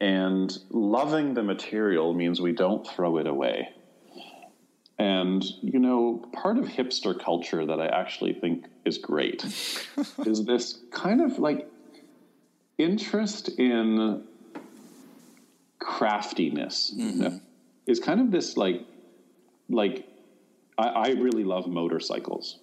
And 0.00 0.56
loving 0.70 1.34
the 1.34 1.42
material 1.42 2.12
means 2.12 2.40
we 2.40 2.52
don't 2.52 2.86
throw 2.86 3.16
it 3.18 3.26
away. 3.26 3.70
And, 4.98 5.44
you 5.62 5.78
know, 5.78 6.24
part 6.32 6.58
of 6.58 6.64
hipster 6.64 7.18
culture 7.18 7.64
that 7.66 7.80
I 7.80 7.86
actually 7.86 8.32
think 8.34 8.66
is 8.84 8.98
great 8.98 9.44
is 10.26 10.44
this 10.44 10.78
kind 10.90 11.20
of 11.20 11.38
like 11.38 11.68
interest 12.78 13.58
in 13.58 14.24
craftiness. 15.78 16.94
Mm-hmm. 16.96 17.22
You 17.22 17.28
know? 17.28 17.40
Is 17.86 18.00
kind 18.00 18.20
of 18.20 18.30
this 18.30 18.56
like, 18.56 18.84
like, 19.68 20.08
I, 20.76 20.88
I 20.88 21.08
really 21.10 21.44
love 21.44 21.68
motorcycles. 21.68 22.58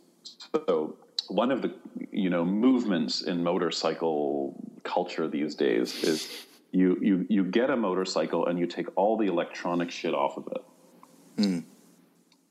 So 0.53 0.97
one 1.29 1.51
of 1.51 1.61
the, 1.61 1.73
you 2.11 2.29
know, 2.29 2.43
movements 2.43 3.21
in 3.21 3.43
motorcycle 3.43 4.55
culture 4.83 5.27
these 5.27 5.55
days 5.55 6.03
is 6.03 6.45
you 6.73 6.97
you 7.01 7.25
you 7.29 7.43
get 7.45 7.69
a 7.69 7.77
motorcycle 7.77 8.47
and 8.47 8.59
you 8.59 8.65
take 8.65 8.87
all 8.97 9.15
the 9.15 9.27
electronic 9.27 9.91
shit 9.91 10.13
off 10.13 10.37
of 10.37 10.47
it. 10.47 11.41
Mm. 11.41 11.63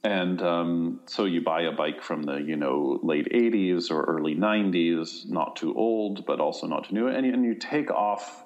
And 0.05 0.43
um, 0.43 1.01
so 1.07 1.27
you 1.27 1.43
buy 1.43 1.63
a 1.63 1.73
bike 1.73 2.03
from 2.03 2.23
the 2.23 2.37
you 2.37 2.57
know 2.57 3.01
late 3.03 3.29
'80s 3.33 3.91
or 3.91 4.05
early 4.05 4.35
'90s, 4.35 5.29
not 5.29 5.57
too 5.57 5.75
old 5.75 6.25
but 6.25 6.41
also 6.41 6.67
not 6.67 6.89
too 6.89 6.95
new, 6.95 7.09
and, 7.09 7.27
and 7.27 7.45
you 7.45 7.55
take 7.55 7.91
off 7.91 8.45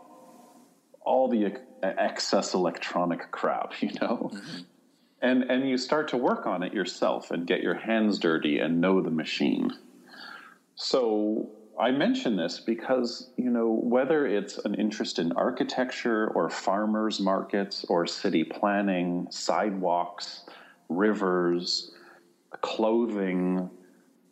all 1.03 1.29
the 1.29 1.55
excess 1.83 2.55
electronic 2.55 3.31
crap, 3.31 3.75
you 3.83 3.91
know, 4.01 4.31
mm-hmm. 4.35 4.63
and 5.21 5.45
and 5.45 5.69
you 5.69 5.77
start 5.77 6.09
to 6.09 6.17
work 6.17 6.47
on 6.47 6.63
it 6.63 6.73
yourself 6.73 7.31
and 7.31 7.47
get 7.47 7.63
your 7.63 7.75
hands 7.75 8.19
dirty 8.19 8.59
and 8.59 8.81
know 8.81 9.03
the 9.03 9.11
machine. 9.11 9.71
So 10.75 11.51
I 11.79 11.91
mention 11.91 12.37
this 12.37 12.59
because, 12.59 13.31
you 13.37 13.51
know, 13.51 13.71
whether 13.71 14.27
it's 14.27 14.59
an 14.59 14.75
interest 14.75 15.19
in 15.19 15.33
architecture 15.33 16.29
or 16.29 16.49
farmers 16.49 17.21
markets 17.21 17.85
or 17.89 18.07
city 18.07 18.45
planning, 18.45 19.27
sidewalks, 19.31 20.45
rivers, 20.89 21.93
clothing, 22.63 23.69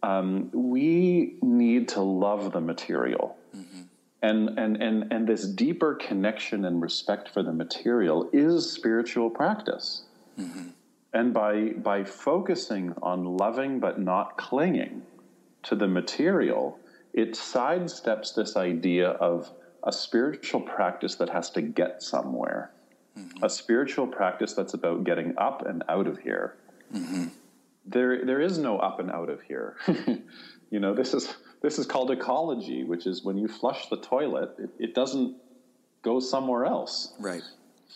um, 0.02 0.50
we 0.52 1.36
need 1.42 1.88
to 1.88 2.00
love 2.00 2.52
the 2.52 2.60
material. 2.60 3.36
Mm-hmm. 3.54 3.82
And, 4.22 4.58
and, 4.58 4.82
and, 4.82 5.12
and 5.12 5.26
this 5.26 5.46
deeper 5.46 5.94
connection 5.96 6.64
and 6.64 6.80
respect 6.80 7.28
for 7.28 7.42
the 7.42 7.52
material 7.52 8.30
is 8.32 8.70
spiritual 8.70 9.28
practice. 9.28 10.04
Mm-hmm. 10.40 10.68
And 11.12 11.34
by, 11.34 11.70
by 11.76 12.04
focusing 12.04 12.94
on 13.02 13.36
loving 13.36 13.80
but 13.80 14.00
not 14.00 14.38
clinging 14.38 15.02
to 15.64 15.76
the 15.76 15.86
material, 15.88 16.78
it 17.14 17.34
sidesteps 17.34 18.34
this 18.34 18.56
idea 18.56 19.10
of 19.10 19.50
a 19.84 19.92
spiritual 19.92 20.60
practice 20.60 21.14
that 21.14 21.30
has 21.30 21.48
to 21.50 21.62
get 21.62 22.02
somewhere, 22.02 22.72
mm-hmm. 23.16 23.44
a 23.44 23.48
spiritual 23.48 24.06
practice 24.06 24.52
that's 24.52 24.74
about 24.74 25.04
getting 25.04 25.32
up 25.38 25.64
and 25.64 25.84
out 25.88 26.08
of 26.08 26.18
here. 26.18 26.56
Mm-hmm. 26.92 27.26
There, 27.86 28.24
there 28.24 28.40
is 28.40 28.58
no 28.58 28.78
up 28.78 28.98
and 28.98 29.10
out 29.10 29.30
of 29.30 29.42
here. 29.42 29.76
you 30.70 30.80
know, 30.80 30.92
this 30.94 31.14
is 31.14 31.32
this 31.62 31.78
is 31.78 31.86
called 31.86 32.10
ecology, 32.10 32.82
which 32.82 33.06
is 33.06 33.22
when 33.22 33.38
you 33.38 33.46
flush 33.48 33.88
the 33.88 33.96
toilet, 33.96 34.50
it, 34.58 34.70
it 34.78 34.94
doesn't 34.94 35.36
go 36.02 36.18
somewhere 36.20 36.66
else. 36.66 37.14
Right. 37.18 37.42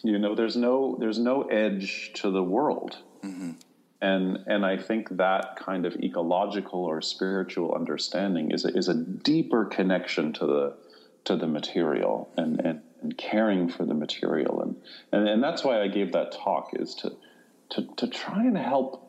You 0.03 0.19
know, 0.19 0.35
there's 0.35 0.57
no 0.57 0.97
there's 1.01 1.19
no 1.19 1.43
edge 1.43 2.12
to 2.14 2.31
the 2.31 2.43
world. 2.43 2.99
Mm-hmm 3.25 3.53
and 4.01 4.39
and 4.47 4.65
I 4.65 4.77
think 4.77 5.17
that 5.17 5.57
kind 5.57 5.85
of 5.85 5.97
ecological 5.97 6.85
or 6.85 7.03
spiritual 7.03 7.75
understanding 7.75 8.53
is 8.53 8.65
a, 8.65 8.69
is 8.69 8.89
a 8.89 8.95
deeper 8.95 9.65
connection 9.65 10.33
to 10.35 10.47
the 10.47 10.77
to 11.25 11.37
the 11.37 11.47
material 11.47 12.31
and, 12.37 12.61
and, 12.61 12.81
and 13.03 13.19
caring 13.19 13.69
for 13.69 13.85
the 13.85 13.95
material 13.95 14.63
and, 14.63 14.77
and 15.13 15.29
and 15.29 15.43
that's 15.43 15.65
why 15.65 15.83
I 15.83 15.89
gave 15.89 16.13
that 16.13 16.33
talk 16.33 16.71
is 16.75 16.95
to 16.97 17.13
to 17.71 17.89
to 17.97 18.07
try 18.07 18.45
and 18.45 18.57
help 18.57 19.05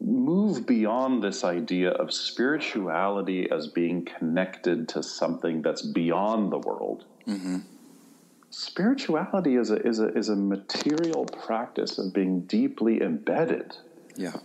move 0.00 0.66
beyond 0.66 1.22
this 1.22 1.44
idea 1.44 1.92
of 1.92 2.12
spirituality 2.12 3.50
as 3.50 3.68
being 3.68 4.04
connected 4.04 4.86
to 4.90 5.02
something 5.02 5.62
that's 5.62 5.80
beyond 5.80 6.52
the 6.52 6.58
world. 6.58 7.06
Mm-hmm 7.26 7.58
spirituality 8.52 9.56
is 9.56 9.70
a 9.70 9.76
is 9.76 9.98
a 9.98 10.08
is 10.08 10.28
a 10.28 10.36
material 10.36 11.24
practice 11.24 11.98
of 11.98 12.12
being 12.12 12.42
deeply 12.42 13.02
embedded 13.02 13.76
yeah. 14.14 14.36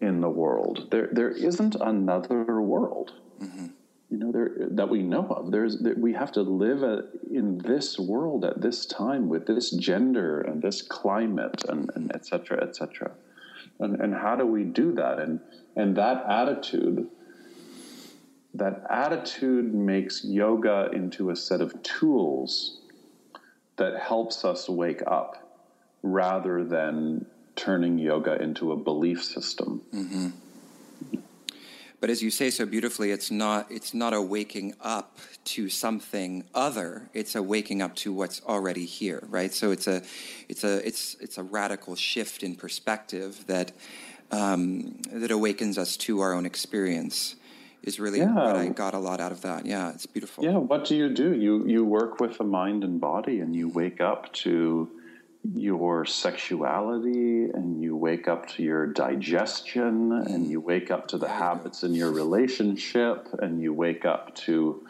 in 0.00 0.20
the 0.20 0.30
world. 0.30 0.88
There 0.90 1.08
there 1.12 1.30
isn't 1.30 1.74
another 1.74 2.62
world. 2.62 3.12
Mm-hmm. 3.40 3.66
You 4.08 4.18
know, 4.18 4.30
there 4.30 4.52
that 4.70 4.88
we 4.88 5.02
know 5.02 5.26
of. 5.28 5.50
There's 5.50 5.80
there, 5.80 5.96
we 5.96 6.12
have 6.12 6.30
to 6.32 6.42
live 6.42 6.84
a, 6.84 7.04
in 7.30 7.58
this 7.58 7.98
world 7.98 8.44
at 8.44 8.62
this 8.62 8.86
time 8.86 9.28
with 9.28 9.46
this 9.46 9.72
gender 9.72 10.40
and 10.40 10.62
this 10.62 10.80
climate 10.80 11.64
and, 11.68 11.90
and 11.96 12.14
etc 12.14 12.56
cetera, 12.56 12.68
et 12.68 12.76
cetera. 12.76 13.10
And, 13.80 14.00
and 14.00 14.14
how 14.14 14.36
do 14.36 14.46
we 14.46 14.62
do 14.62 14.92
that? 14.92 15.18
And 15.18 15.40
and 15.74 15.96
that 15.96 16.24
attitude 16.28 17.08
that 18.54 18.84
attitude 18.88 19.74
makes 19.74 20.24
yoga 20.24 20.88
into 20.92 21.30
a 21.30 21.36
set 21.36 21.60
of 21.60 21.82
tools 21.82 22.80
that 23.76 23.98
helps 24.00 24.44
us 24.44 24.68
wake 24.68 25.02
up 25.06 25.60
rather 26.02 26.64
than 26.64 27.26
turning 27.56 27.98
yoga 27.98 28.40
into 28.40 28.72
a 28.72 28.76
belief 28.76 29.22
system. 29.22 29.82
Mm-hmm. 29.94 30.28
But 31.98 32.10
as 32.10 32.22
you 32.22 32.30
say 32.30 32.50
so 32.50 32.66
beautifully, 32.66 33.10
it's 33.10 33.30
not 33.30 33.70
it's 33.70 33.94
not 33.94 34.12
a 34.12 34.20
waking 34.20 34.74
up 34.80 35.18
to 35.44 35.68
something 35.68 36.44
other. 36.54 37.08
It's 37.14 37.34
a 37.34 37.42
waking 37.42 37.80
up 37.80 37.96
to 37.96 38.12
what's 38.12 38.42
already 38.42 38.84
here, 38.84 39.24
right? 39.28 39.52
So 39.52 39.70
it's 39.70 39.86
a 39.86 40.02
it's 40.48 40.62
a 40.62 40.86
it's 40.86 41.16
it's 41.20 41.38
a 41.38 41.42
radical 41.42 41.96
shift 41.96 42.42
in 42.42 42.54
perspective 42.54 43.46
that 43.46 43.72
um, 44.30 45.00
that 45.10 45.30
awakens 45.30 45.78
us 45.78 45.96
to 45.98 46.20
our 46.20 46.34
own 46.34 46.44
experience 46.44 47.36
is 47.86 48.00
really 48.00 48.18
yeah. 48.18 48.34
what 48.34 48.56
I 48.56 48.68
got 48.68 48.94
a 48.94 48.98
lot 48.98 49.20
out 49.20 49.32
of 49.32 49.40
that. 49.42 49.64
Yeah, 49.64 49.90
it's 49.90 50.06
beautiful. 50.06 50.44
Yeah, 50.44 50.58
what 50.58 50.84
do 50.84 50.96
you 50.96 51.08
do? 51.08 51.34
You 51.34 51.66
you 51.66 51.84
work 51.84 52.20
with 52.20 52.36
the 52.36 52.44
mind 52.44 52.84
and 52.84 53.00
body, 53.00 53.40
and 53.40 53.54
you 53.54 53.68
wake 53.68 54.00
up 54.00 54.32
to 54.44 54.90
your 55.54 56.04
sexuality, 56.04 57.44
and 57.44 57.80
you 57.80 57.96
wake 57.96 58.26
up 58.26 58.48
to 58.48 58.62
your 58.62 58.86
digestion, 58.88 60.12
and 60.12 60.50
you 60.50 60.60
wake 60.60 60.90
up 60.90 61.06
to 61.08 61.18
the 61.18 61.28
habits 61.28 61.84
in 61.84 61.94
your 61.94 62.10
relationship, 62.10 63.28
and 63.38 63.62
you 63.62 63.72
wake 63.72 64.04
up 64.04 64.34
to 64.34 64.84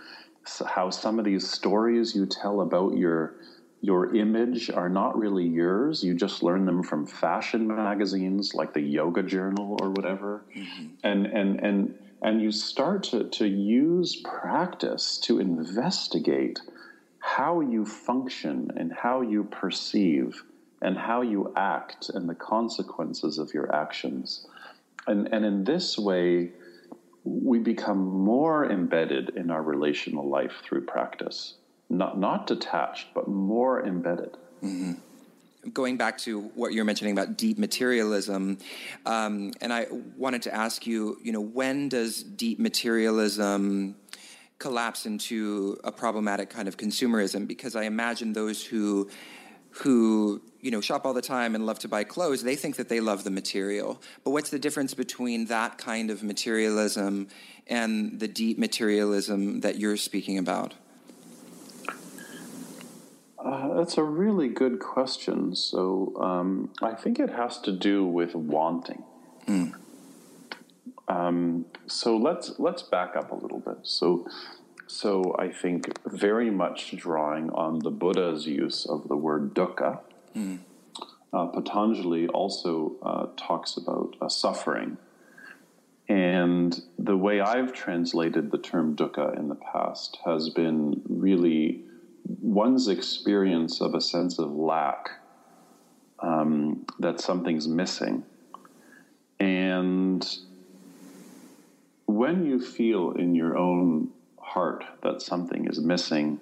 how 0.66 0.88
some 0.90 1.18
of 1.18 1.24
these 1.24 1.49
stories 1.49 2.14
you 2.16 2.24
tell 2.24 2.62
about 2.62 2.97
your 2.97 3.34
your 3.82 4.16
image 4.16 4.70
are 4.70 4.88
not 4.88 5.18
really 5.18 5.47
yours. 5.47 6.03
You 6.03 6.14
just 6.14 6.42
learn 6.42 6.64
them 6.64 6.82
from 6.82 7.07
fashion 7.07 7.68
magazines 7.68 8.55
like 8.55 8.72
the 8.72 8.80
Yoga 8.80 9.22
Journal 9.22 9.76
or 9.82 9.90
whatever. 9.90 10.44
Mm-hmm. 10.57 10.86
And 11.05 11.26
and 11.26 11.61
and 11.61 11.94
and 12.23 12.41
you 12.41 12.51
start 12.51 13.03
to, 13.05 13.25
to 13.25 13.47
use 13.47 14.17
practice 14.17 15.19
to 15.19 15.39
investigate 15.39 16.61
how 17.19 17.61
you 17.61 17.85
function 17.85 18.71
and 18.77 18.93
how 18.93 19.21
you 19.21 19.45
perceive 19.45 20.43
and 20.81 20.97
how 20.97 21.23
you 21.23 21.53
act 21.57 22.09
and 22.11 22.29
the 22.29 22.35
consequences 22.35 23.39
of 23.39 23.53
your 23.53 23.75
actions. 23.75 24.47
And, 25.07 25.29
and 25.33 25.45
in 25.45 25.64
this 25.64 25.99
way, 25.99 26.51
we 27.25 27.59
become 27.59 27.99
more 27.99 28.71
embedded 28.71 29.31
in 29.31 29.51
our 29.51 29.62
relational 29.62 30.29
life 30.29 30.53
through 30.62 30.85
practice. 30.87 31.55
Not, 31.89 32.19
not 32.19 32.47
detached, 32.47 33.09
but 33.14 33.29
more 33.29 33.85
embedded. 33.85 34.37
Mm-hmm 34.62 34.93
going 35.73 35.97
back 35.97 36.19
to 36.19 36.41
what 36.55 36.73
you're 36.73 36.85
mentioning 36.85 37.12
about 37.12 37.37
deep 37.37 37.59
materialism, 37.59 38.59
um, 39.05 39.53
and 39.61 39.73
I 39.73 39.87
wanted 40.17 40.43
to 40.43 40.55
ask 40.55 40.87
you, 40.87 41.19
you 41.23 41.33
know, 41.33 41.41
when 41.41 41.89
does 41.89 42.23
deep 42.23 42.59
materialism 42.59 43.97
collapse 44.59 45.07
into 45.07 45.79
a 45.85 45.93
problematic 45.93 46.51
kind 46.51 46.69
of 46.69 46.77
consumerism? 46.77 47.47
Because 47.47 47.77
I 47.77 47.85
imagine 47.85 48.33
those 48.33 48.64
who 48.64 49.09
who 49.83 50.41
you 50.61 50.71
know 50.71 50.81
shop 50.81 51.05
all 51.05 51.12
the 51.12 51.23
time 51.23 51.55
and 51.55 51.67
love 51.67 51.79
to 51.79 51.89
buy 51.89 52.03
clothes 52.03 52.43
they 52.43 52.57
think 52.57 52.77
that 52.77 52.89
they 52.89 52.99
love 52.99 53.25
the 53.25 53.31
material 53.31 54.01
but 54.25 54.31
what's 54.31 54.49
the 54.49 54.59
difference 54.59 54.95
between 54.95 55.45
that 55.47 55.77
kind 55.77 56.11
of 56.11 56.23
materialism 56.23 57.29
and 57.67 58.19
the 58.19 58.29
deep 58.29 58.59
materialism 58.59 59.61
that 59.61 59.79
you're 59.79 59.99
speaking 59.99 60.39
about 60.39 60.73
uh, 63.47 63.74
that's 63.74 63.97
a 63.97 64.03
really 64.03 64.49
good 64.49 64.80
question. 64.80 65.55
So 65.55 66.12
um, 66.20 66.70
I 66.82 66.94
think 66.94 67.20
it 67.20 67.30
has 67.30 67.59
to 67.61 67.72
do 67.72 68.05
with 68.05 68.34
wanting. 68.34 69.05
Mm. 69.47 69.74
Um, 71.09 71.66
so 71.86 72.16
let's 72.16 72.59
let's 72.59 72.82
back 72.82 73.14
up 73.14 73.30
a 73.30 73.36
little 73.36 73.61
bit. 73.61 73.78
So 73.82 74.26
so 74.88 75.36
I 75.38 75.51
think 75.51 75.97
very 76.07 76.51
much 76.51 76.97
drawing 76.97 77.51
on 77.51 77.78
the 77.78 77.90
Buddha's 77.90 78.47
use 78.47 78.84
of 78.84 79.07
the 79.07 79.16
word 79.16 79.55
dukkha. 79.55 80.01
Mm. 80.34 80.59
Uh, 81.32 81.47
Patanjali 81.47 82.26
also 82.28 82.97
uh, 83.03 83.26
talks 83.36 83.76
about 83.76 84.16
uh, 84.20 84.28
suffering. 84.28 84.97
And 86.09 86.80
the 86.99 87.16
way 87.16 87.40
I've 87.40 87.72
translated 87.72 88.51
the 88.51 88.59
term 88.59 88.94
dukkha 88.94 89.36
in 89.36 89.49
the 89.49 89.57
past 89.57 90.18
has 90.24 90.51
been 90.51 91.03
really 91.09 91.82
one's 92.41 92.89
experience 92.89 93.81
of 93.81 93.95
a 93.95 94.01
sense 94.01 94.39
of 94.39 94.51
lack, 94.53 95.11
um, 96.20 96.87
that 96.99 97.20
something's 97.20 97.68
missing. 97.68 98.24
And 99.39 100.27
when 102.07 102.47
you 102.47 102.61
feel 102.61 103.12
in 103.12 103.35
your 103.35 103.57
own 103.57 104.11
heart 104.41 104.85
that 105.03 105.20
something 105.20 105.66
is 105.66 105.81
missing, 105.81 106.41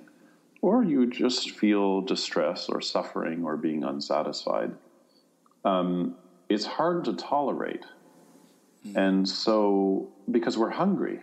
or 0.62 0.82
you 0.82 1.07
just 1.07 1.51
feel 1.51 2.01
distress 2.01 2.68
or 2.68 2.80
suffering 2.80 3.45
or 3.45 3.57
being 3.57 3.85
unsatisfied, 3.85 4.72
um, 5.64 6.16
it's 6.49 6.64
hard 6.64 7.05
to 7.05 7.12
tolerate. 7.14 7.85
Mm. 8.87 8.97
And 8.97 9.28
so, 9.28 10.09
because 10.30 10.57
we're 10.57 10.70
hungry, 10.70 11.20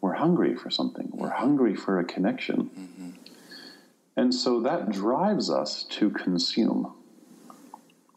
we're 0.00 0.14
hungry 0.14 0.56
for 0.56 0.70
something, 0.70 1.08
we're 1.12 1.30
hungry 1.30 1.74
for 1.74 2.00
a 2.00 2.04
connection. 2.04 2.70
Mm-hmm. 2.70 2.91
And 4.16 4.34
so 4.34 4.60
that 4.60 4.90
drives 4.90 5.50
us 5.50 5.84
to 5.90 6.10
consume, 6.10 6.92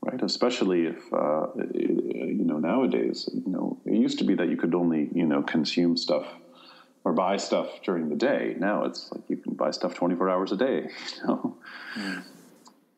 right? 0.01 0.21
Especially 0.21 0.87
if, 0.87 1.13
uh, 1.13 1.47
you 1.73 2.43
know, 2.43 2.59
nowadays, 2.59 3.29
you 3.33 3.51
know, 3.51 3.77
it 3.85 3.93
used 3.93 4.17
to 4.19 4.25
be 4.25 4.35
that 4.35 4.49
you 4.49 4.57
could 4.57 4.75
only, 4.75 5.09
you 5.13 5.25
know, 5.25 5.41
consume 5.41 5.95
stuff 5.95 6.25
or 7.05 7.13
buy 7.13 7.37
stuff 7.37 7.81
during 7.83 8.09
the 8.09 8.15
day. 8.15 8.55
Now 8.59 8.83
it's 8.83 9.09
like 9.13 9.23
you 9.29 9.37
can 9.37 9.53
buy 9.53 9.71
stuff 9.71 9.93
24 9.93 10.29
hours 10.29 10.51
a 10.51 10.57
day, 10.57 10.89
you 11.15 11.27
know? 11.27 11.57
Mm. 11.95 12.23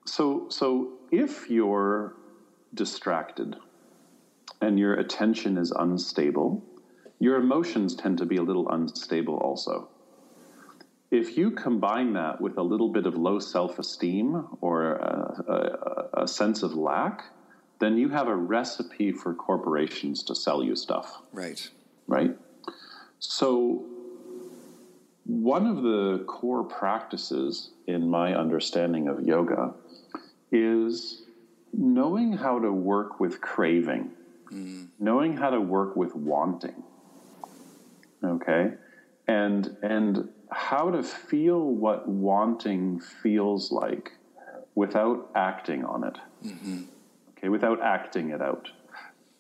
So, 0.06 0.48
so 0.50 0.94
if 1.12 1.50
you're 1.50 2.16
distracted 2.74 3.58
and 4.62 4.80
your 4.80 4.96
attention 4.96 5.58
is 5.58 5.72
unstable, 5.72 6.64
your 7.20 7.36
emotions 7.36 7.96
tend 7.96 8.18
to 8.20 8.26
be 8.26 8.38
a 8.38 8.44
little 8.44 8.68
unstable 8.70 9.38
also. 9.38 9.90
If 11.10 11.38
you 11.38 11.52
combine 11.52 12.14
that 12.14 12.42
with 12.42 12.58
a 12.58 12.62
little 12.62 12.90
bit 12.90 13.06
of 13.06 13.16
low 13.16 13.40
self 13.40 13.80
esteem 13.80 14.48
or 14.60 14.94
a, 14.94 16.10
a, 16.18 16.24
a, 16.24 16.28
sense 16.28 16.64
of 16.64 16.74
lack, 16.74 17.24
then 17.80 17.98
you 17.98 18.10
have 18.10 18.28
a 18.28 18.36
recipe 18.36 19.12
for 19.14 19.34
corporations 19.34 20.22
to 20.24 20.36
sell 20.36 20.62
you 20.64 20.76
stuff. 20.76 21.22
Right. 21.32 21.70
Right? 22.08 22.36
So, 23.20 23.86
one 25.24 25.66
of 25.66 25.84
the 25.84 26.26
core 26.28 26.64
practices 26.64 27.72
in 27.88 28.10
my 28.10 28.36
understanding 28.36 29.08
of 29.08 29.22
yoga 29.22 29.74
is 30.52 31.24
knowing 31.74 32.34
how 32.34 32.60
to 32.60 32.72
work 32.72 33.20
with 33.20 33.40
craving, 33.42 34.12
mm. 34.52 34.88
knowing 35.00 35.38
how 35.38 35.50
to 35.50 35.62
work 35.62 35.96
with 35.96 36.16
wanting. 36.16 36.84
Okay? 38.24 38.74
And 39.28 39.78
and 39.84 40.30
how 40.52 40.90
to 40.90 41.04
feel 41.04 41.62
what 41.62 42.08
wanting 42.08 43.00
feels 43.00 43.72
like 43.72 44.14
without 44.76 45.30
acting 45.36 45.84
on 45.84 46.04
it. 46.04 46.18
Mm-hmm. 46.46 46.84
Okay, 47.32 47.50
without 47.50 47.82
acting 47.82 48.30
it 48.30 48.42
out. 48.42 48.70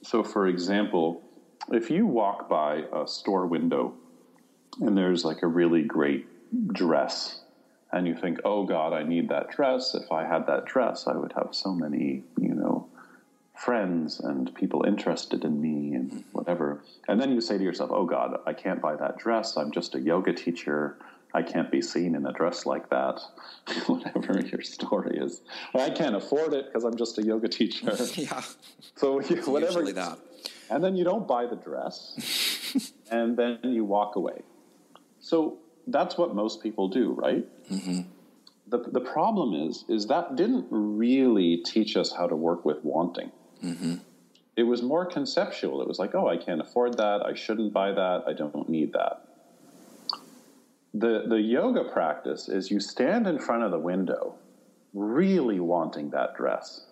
So 0.01 0.23
for 0.23 0.47
example, 0.47 1.21
if 1.71 1.89
you 1.89 2.05
walk 2.05 2.49
by 2.49 2.83
a 2.93 3.07
store 3.07 3.45
window 3.45 3.93
and 4.79 4.97
there's 4.97 5.25
like 5.25 5.43
a 5.43 5.47
really 5.47 5.83
great 5.83 6.27
dress 6.73 7.41
and 7.91 8.07
you 8.07 8.15
think, 8.15 8.39
"Oh 8.43 8.65
god, 8.65 8.93
I 8.93 9.03
need 9.03 9.29
that 9.29 9.49
dress. 9.49 9.95
If 9.95 10.11
I 10.11 10.25
had 10.25 10.45
that 10.47 10.65
dress, 10.65 11.07
I 11.07 11.15
would 11.15 11.33
have 11.33 11.49
so 11.51 11.73
many, 11.73 12.23
you 12.39 12.53
know, 12.53 12.87
friends 13.57 14.19
and 14.19 14.53
people 14.55 14.85
interested 14.85 15.43
in 15.43 15.61
me 15.61 15.95
and 15.95 16.23
whatever." 16.31 16.83
And 17.07 17.19
then 17.19 17.31
you 17.31 17.41
say 17.41 17.57
to 17.57 17.63
yourself, 17.63 17.91
"Oh 17.93 18.05
god, 18.05 18.39
I 18.45 18.53
can't 18.53 18.81
buy 18.81 18.95
that 18.95 19.17
dress. 19.17 19.57
I'm 19.57 19.71
just 19.71 19.95
a 19.95 19.99
yoga 19.99 20.33
teacher. 20.33 20.97
I 21.33 21.43
can't 21.43 21.69
be 21.69 21.81
seen 21.81 22.15
in 22.15 22.25
a 22.25 22.33
dress 22.33 22.65
like 22.65 22.89
that." 22.89 23.19
whatever 23.87 24.39
your 24.39 24.61
story 24.61 25.17
is. 25.17 25.41
I 25.75 25.89
can't 25.89 26.15
afford 26.15 26.53
it 26.53 26.67
because 26.67 26.83
I'm 26.83 26.95
just 26.97 27.17
a 27.17 27.23
yoga 27.23 27.47
teacher. 27.47 27.95
yeah. 28.15 28.41
So 28.95 29.21
whatever 29.21 29.91
that. 29.93 30.19
And 30.69 30.83
then 30.83 30.95
you 30.95 31.03
don't 31.03 31.27
buy 31.27 31.45
the 31.45 31.55
dress, 31.55 32.91
and 33.11 33.37
then 33.37 33.59
you 33.63 33.85
walk 33.85 34.15
away. 34.15 34.41
So 35.19 35.59
that's 35.87 36.17
what 36.17 36.35
most 36.35 36.61
people 36.61 36.89
do, 36.89 37.13
right? 37.13 37.45
Mm-hmm. 37.71 38.01
The, 38.67 38.79
the 38.79 38.99
problem 38.99 39.53
is, 39.69 39.85
is 39.87 40.07
that 40.07 40.35
didn't 40.35 40.67
really 40.69 41.57
teach 41.65 41.95
us 41.95 42.13
how 42.13 42.27
to 42.27 42.35
work 42.35 42.65
with 42.65 42.83
wanting. 42.83 43.31
Mm-hmm. 43.63 43.95
It 44.55 44.63
was 44.63 44.81
more 44.81 45.05
conceptual. 45.05 45.81
It 45.81 45.87
was 45.87 45.99
like, 45.99 46.15
oh, 46.15 46.27
I 46.27 46.37
can't 46.37 46.61
afford 46.61 46.97
that. 46.97 47.21
I 47.25 47.35
shouldn't 47.35 47.73
buy 47.73 47.91
that. 47.91 48.23
I 48.27 48.33
don't 48.33 48.67
need 48.67 48.93
that. 48.93 49.23
The, 50.93 51.25
the 51.27 51.39
yoga 51.39 51.83
practice 51.83 52.49
is 52.49 52.71
you 52.71 52.79
stand 52.79 53.27
in 53.27 53.37
front 53.37 53.63
of 53.63 53.71
the 53.71 53.77
window, 53.77 54.35
really 54.93 55.59
wanting 55.59 56.09
that 56.09 56.35
dress. 56.35 56.87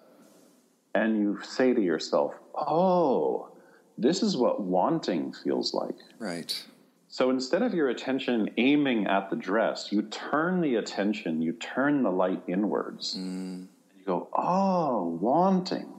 And 0.94 1.18
you 1.18 1.40
say 1.42 1.74
to 1.74 1.82
yourself, 1.82 2.36
oh, 2.54 3.50
this 3.98 4.22
is 4.22 4.38
what 4.38 4.62
wanting 4.62 5.34
feels 5.34 5.74
like. 5.74 5.96
Right. 6.20 6.64
So 7.08 7.30
instead 7.30 7.62
of 7.62 7.74
your 7.74 7.90
attention 7.90 8.50
aiming 8.58 9.08
at 9.08 9.30
the 9.30 9.38
dress, 9.38 9.92
you 9.92 10.04
turn 10.04 10.62
the 10.62 10.76
attention, 10.76 11.42
you 11.42 11.54
turn 11.54 12.04
the 12.04 12.12
light 12.12 12.44
inwards. 12.48 13.16
Mm. 13.18 13.68
You 13.98 14.06
go, 14.06 14.28
oh, 14.34 15.18
wanting. 15.20 15.95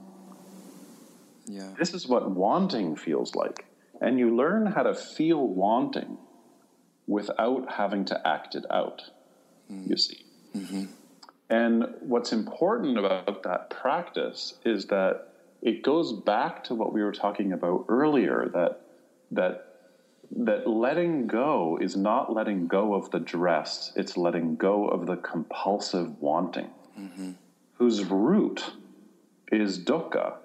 Yeah. 1.47 1.73
This 1.79 1.93
is 1.93 2.07
what 2.07 2.29
wanting 2.29 2.95
feels 2.95 3.35
like. 3.35 3.65
And 4.01 4.19
you 4.19 4.35
learn 4.35 4.67
how 4.67 4.83
to 4.83 4.93
feel 4.93 5.47
wanting 5.47 6.17
without 7.07 7.71
having 7.71 8.05
to 8.05 8.27
act 8.27 8.53
it 8.53 8.65
out, 8.69 9.01
mm. 9.71 9.89
you 9.89 9.97
see. 9.97 10.25
Mm-hmm. 10.55 10.85
And 11.49 11.85
what's 12.01 12.33
important 12.33 12.97
about 12.97 13.43
that 13.43 13.69
practice 13.69 14.55
is 14.65 14.87
that 14.87 15.29
it 15.61 15.81
goes 15.81 16.13
back 16.13 16.63
to 16.65 16.75
what 16.75 16.93
we 16.93 17.01
were 17.01 17.13
talking 17.13 17.53
about 17.53 17.85
earlier 17.87 18.49
that 18.53 18.81
that 19.31 19.63
that 20.29 20.67
letting 20.67 21.25
go 21.25 21.79
is 21.81 21.95
not 21.95 22.33
letting 22.33 22.67
go 22.67 22.93
of 22.93 23.09
the 23.11 23.19
dress, 23.19 23.93
it's 23.95 24.17
letting 24.17 24.57
go 24.57 24.87
of 24.87 25.05
the 25.05 25.15
compulsive 25.15 26.19
wanting, 26.19 26.69
mm-hmm. 26.99 27.31
whose 27.75 28.03
root 28.03 28.73
is 29.51 29.79
dukkha, 29.79 30.35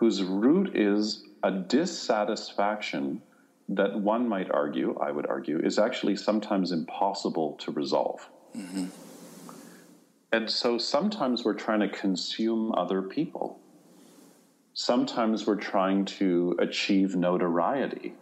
whose 0.00 0.22
root 0.22 0.76
is 0.76 1.22
a 1.44 1.52
dissatisfaction 1.52 3.22
that 3.68 4.00
one 4.00 4.28
might 4.28 4.50
argue, 4.50 4.98
I 5.00 5.12
would 5.12 5.26
argue, 5.26 5.60
is 5.60 5.78
actually 5.78 6.16
sometimes 6.16 6.72
impossible 6.72 7.56
to 7.60 7.70
resolve. 7.70 8.28
Mm-hmm. 8.56 8.86
And 10.32 10.50
so 10.50 10.76
sometimes 10.76 11.44
we're 11.44 11.54
trying 11.54 11.80
to 11.80 11.88
consume 11.88 12.72
other 12.76 13.00
people. 13.02 13.60
Sometimes 14.74 15.46
we're 15.46 15.56
trying 15.56 16.04
to 16.06 16.56
achieve 16.58 17.14
notoriety 17.14 18.14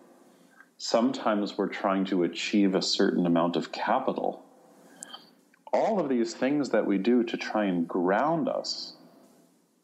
sometimes 0.78 1.58
we're 1.58 1.68
trying 1.68 2.04
to 2.04 2.22
achieve 2.22 2.74
a 2.74 2.82
certain 2.82 3.26
amount 3.26 3.56
of 3.56 3.72
capital. 3.72 4.44
All 5.72 6.00
of 6.00 6.08
these 6.08 6.34
things 6.34 6.70
that 6.70 6.86
we 6.86 6.98
do 6.98 7.24
to 7.24 7.36
try 7.36 7.64
and 7.64 7.86
ground 7.86 8.48
us, 8.48 8.94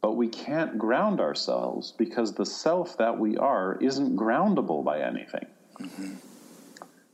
but 0.05 0.16
we 0.16 0.28
can't 0.28 0.76
ground 0.76 1.18
ourselves 1.18 1.94
because 1.96 2.34
the 2.34 2.44
self 2.44 2.98
that 2.98 3.18
we 3.18 3.38
are 3.38 3.78
isn't 3.80 4.14
groundable 4.14 4.84
by 4.84 5.00
anything. 5.00 5.46
Mm-hmm. 5.80 6.16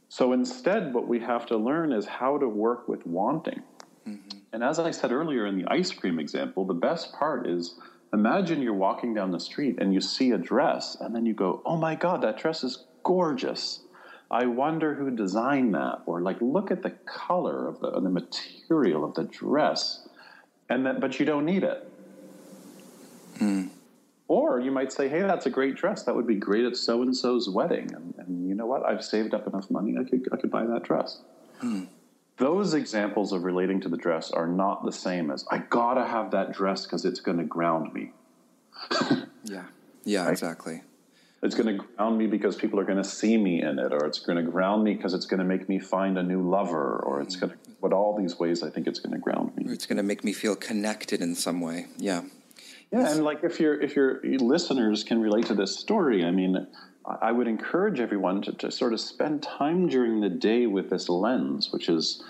So 0.09 0.32
instead, 0.32 0.93
what 0.93 1.07
we 1.07 1.20
have 1.20 1.47
to 1.47 1.57
learn 1.57 1.93
is 1.93 2.05
how 2.05 2.36
to 2.38 2.49
work 2.49 2.88
with 2.88 3.07
wanting. 3.07 3.62
Mm-hmm. 4.09 4.38
And 4.53 4.64
as 4.64 4.80
I 4.80 4.91
said 4.91 5.12
earlier 5.12 5.47
in 5.47 5.57
the 5.57 5.70
ice 5.70 5.93
cream 5.93 6.18
example, 6.18 6.64
the 6.64 6.74
best 6.74 7.12
part 7.12 7.47
is 7.47 7.76
imagine 8.12 8.61
you're 8.61 8.74
walking 8.74 9.14
down 9.14 9.30
the 9.30 9.38
street 9.38 9.76
and 9.80 9.95
you 9.95 10.01
see 10.01 10.32
a 10.32 10.38
dress, 10.38 10.97
and 11.01 11.14
then 11.14 11.24
you 11.24 11.32
go, 11.32 11.62
Oh 11.64 11.76
my 11.76 11.95
God, 11.95 12.22
that 12.22 12.38
dress 12.38 12.64
is 12.64 12.86
gorgeous. 13.05 13.84
I 14.32 14.47
wonder 14.47 14.97
who 14.97 15.12
designed 15.12 15.74
that. 15.74 16.01
Or 16.07 16.22
like, 16.22 16.38
look 16.41 16.72
at 16.72 16.82
the 16.82 16.91
color 17.07 17.68
of 17.68 17.78
the, 17.78 18.01
the 18.01 18.11
material 18.11 19.05
of 19.05 19.14
the 19.14 19.22
dress. 19.22 20.09
And 20.68 20.86
that, 20.86 21.01
but 21.01 21.20
you 21.20 21.24
don't 21.24 21.45
need 21.45 21.62
it. 21.62 21.89
Hmm. 23.41 23.66
Or 24.28 24.61
you 24.61 24.70
might 24.70 24.93
say, 24.93 25.09
hey, 25.09 25.22
that's 25.22 25.47
a 25.47 25.51
great 25.51 25.74
dress. 25.74 26.05
That 26.05 26.14
would 26.14 26.26
be 26.26 26.36
great 26.36 26.64
at 26.64 26.76
so 26.76 27.03
and 27.03 27.16
so's 27.16 27.49
wedding. 27.49 27.93
And, 27.93 28.14
and, 28.18 28.49
you 28.49 28.55
know 28.55 28.66
what? 28.66 28.86
I've 28.86 29.03
saved 29.03 29.34
up 29.34 29.49
enough 29.49 29.68
money. 29.70 29.97
I 29.99 30.09
could, 30.09 30.28
I 30.32 30.36
could 30.36 30.53
buy 30.53 30.64
that 30.66 30.84
dress. 30.84 31.18
Hmm. 31.59 31.84
Those 32.36 32.74
examples 32.74 33.32
of 33.32 33.43
relating 33.43 33.80
to 33.80 33.88
the 33.88 33.97
dress 33.97 34.30
are 34.30 34.47
not 34.47 34.84
the 34.84 34.93
same 34.93 35.30
as 35.30 35.45
I 35.51 35.59
gotta 35.59 36.07
have 36.07 36.30
that 36.30 36.53
dress 36.53 36.86
because 36.86 37.05
it's 37.05 37.20
going 37.20 37.38
to 37.38 37.45
ground 37.45 37.93
me. 37.93 38.12
yeah. 39.45 39.64
Yeah, 40.05 40.22
right? 40.22 40.30
exactly. 40.30 40.82
It's 41.43 41.55
going 41.55 41.78
to 41.78 41.84
ground 41.84 42.18
me 42.18 42.26
because 42.26 42.55
people 42.55 42.78
are 42.78 42.84
going 42.84 43.03
to 43.03 43.09
see 43.09 43.36
me 43.36 43.62
in 43.62 43.78
it, 43.78 43.93
or 43.93 44.05
it's 44.05 44.18
going 44.18 44.36
to 44.45 44.51
ground 44.51 44.84
me 44.84 44.95
because 44.95 45.14
it's 45.14 45.26
going 45.26 45.38
to 45.38 45.45
make 45.45 45.68
me 45.68 45.78
find 45.78 46.18
a 46.18 46.22
new 46.22 46.47
lover, 46.47 46.99
or 46.99 47.20
it's 47.22 47.36
going 47.36 47.53
to, 47.53 47.59
but 47.80 47.93
all 47.95 48.16
these 48.16 48.38
ways 48.38 48.62
I 48.62 48.68
think 48.68 48.86
it's 48.86 49.01
going 49.01 49.14
to 49.14 49.18
ground 49.18 49.57
me. 49.57 49.64
It's 49.72 49.86
going 49.86 49.97
to 49.97 50.03
make 50.03 50.22
me 50.22 50.34
feel 50.34 50.55
connected 50.55 51.22
in 51.22 51.34
some 51.34 51.61
way. 51.61 51.86
Yeah. 51.97 52.22
Yeah, 52.93 53.12
and 53.12 53.24
like 53.24 53.45
if 53.45 53.61
your 53.61 53.80
if 53.80 53.95
your 53.95 54.20
listeners 54.22 55.05
can 55.05 55.20
relate 55.20 55.47
to 55.47 55.55
this 55.55 55.78
story, 55.78 56.24
I 56.24 56.30
mean, 56.30 56.66
I 57.05 57.30
would 57.30 57.47
encourage 57.47 58.01
everyone 58.01 58.43
to, 58.43 58.53
to 58.53 58.70
sort 58.70 58.93
of 58.93 59.01
spend 59.01 59.43
time 59.43 59.88
during 59.88 60.20
the 60.20 60.28
day 60.28 60.66
with 60.66 60.91
this 60.91 61.09
lens, 61.09 61.72
which 61.72 61.88
is 61.88 62.22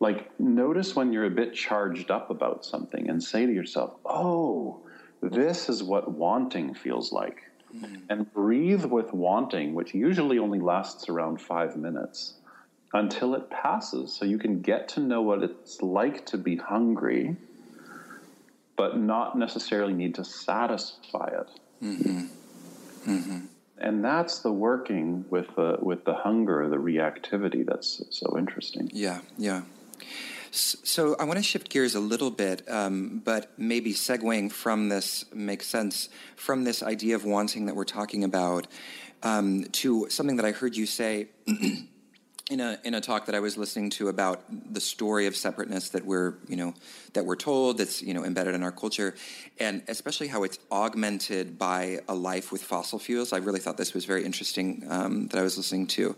like 0.00 0.38
notice 0.38 0.94
when 0.94 1.12
you're 1.12 1.24
a 1.24 1.30
bit 1.30 1.54
charged 1.54 2.10
up 2.10 2.30
about 2.30 2.64
something 2.64 3.08
and 3.08 3.22
say 3.22 3.46
to 3.46 3.52
yourself, 3.52 3.94
"Oh, 4.04 4.80
this 5.22 5.68
is 5.68 5.82
what 5.82 6.10
wanting 6.10 6.74
feels 6.74 7.12
like." 7.12 7.44
mm. 7.74 8.02
and 8.08 8.32
breathe 8.32 8.84
with 8.84 9.12
wanting, 9.12 9.74
which 9.74 9.94
usually 9.94 10.38
only 10.38 10.60
lasts 10.60 11.08
around 11.08 11.40
five 11.40 11.76
minutes 11.76 12.34
until 12.92 13.34
it 13.34 13.50
passes. 13.50 14.12
So 14.12 14.24
you 14.24 14.38
can 14.38 14.60
get 14.60 14.88
to 14.90 15.00
know 15.00 15.22
what 15.22 15.42
it's 15.42 15.82
like 15.82 16.26
to 16.26 16.38
be 16.38 16.56
hungry, 16.56 17.36
but 18.82 18.98
not 18.98 19.38
necessarily 19.38 19.92
need 19.92 20.12
to 20.12 20.24
satisfy 20.24 21.28
it. 21.28 21.48
Mm-hmm. 21.84 22.24
Mm-hmm. 23.08 23.38
And 23.78 24.04
that's 24.04 24.40
the 24.40 24.50
working 24.50 25.24
with 25.30 25.54
the 25.54 25.76
with 25.80 26.04
the 26.04 26.14
hunger, 26.14 26.68
the 26.68 26.78
reactivity. 26.78 27.64
That's 27.64 28.02
so 28.10 28.36
interesting. 28.36 28.90
Yeah, 28.92 29.20
yeah. 29.38 29.62
So 30.50 31.14
I 31.20 31.24
want 31.24 31.38
to 31.38 31.44
shift 31.44 31.68
gears 31.70 31.94
a 31.94 32.00
little 32.00 32.32
bit, 32.32 32.68
um, 32.68 33.22
but 33.24 33.52
maybe 33.56 33.94
segueing 33.94 34.50
from 34.50 34.88
this 34.88 35.24
makes 35.32 35.66
sense 35.66 36.08
from 36.34 36.64
this 36.64 36.82
idea 36.82 37.14
of 37.14 37.24
wanting 37.24 37.66
that 37.66 37.76
we're 37.76 37.84
talking 37.84 38.24
about 38.24 38.66
um, 39.22 39.64
to 39.80 40.10
something 40.10 40.38
that 40.38 40.44
I 40.44 40.50
heard 40.50 40.76
you 40.76 40.86
say 40.86 41.28
in 42.50 42.60
a 42.60 42.78
in 42.84 42.94
a 42.94 43.00
talk 43.00 43.26
that 43.26 43.34
I 43.34 43.40
was 43.40 43.56
listening 43.56 43.90
to 43.90 44.08
about 44.08 44.42
the 44.72 44.80
story 44.80 45.26
of 45.26 45.36
separateness 45.36 45.90
that 45.90 46.04
we're 46.04 46.34
you 46.48 46.56
know 46.56 46.74
that 47.12 47.24
we're 47.24 47.36
told 47.36 47.78
that's 47.78 48.02
you 48.02 48.14
know 48.14 48.24
embedded 48.24 48.54
in 48.54 48.62
our 48.62 48.72
culture, 48.72 49.14
and 49.58 49.82
especially 49.88 50.26
how 50.26 50.42
it's 50.42 50.58
augmented 50.70 51.58
by 51.58 52.00
a 52.08 52.14
life 52.14 52.50
with 52.50 52.62
fossil 52.62 52.98
fuels. 52.98 53.32
I 53.32 53.38
really 53.38 53.60
thought 53.60 53.76
this 53.76 53.94
was 53.94 54.04
very 54.04 54.24
interesting 54.24 54.84
um, 54.88 55.28
that 55.28 55.38
I 55.38 55.42
was 55.42 55.56
listening 55.56 55.86
to. 55.88 56.16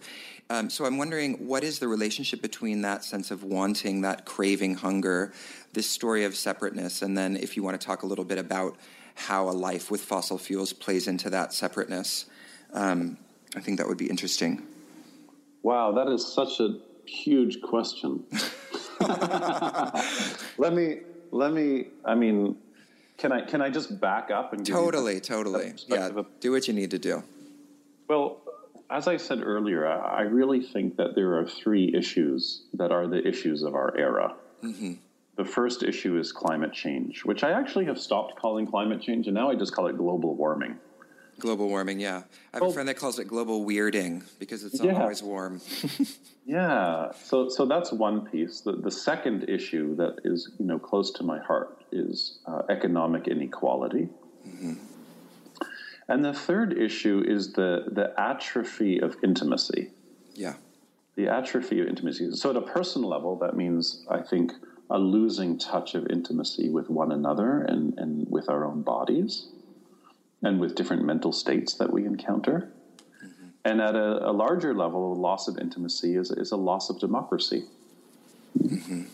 Um, 0.50 0.68
so 0.70 0.84
I'm 0.84 0.98
wondering 0.98 1.46
what 1.46 1.64
is 1.64 1.78
the 1.78 1.88
relationship 1.88 2.42
between 2.42 2.82
that 2.82 3.04
sense 3.04 3.30
of 3.30 3.44
wanting, 3.44 4.02
that 4.02 4.24
craving, 4.24 4.76
hunger, 4.76 5.32
this 5.72 5.88
story 5.88 6.24
of 6.24 6.34
separateness, 6.36 7.02
and 7.02 7.16
then 7.16 7.36
if 7.36 7.56
you 7.56 7.62
want 7.62 7.80
to 7.80 7.86
talk 7.86 8.02
a 8.02 8.06
little 8.06 8.24
bit 8.24 8.38
about 8.38 8.76
how 9.14 9.48
a 9.48 9.52
life 9.52 9.90
with 9.90 10.00
fossil 10.00 10.38
fuels 10.38 10.72
plays 10.72 11.06
into 11.06 11.30
that 11.30 11.52
separateness. 11.52 12.26
Um, 12.72 13.18
I 13.54 13.60
think 13.60 13.78
that 13.78 13.86
would 13.86 13.98
be 13.98 14.10
interesting. 14.10 14.66
Wow, 15.64 15.92
that 15.92 16.08
is 16.08 16.24
such 16.24 16.60
a 16.60 16.76
huge 17.06 17.62
question. 17.62 18.22
let 20.58 20.74
me 20.74 21.00
let 21.30 21.52
me 21.52 21.86
I 22.04 22.14
mean 22.14 22.56
can 23.16 23.32
I 23.32 23.40
can 23.40 23.62
I 23.62 23.70
just 23.70 23.98
back 23.98 24.30
up 24.30 24.52
and 24.52 24.64
totally 24.64 25.20
totally 25.20 25.72
yeah 25.88 26.10
do 26.40 26.52
what 26.52 26.68
you 26.68 26.74
need 26.74 26.90
to 26.90 26.98
do. 26.98 27.22
Well, 28.08 28.42
as 28.90 29.08
I 29.08 29.16
said 29.16 29.40
earlier, 29.42 29.88
I 29.88 30.22
really 30.22 30.60
think 30.60 30.98
that 30.98 31.14
there 31.14 31.38
are 31.38 31.46
three 31.46 31.94
issues 31.94 32.64
that 32.74 32.92
are 32.92 33.06
the 33.06 33.26
issues 33.26 33.62
of 33.62 33.74
our 33.74 33.96
era. 33.96 34.34
Mm-hmm. 34.62 34.92
The 35.36 35.44
first 35.46 35.82
issue 35.82 36.18
is 36.18 36.30
climate 36.30 36.74
change, 36.74 37.24
which 37.24 37.42
I 37.42 37.52
actually 37.52 37.86
have 37.86 37.98
stopped 37.98 38.36
calling 38.38 38.66
climate 38.66 39.00
change, 39.00 39.26
and 39.26 39.34
now 39.34 39.50
I 39.50 39.54
just 39.54 39.72
call 39.74 39.86
it 39.86 39.96
global 39.96 40.36
warming. 40.36 40.76
Global 41.38 41.68
warming, 41.68 42.00
yeah. 42.00 42.22
I 42.52 42.56
have 42.56 42.62
well, 42.62 42.70
a 42.70 42.72
friend 42.72 42.88
that 42.88 42.96
calls 42.96 43.18
it 43.18 43.26
global 43.26 43.64
weirding 43.64 44.22
because 44.38 44.64
it's 44.64 44.78
not 44.78 44.86
yeah. 44.86 45.00
always 45.00 45.22
warm. 45.22 45.60
yeah, 46.46 47.12
so 47.12 47.48
so 47.48 47.66
that's 47.66 47.92
one 47.92 48.26
piece. 48.26 48.60
The 48.60 48.72
the 48.72 48.90
second 48.90 49.48
issue 49.48 49.96
that 49.96 50.20
is 50.24 50.50
you 50.58 50.66
know 50.66 50.78
close 50.78 51.10
to 51.12 51.22
my 51.22 51.38
heart 51.38 51.82
is 51.92 52.38
uh, 52.46 52.62
economic 52.68 53.28
inequality. 53.28 54.08
Mm-hmm. 54.46 54.74
And 56.08 56.24
the 56.24 56.34
third 56.34 56.78
issue 56.78 57.24
is 57.26 57.52
the 57.52 57.84
the 57.90 58.12
atrophy 58.18 59.00
of 59.00 59.16
intimacy. 59.22 59.90
Yeah. 60.34 60.54
The 61.16 61.28
atrophy 61.28 61.80
of 61.80 61.88
intimacy. 61.88 62.32
So 62.32 62.50
at 62.50 62.56
a 62.56 62.62
personal 62.62 63.08
level, 63.08 63.36
that 63.36 63.56
means 63.56 64.04
I 64.10 64.20
think 64.20 64.52
a 64.90 64.98
losing 64.98 65.58
touch 65.58 65.94
of 65.94 66.06
intimacy 66.10 66.68
with 66.68 66.90
one 66.90 67.12
another 67.12 67.62
and, 67.62 67.98
and 67.98 68.26
with 68.30 68.48
our 68.48 68.64
own 68.64 68.82
bodies 68.82 69.48
and 70.44 70.60
with 70.60 70.74
different 70.74 71.04
mental 71.04 71.32
states 71.32 71.74
that 71.74 71.92
we 71.92 72.04
encounter. 72.04 72.72
Mm-hmm. 73.24 73.46
And 73.64 73.80
at 73.80 73.96
a, 73.96 74.28
a, 74.28 74.32
larger 74.32 74.74
level, 74.74 75.12
a 75.12 75.14
loss 75.14 75.48
of 75.48 75.58
intimacy 75.58 76.16
is, 76.16 76.30
is 76.30 76.52
a 76.52 76.56
loss 76.56 76.90
of 76.90 76.98
democracy. 77.00 77.64
Mm-hmm. 78.58 79.04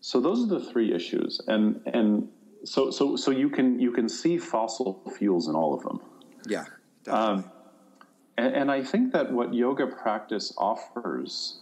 So 0.00 0.20
those 0.20 0.44
are 0.44 0.46
the 0.46 0.60
three 0.60 0.94
issues, 0.94 1.40
and 1.48 1.80
and 1.86 2.28
so 2.64 2.90
so 2.90 3.16
so 3.16 3.32
you 3.32 3.50
can 3.50 3.80
you 3.80 3.90
can 3.90 4.08
see 4.08 4.38
fossil 4.38 5.02
fuels 5.18 5.48
in 5.48 5.56
all 5.56 5.74
of 5.74 5.82
them. 5.82 6.00
Yeah. 6.46 6.64
Um, 7.08 7.44
and, 8.38 8.54
and 8.54 8.70
I 8.70 8.84
think 8.84 9.12
that 9.12 9.32
what 9.32 9.52
yoga 9.52 9.86
practice 9.86 10.54
offers 10.56 11.60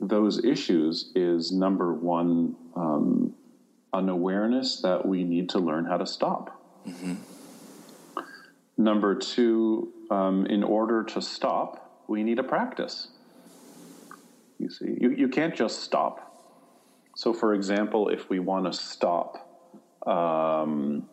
those 0.00 0.44
issues 0.44 1.12
is 1.14 1.52
number 1.52 1.92
one, 1.92 2.56
um, 2.74 3.34
an 3.92 4.08
awareness 4.08 4.80
that 4.82 5.06
we 5.06 5.24
need 5.24 5.48
to 5.50 5.58
learn 5.58 5.84
how 5.84 5.98
to 5.98 6.06
stop. 6.06 6.60
Mm-hmm. 6.86 7.14
Number 8.78 9.16
two, 9.16 9.92
um, 10.08 10.46
in 10.46 10.62
order 10.62 11.02
to 11.02 11.20
stop, 11.20 12.04
we 12.06 12.22
need 12.22 12.38
a 12.38 12.44
practice. 12.44 13.08
You 14.60 14.70
see, 14.70 14.96
you, 15.00 15.10
you 15.10 15.28
can't 15.28 15.54
just 15.54 15.82
stop. 15.82 16.24
So, 17.16 17.34
for 17.34 17.54
example, 17.54 18.08
if 18.08 18.30
we 18.30 18.38
want 18.38 18.66
to 18.66 18.72
stop 18.72 19.44
um, 20.06 21.08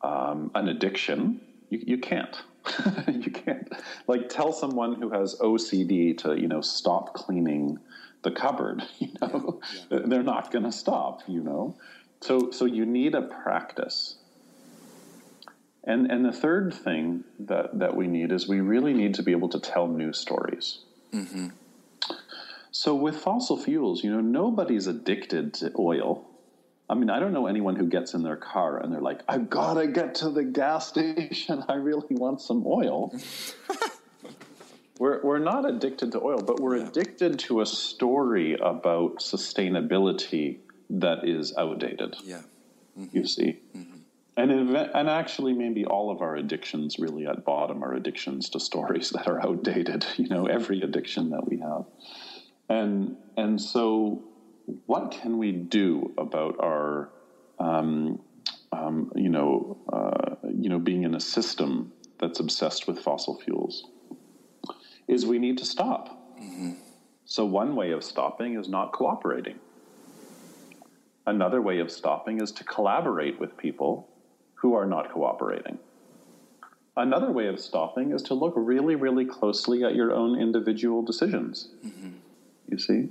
um, 0.00 0.50
an 0.54 0.68
addiction, 0.68 1.42
you, 1.68 1.82
you 1.86 1.98
can't. 1.98 2.34
you 3.08 3.30
can't. 3.30 3.70
Like, 4.06 4.30
tell 4.30 4.50
someone 4.50 4.94
who 4.94 5.10
has 5.10 5.36
OCD 5.38 6.16
to, 6.18 6.40
you 6.40 6.48
know, 6.48 6.62
stop 6.62 7.12
cleaning 7.12 7.78
the 8.22 8.30
cupboard. 8.30 8.82
You 8.98 9.12
know, 9.20 9.60
yeah. 9.90 9.98
they're 10.06 10.22
not 10.22 10.50
going 10.50 10.64
to 10.64 10.72
stop. 10.72 11.20
You 11.28 11.42
know, 11.42 11.76
so 12.22 12.50
so 12.50 12.64
you 12.64 12.86
need 12.86 13.14
a 13.14 13.22
practice. 13.22 14.16
And 15.86 16.10
and 16.10 16.24
the 16.24 16.32
third 16.32 16.74
thing 16.74 17.24
that 17.38 17.78
that 17.78 17.96
we 17.96 18.08
need 18.08 18.32
is 18.32 18.48
we 18.48 18.60
really 18.60 18.92
need 18.92 19.14
to 19.14 19.22
be 19.22 19.32
able 19.32 19.48
to 19.50 19.60
tell 19.60 19.86
new 19.86 20.12
stories. 20.12 20.80
Mm-hmm. 21.12 21.48
So 22.72 22.94
with 22.94 23.16
fossil 23.16 23.56
fuels, 23.56 24.04
you 24.04 24.10
know, 24.10 24.20
nobody's 24.20 24.86
addicted 24.86 25.54
to 25.54 25.72
oil. 25.78 26.28
I 26.90 26.94
mean, 26.94 27.08
I 27.08 27.18
don't 27.18 27.32
know 27.32 27.46
anyone 27.46 27.74
who 27.76 27.86
gets 27.86 28.14
in 28.14 28.22
their 28.22 28.36
car 28.36 28.78
and 28.78 28.92
they're 28.92 29.00
like, 29.00 29.20
"I've 29.28 29.48
got 29.48 29.74
to 29.74 29.86
get 29.86 30.16
to 30.16 30.30
the 30.30 30.44
gas 30.44 30.88
station. 30.94 31.64
I 31.68 31.74
really 31.74 32.16
want 32.16 32.40
some 32.40 32.64
oil." 32.66 33.14
We're, 34.98 35.20
we're 35.22 35.38
not 35.38 35.68
addicted 35.68 36.12
to 36.12 36.22
oil, 36.22 36.38
but 36.38 36.58
we're 36.58 36.76
addicted 36.76 37.38
to 37.40 37.60
a 37.60 37.66
story 37.66 38.54
about 38.54 39.16
sustainability 39.16 40.60
that 40.88 41.28
is 41.28 41.54
outdated. 41.56 42.16
Yeah. 42.24 42.40
Mm-hmm. 42.98 43.16
You 43.16 43.26
see? 43.26 43.60
Mm-hmm. 43.76 43.95
And, 44.38 44.50
and 44.76 45.08
actually, 45.08 45.54
maybe 45.54 45.86
all 45.86 46.10
of 46.10 46.20
our 46.20 46.36
addictions, 46.36 46.98
really 46.98 47.26
at 47.26 47.44
bottom, 47.44 47.82
are 47.82 47.94
addictions 47.94 48.50
to 48.50 48.60
stories 48.60 49.10
that 49.14 49.26
are 49.26 49.44
outdated. 49.44 50.06
You 50.16 50.28
know, 50.28 50.46
every 50.46 50.82
addiction 50.82 51.30
that 51.30 51.48
we 51.48 51.58
have. 51.58 51.84
And, 52.68 53.16
and 53.36 53.60
so, 53.60 54.24
what 54.86 55.12
can 55.12 55.38
we 55.38 55.52
do 55.52 56.12
about 56.18 56.56
our, 56.60 57.10
um, 57.58 58.20
um, 58.72 59.12
you, 59.14 59.30
know, 59.30 59.78
uh, 59.92 60.36
you 60.52 60.68
know, 60.68 60.80
being 60.80 61.04
in 61.04 61.14
a 61.14 61.20
system 61.20 61.92
that's 62.18 62.40
obsessed 62.40 62.86
with 62.86 62.98
fossil 62.98 63.40
fuels? 63.40 63.84
is 65.08 65.24
we 65.24 65.38
need 65.38 65.58
to 65.58 65.64
stop. 65.64 66.36
Mm-hmm. 66.40 66.72
So, 67.24 67.44
one 67.44 67.76
way 67.76 67.92
of 67.92 68.04
stopping 68.04 68.58
is 68.58 68.68
not 68.68 68.92
cooperating. 68.92 69.58
Another 71.26 71.60
way 71.60 71.80
of 71.80 71.90
stopping 71.90 72.40
is 72.40 72.52
to 72.52 72.64
collaborate 72.64 73.40
with 73.40 73.56
people 73.56 74.08
who 74.56 74.74
are 74.74 74.86
not 74.86 75.10
cooperating. 75.10 75.78
Another 76.96 77.30
way 77.30 77.46
of 77.46 77.60
stopping 77.60 78.12
is 78.12 78.22
to 78.24 78.34
look 78.34 78.54
really, 78.56 78.94
really 78.94 79.24
closely 79.24 79.84
at 79.84 79.94
your 79.94 80.12
own 80.12 80.40
individual 80.40 81.02
decisions. 81.02 81.68
Mm-hmm. 81.84 82.10
You 82.70 82.78
see? 82.78 83.08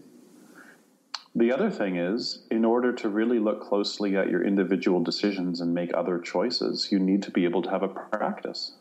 The 1.36 1.52
other 1.52 1.70
thing 1.70 1.98
is, 1.98 2.44
in 2.50 2.66
order 2.66 2.94
to 2.94 3.10
really 3.10 3.40
look 3.40 3.62
closely 3.62 4.16
at 4.16 4.30
your 4.30 4.44
individual 4.44 5.04
decisions 5.04 5.62
and 5.62 5.74
make 5.74 5.94
other 5.94 6.18
choices, 6.18 6.92
you 6.92 7.00
need 7.00 7.22
to 7.24 7.32
be 7.32 7.44
able 7.44 7.62
to 7.62 7.70
have 7.70 7.84
a 7.84 7.90
practice. 7.90 8.74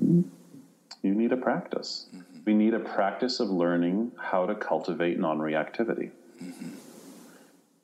Mm-hmm 0.00 0.28
you 1.02 1.14
need 1.14 1.32
a 1.32 1.36
practice. 1.36 2.06
Mm-hmm. 2.14 2.38
We 2.44 2.54
need 2.54 2.74
a 2.74 2.80
practice 2.80 3.40
of 3.40 3.48
learning 3.48 4.12
how 4.18 4.46
to 4.46 4.54
cultivate 4.54 5.18
non 5.18 5.38
reactivity. 5.38 6.10
Mm-hmm. 6.42 6.68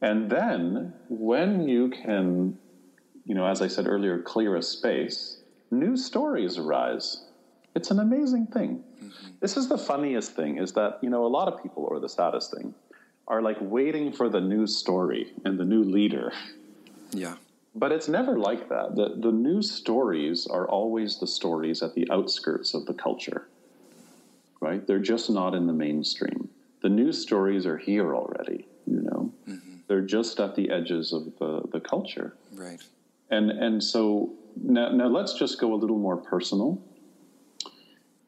And 0.00 0.30
then 0.30 0.92
when 1.08 1.68
you 1.68 1.88
can, 1.90 2.58
you 3.24 3.34
know, 3.34 3.46
as 3.46 3.62
I 3.62 3.68
said 3.68 3.86
earlier, 3.86 4.20
clear 4.20 4.56
a 4.56 4.62
space, 4.62 5.38
new 5.70 5.96
stories 5.96 6.58
arise. 6.58 7.24
It's 7.74 7.90
an 7.90 7.98
amazing 7.98 8.46
thing. 8.48 8.84
Mm-hmm. 9.02 9.28
This 9.40 9.56
is 9.56 9.68
the 9.68 9.78
funniest 9.78 10.36
thing 10.36 10.58
is 10.58 10.72
that, 10.72 10.98
you 11.02 11.10
know, 11.10 11.24
a 11.24 11.28
lot 11.28 11.48
of 11.48 11.62
people, 11.62 11.84
or 11.84 11.98
the 12.00 12.08
saddest 12.08 12.54
thing, 12.54 12.74
are 13.26 13.40
like 13.40 13.56
waiting 13.60 14.12
for 14.12 14.28
the 14.28 14.40
new 14.40 14.66
story 14.66 15.32
and 15.44 15.58
the 15.58 15.64
new 15.64 15.82
leader. 15.82 16.32
Yeah. 17.12 17.36
But 17.74 17.90
it's 17.90 18.06
never 18.06 18.38
like 18.38 18.68
that. 18.68 18.94
The, 18.94 19.16
the 19.16 19.32
news 19.32 19.70
stories 19.70 20.46
are 20.46 20.68
always 20.68 21.18
the 21.18 21.26
stories 21.26 21.82
at 21.82 21.94
the 21.94 22.08
outskirts 22.10 22.74
of 22.74 22.86
the 22.86 22.94
culture, 22.94 23.48
right? 24.60 24.86
They're 24.86 25.00
just 25.00 25.28
not 25.30 25.54
in 25.54 25.66
the 25.66 25.72
mainstream. 25.72 26.48
The 26.82 26.88
new 26.88 27.12
stories 27.12 27.66
are 27.66 27.78
here 27.78 28.14
already, 28.14 28.68
you 28.86 29.00
know? 29.00 29.32
Mm-hmm. 29.48 29.76
They're 29.88 30.02
just 30.02 30.38
at 30.38 30.54
the 30.54 30.70
edges 30.70 31.12
of 31.12 31.36
the, 31.38 31.62
the 31.72 31.80
culture. 31.80 32.36
Right. 32.52 32.82
And, 33.30 33.50
and 33.50 33.82
so 33.82 34.32
now, 34.62 34.90
now 34.90 35.08
let's 35.08 35.34
just 35.34 35.60
go 35.60 35.74
a 35.74 35.76
little 35.76 35.98
more 35.98 36.16
personal. 36.16 36.80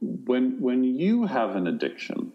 When, 0.00 0.60
when 0.60 0.84
you 0.84 1.26
have 1.26 1.56
an 1.56 1.66
addiction, 1.66 2.32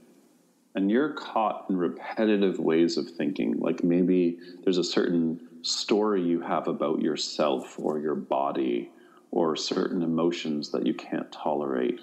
and 0.76 0.90
you're 0.90 1.14
caught 1.14 1.66
in 1.70 1.78
repetitive 1.78 2.60
ways 2.60 2.98
of 2.98 3.10
thinking, 3.10 3.60
like 3.60 3.84
maybe 3.84 4.40
there's 4.64 4.78
a 4.78 4.84
certain 4.84 5.40
story 5.62 6.22
you 6.22 6.42
have 6.42 6.68
about 6.68 7.02
yourself 7.02 7.76
or 7.78 8.00
your 8.00 8.16
body 8.16 8.90
or 9.32 9.56
certain 9.56 10.02
emotions 10.02 10.72
that 10.72 10.86
you 10.86 10.94
can't 10.94 11.32
tolerate. 11.32 12.00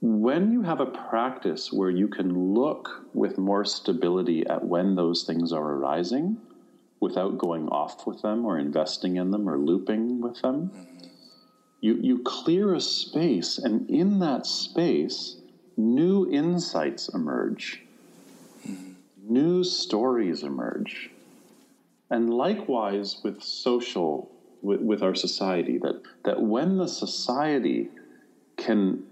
When 0.00 0.50
you 0.50 0.62
have 0.62 0.80
a 0.80 0.86
practice 0.86 1.72
where 1.72 1.90
you 1.90 2.08
can 2.08 2.54
look 2.54 3.06
with 3.12 3.38
more 3.38 3.64
stability 3.64 4.46
at 4.46 4.64
when 4.64 4.94
those 4.94 5.24
things 5.24 5.52
are 5.52 5.72
arising 5.74 6.38
without 7.00 7.38
going 7.38 7.68
off 7.68 8.06
with 8.06 8.22
them 8.22 8.44
or 8.44 8.58
investing 8.58 9.16
in 9.16 9.30
them 9.30 9.48
or 9.48 9.58
looping 9.58 10.20
with 10.20 10.40
them, 10.42 10.70
you, 11.80 11.98
you 12.00 12.18
clear 12.22 12.74
a 12.74 12.80
space, 12.80 13.58
and 13.58 13.88
in 13.88 14.18
that 14.18 14.46
space, 14.46 15.36
new 15.78 16.30
insights 16.30 17.08
emerge, 17.08 17.82
mm-hmm. 18.68 18.92
new 19.22 19.64
stories 19.64 20.42
emerge. 20.42 21.10
And 22.10 22.34
likewise 22.34 23.20
with 23.22 23.42
social, 23.42 24.30
with, 24.60 24.80
with 24.80 25.02
our 25.02 25.14
society, 25.14 25.78
that, 25.78 26.02
that 26.24 26.42
when 26.42 26.76
the 26.76 26.88
society 26.88 27.88
can 28.58 29.04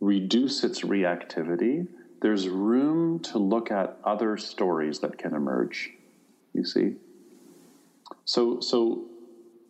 reduce 0.00 0.64
its 0.64 0.80
reactivity, 0.80 1.86
there's 2.20 2.48
room 2.48 3.20
to 3.20 3.38
look 3.38 3.70
at 3.70 3.96
other 4.02 4.36
stories 4.36 4.98
that 5.00 5.18
can 5.18 5.34
emerge. 5.34 5.90
You 6.52 6.64
see? 6.64 6.96
So, 8.24 8.60
so 8.60 9.04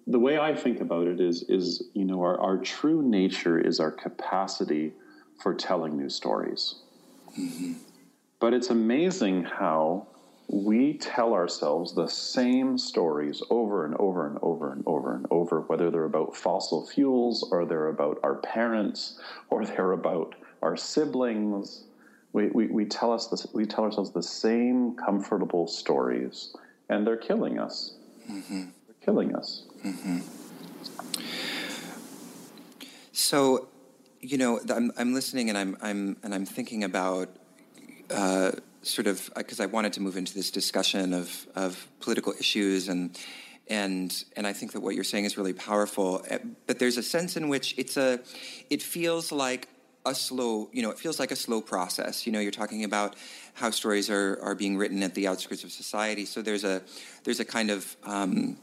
the 0.07 0.19
way 0.19 0.39
I 0.39 0.55
think 0.55 0.81
about 0.81 1.07
it 1.07 1.21
is, 1.21 1.45
is 1.49 1.85
you 1.95 2.05
know, 2.05 2.23
our, 2.23 2.41
our 2.41 2.59
true 2.59 3.03
nature 3.03 3.59
is 3.59 3.81
our 3.81 3.91
capacity 3.91 4.93
for 5.41 5.55
telling 5.55 5.97
new 5.97 6.09
stories. 6.09 6.77
Mm-hmm. 7.39 7.75
But 8.41 8.55
it's 8.55 8.71
amazing 8.71 9.45
how 9.45 10.09
we 10.49 10.95
tell 10.95 11.33
ourselves 11.33 11.95
the 11.95 12.09
same 12.09 12.77
stories 12.77 13.43
over 13.49 13.87
and 13.87 13.95
over 13.99 14.27
and 14.27 14.39
over 14.43 14.73
and 14.73 14.83
over 14.87 15.15
and 15.15 15.27
over, 15.31 15.61
whether 15.63 15.91
they're 15.91 16.05
about 16.05 16.37
fossil 16.37 16.87
fuels 16.87 17.49
or 17.51 17.65
they're 17.65 17.89
about 17.89 18.19
our 18.23 18.35
parents 18.37 19.19
or 19.49 19.65
they're 19.67 19.93
about 19.93 20.35
our 20.61 20.77
siblings. 20.77 21.85
We, 22.33 22.49
we, 22.49 22.67
we, 22.67 22.85
tell 22.85 23.13
us 23.13 23.29
this, 23.29 23.47
we 23.55 23.65
tell 23.65 23.85
ourselves 23.85 24.11
the 24.11 24.23
same 24.23 24.95
comfortable 24.97 25.67
stories, 25.67 26.55
and 26.89 27.07
they're 27.07 27.17
killing 27.17 27.59
us. 27.59 27.95
Mm-hmm. 28.31 28.63
They're 28.87 28.97
killing 29.05 29.35
us. 29.35 29.65
Mm-hmm. 29.85 30.21
So, 33.13 33.69
you 34.21 34.39
know, 34.39 34.61
I'm, 34.75 34.93
I'm 34.97 35.15
listening 35.15 35.49
and 35.49 35.59
I'm, 35.59 35.77
I'm, 35.83 36.17
and 36.23 36.35
I'm 36.35 36.47
thinking 36.47 36.85
about 36.85 37.29
uh, 38.11 38.53
sort 38.83 39.07
of 39.07 39.31
because 39.37 39.61
I 39.61 39.67
wanted 39.67 39.93
to 39.95 40.01
move 40.01 40.17
into 40.17 40.35
this 40.35 40.51
discussion 40.51 41.13
of, 41.13 41.47
of 41.55 41.89
political 42.01 42.33
issues 42.39 42.89
and 42.89 43.19
and 43.69 44.25
and 44.37 44.47
I 44.47 44.53
think 44.53 44.73
that 44.73 44.81
what 44.81 44.95
you're 44.95 45.05
saying 45.05 45.25
is 45.25 45.37
really 45.39 45.53
powerful. 45.53 46.25
Eh, 46.29 46.39
but 46.67 46.79
there's 46.79 46.97
a 46.97 47.03
sense 47.03 47.37
in 47.37 47.49
which 47.49 47.75
it's 47.79 47.97
a 47.97 48.21
it 48.71 48.83
feels 48.83 49.33
like 49.33 49.69
a 50.05 50.15
slow 50.15 50.69
you 50.73 50.83
know 50.83 50.91
it 50.91 50.99
feels 50.99 51.19
like 51.19 51.31
a 51.31 51.37
slow 51.37 51.61
process. 51.61 52.27
You 52.27 52.33
know, 52.33 52.41
you're 52.41 52.51
talking 52.51 52.85
about 52.85 53.17
how 53.55 53.71
stories 53.71 54.11
are 54.11 54.39
are 54.43 54.55
being 54.55 54.77
written 54.77 55.03
at 55.03 55.15
the 55.15 55.29
outskirts 55.29 55.65
of 55.65 55.73
society. 55.73 56.25
So 56.25 56.43
there's 56.43 56.65
a 56.65 56.83
there's 57.25 57.41
a 57.41 57.45
kind 57.45 57.71
of 57.71 57.97
um, 58.05 58.57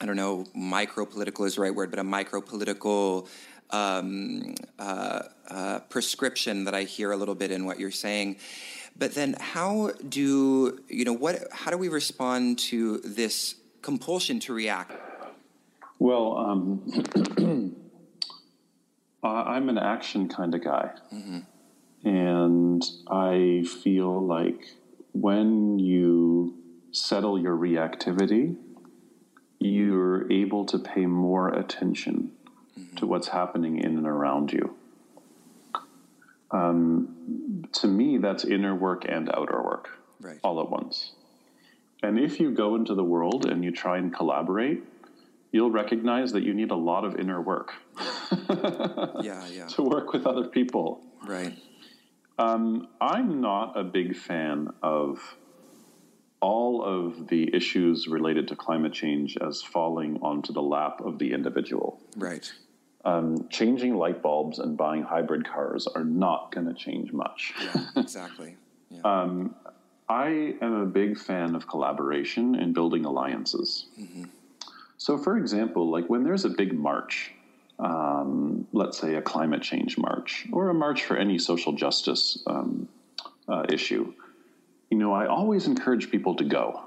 I 0.00 0.06
don't 0.06 0.16
know 0.16 0.46
micro 0.54 1.04
political 1.04 1.44
is 1.44 1.56
the 1.56 1.62
right 1.62 1.74
word, 1.74 1.90
but 1.90 1.98
a 1.98 2.04
micro 2.04 2.40
political 2.40 3.28
um, 3.70 4.54
uh, 4.78 5.22
uh, 5.48 5.78
prescription 5.90 6.64
that 6.64 6.74
I 6.74 6.84
hear 6.84 7.12
a 7.12 7.16
little 7.16 7.34
bit 7.34 7.50
in 7.50 7.64
what 7.64 7.78
you're 7.78 7.90
saying. 7.90 8.36
But 8.96 9.14
then, 9.14 9.36
how 9.38 9.92
do 10.08 10.80
you 10.88 11.04
know 11.04 11.12
what? 11.12 11.48
How 11.52 11.70
do 11.70 11.78
we 11.78 11.88
respond 11.88 12.58
to 12.70 12.98
this 12.98 13.54
compulsion 13.82 14.40
to 14.40 14.52
react? 14.52 14.92
Well, 15.98 16.36
um, 16.36 17.74
I'm 19.22 19.68
an 19.68 19.78
action 19.78 20.28
kind 20.28 20.54
of 20.54 20.62
guy, 20.62 20.90
mm-hmm. 21.12 22.08
and 22.08 22.84
I 23.10 23.64
feel 23.82 24.24
like 24.24 24.74
when 25.12 25.78
you 25.78 26.56
settle 26.92 27.38
your 27.38 27.56
reactivity, 27.56 28.56
you're 29.58 30.30
able 30.30 30.64
to 30.66 30.78
pay 30.78 31.06
more 31.06 31.48
attention 31.48 32.30
mm-hmm. 32.78 32.96
to 32.96 33.06
what's 33.06 33.28
happening 33.28 33.78
in 33.78 33.96
and 33.96 34.06
around 34.06 34.52
you. 34.52 34.76
Um, 36.50 37.64
to 37.72 37.86
me, 37.86 38.18
that's 38.18 38.44
inner 38.44 38.74
work 38.74 39.04
and 39.06 39.28
outer 39.34 39.62
work 39.62 39.90
right. 40.20 40.38
all 40.42 40.60
at 40.60 40.70
once. 40.70 41.12
And 42.02 42.18
if 42.18 42.40
you 42.40 42.52
go 42.52 42.76
into 42.76 42.94
the 42.94 43.04
world 43.04 43.46
and 43.46 43.64
you 43.64 43.72
try 43.72 43.98
and 43.98 44.14
collaborate, 44.14 44.82
you'll 45.52 45.70
recognize 45.70 46.32
that 46.32 46.42
you 46.42 46.54
need 46.54 46.70
a 46.70 46.76
lot 46.76 47.04
of 47.04 47.16
inner 47.16 47.40
work. 47.40 47.72
yeah, 49.22 49.46
yeah. 49.48 49.66
To 49.68 49.82
work 49.82 50.12
with 50.12 50.26
other 50.26 50.48
people. 50.48 51.02
Right. 51.26 51.54
Um, 52.38 52.88
I'm 53.00 53.40
not 53.40 53.76
a 53.76 53.84
big 53.84 54.16
fan 54.16 54.68
of 54.82 55.36
all 56.40 56.84
of 56.84 57.26
the 57.26 57.52
issues 57.54 58.06
related 58.06 58.46
to 58.48 58.56
climate 58.56 58.92
change 58.92 59.36
as 59.38 59.60
falling 59.60 60.18
onto 60.22 60.52
the 60.52 60.62
lap 60.62 61.00
of 61.00 61.18
the 61.18 61.32
individual. 61.32 62.00
Right 62.16 62.50
um, 63.04 63.48
changing 63.48 63.94
light 63.94 64.22
bulbs 64.22 64.58
and 64.58 64.76
buying 64.76 65.02
hybrid 65.02 65.48
cars 65.48 65.86
are 65.86 66.04
not 66.04 66.52
going 66.52 66.66
to 66.66 66.74
change 66.74 67.12
much. 67.12 67.54
Yeah, 67.62 67.84
exactly. 67.96 68.56
Yeah. 68.90 69.00
um, 69.04 69.54
I 70.08 70.56
am 70.62 70.72
a 70.74 70.86
big 70.86 71.18
fan 71.18 71.54
of 71.54 71.68
collaboration 71.68 72.54
and 72.54 72.74
building 72.74 73.04
alliances. 73.04 73.86
Mm-hmm. 74.00 74.24
So, 74.98 75.16
for 75.16 75.38
example, 75.38 75.90
like 75.90 76.08
when 76.10 76.24
there's 76.24 76.44
a 76.44 76.50
big 76.50 76.74
march, 76.74 77.32
um, 77.78 78.66
let's 78.72 78.98
say 78.98 79.14
a 79.14 79.22
climate 79.22 79.62
change 79.62 79.96
march 79.96 80.46
or 80.52 80.68
a 80.68 80.74
march 80.74 81.04
for 81.04 81.16
any 81.16 81.38
social 81.38 81.72
justice 81.72 82.42
um, 82.48 82.88
uh, 83.48 83.64
issue, 83.68 84.12
you 84.90 84.98
know, 84.98 85.12
I 85.12 85.26
always 85.26 85.66
encourage 85.66 86.10
people 86.10 86.34
to 86.36 86.44
go. 86.44 86.82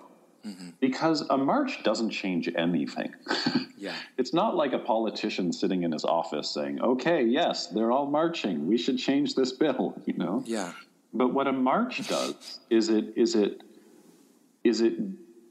Mm-hmm. 0.46 0.70
Because 0.80 1.22
a 1.30 1.38
march 1.38 1.84
doesn't 1.84 2.10
change 2.10 2.50
anything. 2.58 3.14
yeah. 3.78 3.94
It's 4.18 4.34
not 4.34 4.56
like 4.56 4.74
a 4.74 4.80
politician 4.80 5.54
sitting 5.54 5.84
in 5.84 5.92
his 5.92 6.04
office 6.04 6.50
saying, 6.50 6.82
okay, 6.82 7.24
yes, 7.24 7.68
they're 7.68 7.92
all 7.92 8.08
marching. 8.08 8.68
We 8.68 8.78
should 8.78 8.98
change 8.98 9.36
this 9.36 9.52
bill, 9.52 9.94
you 10.06 10.16
know? 10.16 10.44
Yeah. 10.46 10.74
But 11.14 11.34
what 11.34 11.48
a 11.48 11.52
march 11.52 12.08
does 12.08 12.60
is 12.70 12.90
it 12.90 13.14
is 13.16 13.36
it 13.36 13.62
is 14.64 14.82
it 14.82 14.94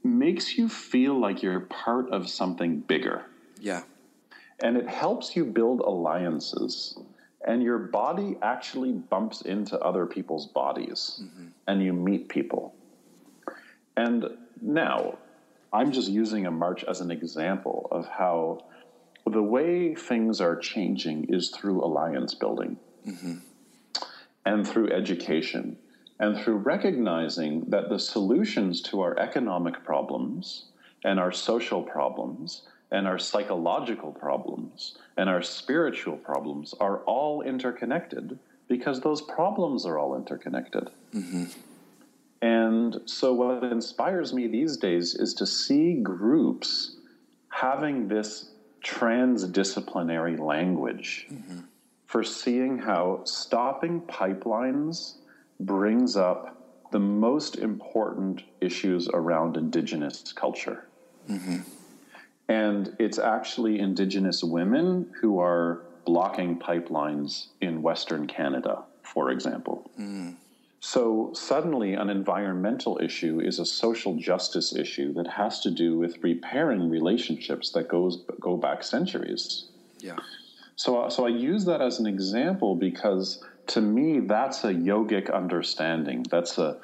makes 0.03 0.57
you 0.57 0.67
feel 0.67 1.19
like 1.19 1.43
you're 1.43 1.59
part 1.61 2.09
of 2.11 2.29
something 2.29 2.79
bigger. 2.79 3.25
Yeah. 3.59 3.83
And 4.63 4.77
it 4.77 4.87
helps 4.87 5.35
you 5.35 5.45
build 5.45 5.81
alliances. 5.81 6.97
And 7.45 7.63
your 7.63 7.77
body 7.77 8.37
actually 8.41 8.91
bumps 8.91 9.41
into 9.41 9.79
other 9.79 10.05
people's 10.05 10.47
bodies 10.47 11.21
mm-hmm. 11.23 11.47
and 11.67 11.83
you 11.83 11.93
meet 11.93 12.29
people. 12.29 12.75
And 13.97 14.25
now, 14.61 15.17
I'm 15.73 15.91
just 15.91 16.09
using 16.09 16.45
a 16.45 16.51
march 16.51 16.83
as 16.83 17.01
an 17.01 17.11
example 17.11 17.87
of 17.91 18.07
how 18.07 18.65
the 19.25 19.41
way 19.41 19.95
things 19.95 20.41
are 20.41 20.55
changing 20.55 21.25
is 21.29 21.49
through 21.49 21.83
alliance 21.83 22.33
building 22.33 22.77
mm-hmm. 23.07 23.35
and 24.45 24.67
through 24.67 24.91
education 24.91 25.77
and 26.21 26.37
through 26.37 26.57
recognizing 26.57 27.65
that 27.67 27.89
the 27.89 27.97
solutions 27.97 28.79
to 28.79 29.01
our 29.01 29.17
economic 29.17 29.83
problems 29.83 30.65
and 31.03 31.19
our 31.19 31.31
social 31.31 31.81
problems 31.81 32.61
and 32.91 33.07
our 33.07 33.17
psychological 33.17 34.11
problems 34.11 34.97
and 35.17 35.27
our 35.27 35.41
spiritual 35.41 36.15
problems 36.15 36.75
are 36.79 36.99
all 36.99 37.41
interconnected 37.41 38.37
because 38.67 39.01
those 39.01 39.21
problems 39.23 39.83
are 39.83 39.97
all 39.97 40.15
interconnected. 40.15 40.91
Mm-hmm. 41.13 41.45
And 42.43 43.01
so, 43.05 43.33
what 43.33 43.63
inspires 43.63 44.31
me 44.31 44.47
these 44.47 44.77
days 44.77 45.15
is 45.15 45.33
to 45.35 45.45
see 45.47 45.95
groups 45.95 46.97
having 47.49 48.07
this 48.07 48.51
transdisciplinary 48.83 50.39
language 50.39 51.27
mm-hmm. 51.31 51.59
for 52.05 52.23
seeing 52.23 52.77
how 52.77 53.21
stopping 53.25 54.01
pipelines 54.01 55.15
brings 55.65 56.15
up 56.15 56.57
the 56.91 56.99
most 56.99 57.57
important 57.57 58.43
issues 58.59 59.07
around 59.13 59.57
Indigenous 59.57 60.33
culture. 60.33 60.87
Mm-hmm. 61.29 61.59
And 62.49 62.95
it's 62.99 63.17
actually 63.17 63.79
Indigenous 63.79 64.43
women 64.43 65.09
who 65.21 65.39
are 65.39 65.83
blocking 66.05 66.59
pipelines 66.59 67.47
in 67.61 67.81
Western 67.81 68.27
Canada, 68.27 68.83
for 69.03 69.31
example. 69.31 69.89
Mm. 69.99 70.35
So 70.81 71.31
suddenly, 71.33 71.93
an 71.93 72.09
environmental 72.09 72.99
issue 73.01 73.39
is 73.39 73.59
a 73.59 73.65
social 73.65 74.15
justice 74.15 74.75
issue 74.75 75.13
that 75.13 75.27
has 75.27 75.59
to 75.61 75.71
do 75.71 75.97
with 75.97 76.17
repairing 76.23 76.89
relationships 76.89 77.71
that 77.71 77.87
goes 77.87 78.23
go 78.39 78.57
back 78.57 78.83
centuries. 78.83 79.65
Yeah. 79.99 80.17
So, 80.75 81.07
so 81.09 81.27
I 81.27 81.29
use 81.29 81.65
that 81.65 81.81
as 81.81 81.99
an 81.99 82.07
example 82.07 82.75
because 82.75 83.43
to 83.67 83.81
me, 83.81 84.19
that's 84.19 84.63
a 84.63 84.73
yogic 84.73 85.33
understanding. 85.33 86.25
That's 86.29 86.57
a 86.57 86.77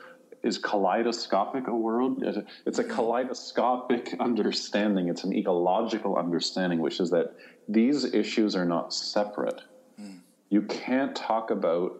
is 0.44 0.58
kaleidoscopic 0.58 1.68
a 1.68 1.76
word? 1.76 2.24
It's 2.66 2.80
a 2.80 2.84
kaleidoscopic 2.84 4.16
understanding. 4.20 5.10
It's 5.10 5.24
an 5.24 5.36
ecological 5.36 6.16
understanding, 6.16 6.80
which 6.80 7.00
is 7.00 7.10
that 7.10 7.34
these 7.68 8.06
issues 8.14 8.56
are 8.56 8.66
not 8.66 8.94
separate. 8.94 9.62
Mm. 10.00 10.20
You 10.50 10.62
can't 10.62 11.16
talk 11.16 11.50
about 11.52 12.00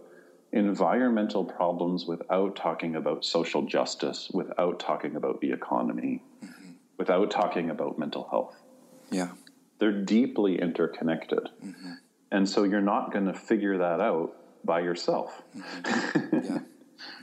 environmental 0.54 1.44
problems 1.44 2.06
without 2.06 2.56
talking 2.56 2.96
about 2.96 3.26
social 3.26 3.64
justice, 3.64 4.30
without 4.34 4.80
talking 4.80 5.16
about 5.16 5.42
the 5.42 5.52
economy, 5.52 6.24
mm-hmm. 6.44 6.72
without 6.98 7.30
talking 7.30 7.70
about 7.70 8.00
mental 8.00 8.28
health. 8.30 8.56
Yeah. 9.10 9.32
They're 9.80 10.04
deeply 10.04 10.60
interconnected. 10.60 11.50
Mm-hmm. 11.66 11.94
And 12.32 12.48
so 12.48 12.64
you're 12.64 12.82
not 12.82 13.12
going 13.12 13.26
to 13.26 13.34
figure 13.34 13.78
that 13.78 14.00
out 14.00 14.36
by 14.68 14.82
yourself. 14.82 15.42
Mm-hmm. 15.58 16.38
Yeah. 16.46 16.60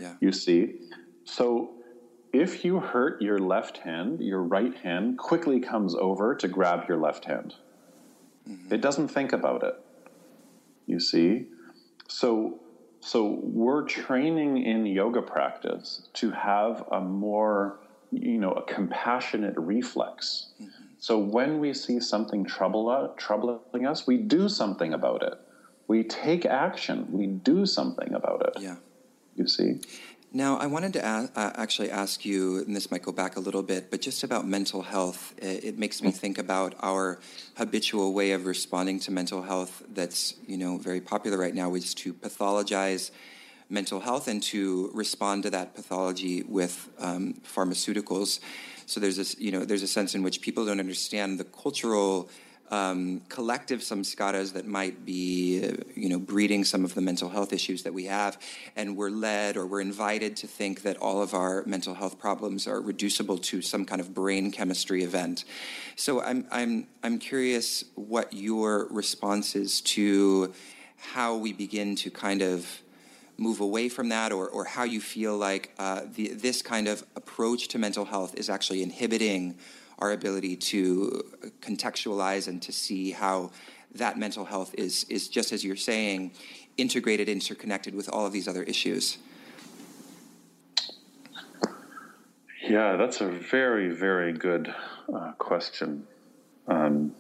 Yeah. 0.01 0.15
you 0.21 0.31
see? 0.31 0.77
So 1.25 1.75
if 2.33 2.65
you 2.65 2.79
hurt 2.79 3.21
your 3.21 3.39
left 3.39 3.79
hand, 3.79 4.21
your 4.21 4.41
right 4.43 4.75
hand 4.79 5.19
quickly 5.19 5.59
comes 5.61 5.97
over 5.97 6.35
to 6.37 6.47
grab 6.47 6.89
your 6.89 6.97
left 6.97 7.25
hand. 7.25 7.55
Mm-hmm. 8.49 8.73
It 8.73 8.81
doesn't 8.81 9.09
think 9.09 9.33
about 9.33 9.65
it. 9.65 9.75
You 10.87 11.01
see? 11.01 11.47
So 12.09 12.61
so 13.01 13.41
we're 13.43 13.83
training 13.83 14.63
in 14.63 14.87
yoga 14.87 15.23
practice 15.23 16.09
to 16.15 16.31
have 16.31 16.85
a 16.91 17.01
more 17.01 17.81
you 18.11 18.39
know 18.39 18.53
a 18.53 18.63
compassionate 18.63 19.55
reflex. 19.57 20.53
Mm-hmm. 20.61 20.85
So 20.99 21.19
when 21.19 21.59
we 21.59 21.75
see 21.75 22.01
something 22.01 22.45
trouble, 22.45 22.89
uh, 22.89 23.09
troubling 23.17 23.87
us, 23.87 24.07
we 24.07 24.17
do 24.17 24.49
something 24.49 24.95
about 24.95 25.23
it. 25.23 25.35
We 25.87 26.03
take 26.03 26.47
action. 26.47 27.09
We 27.11 27.27
do 27.27 27.67
something 27.67 28.15
about 28.15 28.47
it. 28.47 28.63
Yeah. 28.63 28.77
You 29.37 29.49
see? 29.49 29.81
Now, 30.37 30.57
I 30.57 30.67
wanted 30.67 30.93
to 30.95 31.05
ask, 31.05 31.31
uh, 31.37 31.53
actually 31.55 31.93
ask 31.93 32.25
you, 32.25 32.59
and 32.59 32.75
this 32.75 32.91
might 32.91 33.03
go 33.03 33.13
back 33.13 33.37
a 33.37 33.41
little 33.41 33.63
bit, 33.63 33.89
but 33.89 34.01
just 34.01 34.25
about 34.25 34.45
mental 34.45 34.83
health. 34.83 35.33
It, 35.39 35.65
it, 35.65 35.79
makes 35.79 36.03
me 36.03 36.11
think 36.11 36.39
about 36.39 36.75
our 36.83 37.21
habitual 37.57 38.13
way 38.13 38.33
of 38.33 38.45
responding 38.45 38.99
to 39.01 39.13
mental 39.13 39.43
health 39.43 39.85
that's, 39.91 40.35
you 40.49 40.57
know, 40.57 40.77
very 40.77 41.01
popular 41.01 41.39
right 41.39 41.55
now, 41.55 41.69
which 41.69 41.85
is 41.85 41.95
to 41.95 42.13
pathologize 42.13 43.13
mental 43.71 44.01
health 44.01 44.27
and 44.27 44.43
to 44.43 44.91
respond 44.93 45.45
to 45.45 45.51
that 45.51 45.77
pathology 45.77 46.43
with 46.43 46.89
um, 46.99 47.35
pharmaceuticals. 47.45 48.41
So 48.87 48.99
there's 48.99 49.17
this, 49.17 49.39
you 49.39 49.53
know, 49.53 49.65
there's 49.65 49.83
a 49.85 49.89
sense 49.89 50.17
in 50.17 50.25
which 50.25 50.41
people 50.41 50.67
don't 50.67 50.81
understand 50.81 51.39
the 51.39 51.45
cultural 51.45 52.29
um, 52.75 53.21
collective 53.29 53.81
samskaras 53.81 54.53
that 54.55 54.67
might 54.67 55.07
be, 55.07 55.65
uh, 55.65 55.77
you 55.95 56.09
know, 56.09 56.19
breeding 56.19 56.65
some 56.65 56.85
of 56.85 56.95
the 56.95 57.01
mental 57.01 57.29
health 57.29 57.53
issues 57.53 57.85
that 57.85 57.95
we 57.95 58.05
have, 58.07 58.37
and 58.75 58.97
we're 58.97 59.11
led 59.11 59.57
or 59.57 59.65
we're 59.65 59.81
invited 59.81 60.37
to 60.39 60.49
think 60.49 60.83
that 60.83 60.97
all 60.97 61.23
of 61.23 61.35
our 61.35 61.63
mental 61.67 61.95
health 61.95 62.19
problems 62.19 62.67
are 62.67 62.81
reducible 62.81 63.39
to 63.39 63.63
some 63.63 63.85
kind 63.85 64.01
of 64.01 64.13
brain 64.13 64.51
chemistry 64.51 65.05
event. 65.05 65.45
So 65.95 66.21
I'm 66.21 66.47
I'm 66.51 66.89
I'm 67.05 67.19
curious 67.19 67.85
what 67.95 68.33
your 68.33 68.89
response 68.91 69.55
is 69.55 69.81
to 69.83 70.53
how 70.97 71.37
we 71.37 71.53
begin 71.53 71.95
to 71.97 72.11
kind 72.11 72.43
of 72.43 72.83
move 73.37 73.61
away 73.61 73.89
from 73.89 74.09
that 74.09 74.33
or, 74.33 74.49
or 74.49 74.65
how 74.65 74.85
you 74.85 75.01
feel 75.01 75.37
like 75.37 75.73
uh, 75.79 76.03
the, 76.15 76.29
this 76.29 76.63
kind 76.63 76.87
of 76.87 77.05
approach 77.17 77.69
to 77.69 77.79
mental 77.79 78.05
health 78.05 78.35
is 78.37 78.49
actually 78.49 78.81
inhibiting 78.83 79.57
our 79.99 80.13
ability 80.13 80.57
to 80.57 81.23
contextualize 81.61 82.49
and 82.49 82.61
to 82.63 82.73
see 82.73 83.11
how 83.11 83.51
that 83.95 84.19
mental 84.19 84.45
health 84.45 84.75
is 84.77 85.05
is 85.09 85.29
just 85.29 85.53
as 85.53 85.65
you're 85.65 85.77
saying 85.77 86.33
integrated 86.77 87.29
interconnected 87.29 87.95
with 87.95 88.09
all 88.09 88.27
of 88.27 88.33
these 88.33 88.49
other 88.49 88.65
issues 88.65 89.19
yeah 92.69 92.97
that's 92.97 93.21
a 93.21 93.29
very 93.29 93.89
very 93.89 94.33
good 94.33 94.75
uh, 95.15 95.33
question 95.33 96.07
um, 96.67 97.15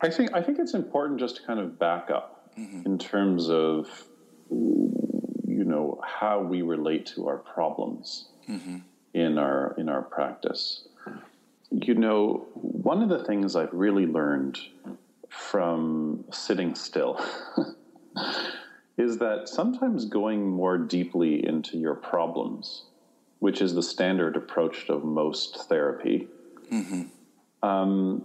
I 0.00 0.10
think 0.10 0.34
I 0.34 0.42
think 0.42 0.58
it's 0.58 0.74
important 0.74 1.18
just 1.18 1.36
to 1.36 1.42
kind 1.44 1.58
of 1.58 1.78
back 1.78 2.10
up 2.10 2.50
mm-hmm. 2.58 2.82
in 2.84 2.98
terms 2.98 3.48
of 3.48 3.88
you 5.54 5.64
know 5.64 6.00
how 6.04 6.40
we 6.40 6.62
relate 6.62 7.06
to 7.06 7.28
our 7.28 7.38
problems 7.38 8.26
mm-hmm. 8.48 8.78
in 9.14 9.38
our 9.38 9.74
in 9.78 9.88
our 9.88 10.02
practice. 10.02 10.88
You 11.70 11.94
know, 11.94 12.46
one 12.54 13.02
of 13.02 13.08
the 13.08 13.24
things 13.24 13.56
I've 13.56 13.72
really 13.72 14.06
learned 14.06 14.58
from 15.28 16.24
sitting 16.30 16.74
still 16.74 17.24
is 18.96 19.18
that 19.18 19.48
sometimes 19.48 20.04
going 20.04 20.48
more 20.48 20.78
deeply 20.78 21.44
into 21.46 21.78
your 21.78 21.94
problems, 21.94 22.84
which 23.40 23.60
is 23.60 23.74
the 23.74 23.82
standard 23.82 24.36
approach 24.36 24.88
of 24.88 25.04
most 25.04 25.64
therapy, 25.68 26.28
mm-hmm. 26.70 27.02
um, 27.68 28.24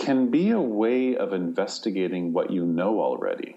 can 0.00 0.30
be 0.30 0.50
a 0.50 0.60
way 0.60 1.14
of 1.16 1.32
investigating 1.32 2.32
what 2.32 2.50
you 2.50 2.64
know 2.64 3.00
already. 3.00 3.56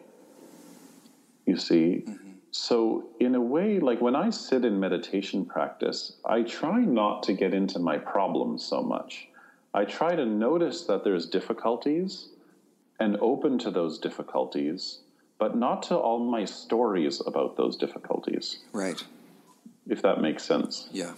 You 1.46 1.58
see? 1.58 2.04
Mm-hmm. 2.06 2.32
So, 2.52 3.10
in 3.20 3.34
a 3.34 3.42
way, 3.42 3.80
like 3.80 4.00
when 4.00 4.16
I 4.16 4.30
sit 4.30 4.64
in 4.64 4.80
meditation 4.80 5.46
practice, 5.46 6.18
I 6.24 6.44
try 6.44 6.82
not 6.82 7.24
to 7.24 7.34
get 7.34 7.54
into 7.54 7.80
my 7.80 7.98
problems 7.98 8.64
so 8.64 8.84
much. 8.84 9.28
I 9.74 9.86
try 9.86 10.16
to 10.16 10.26
notice 10.26 10.84
that 10.84 11.04
there's 11.04 11.26
difficulties 11.26 12.28
and 13.00 13.18
open 13.22 13.58
to 13.60 13.72
those 13.72 13.98
difficulties, 13.98 15.00
but 15.40 15.58
not 15.58 15.82
to 15.84 15.96
all 15.96 16.20
my 16.20 16.46
stories 16.46 17.22
about 17.26 17.58
those 17.58 17.76
difficulties. 17.76 18.60
Right. 18.72 19.04
If 19.88 20.04
that 20.04 20.22
makes 20.22 20.44
sense. 20.44 20.90
Yeah. 20.92 21.14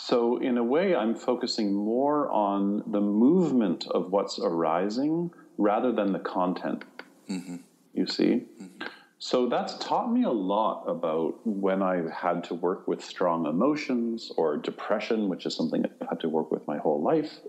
So, 0.00 0.38
in 0.38 0.56
a 0.56 0.64
way, 0.64 0.94
I'm 0.94 1.14
focusing 1.14 1.74
more 1.74 2.30
on 2.30 2.82
the 2.86 3.00
movement 3.00 3.86
of 3.88 4.10
what's 4.10 4.38
arising 4.38 5.30
rather 5.58 5.92
than 5.92 6.12
the 6.12 6.18
content. 6.18 6.84
Mm-hmm. 7.28 7.56
You 7.94 8.06
see? 8.06 8.46
Mm-hmm. 8.62 8.86
So, 9.18 9.48
that's 9.48 9.76
taught 9.78 10.10
me 10.10 10.22
a 10.22 10.30
lot 10.30 10.84
about 10.84 11.44
when 11.44 11.82
I've 11.82 12.10
had 12.10 12.44
to 12.44 12.54
work 12.54 12.86
with 12.86 13.04
strong 13.04 13.46
emotions 13.46 14.32
or 14.36 14.56
depression, 14.56 15.28
which 15.28 15.44
is 15.46 15.54
something 15.54 15.84
I've 15.84 16.08
had 16.08 16.20
to 16.20 16.28
work 16.28 16.50
with 16.50 16.66
my 16.66 16.78
whole 16.78 17.02
life. 17.02 17.40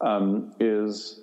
Um, 0.00 0.54
is 0.58 1.20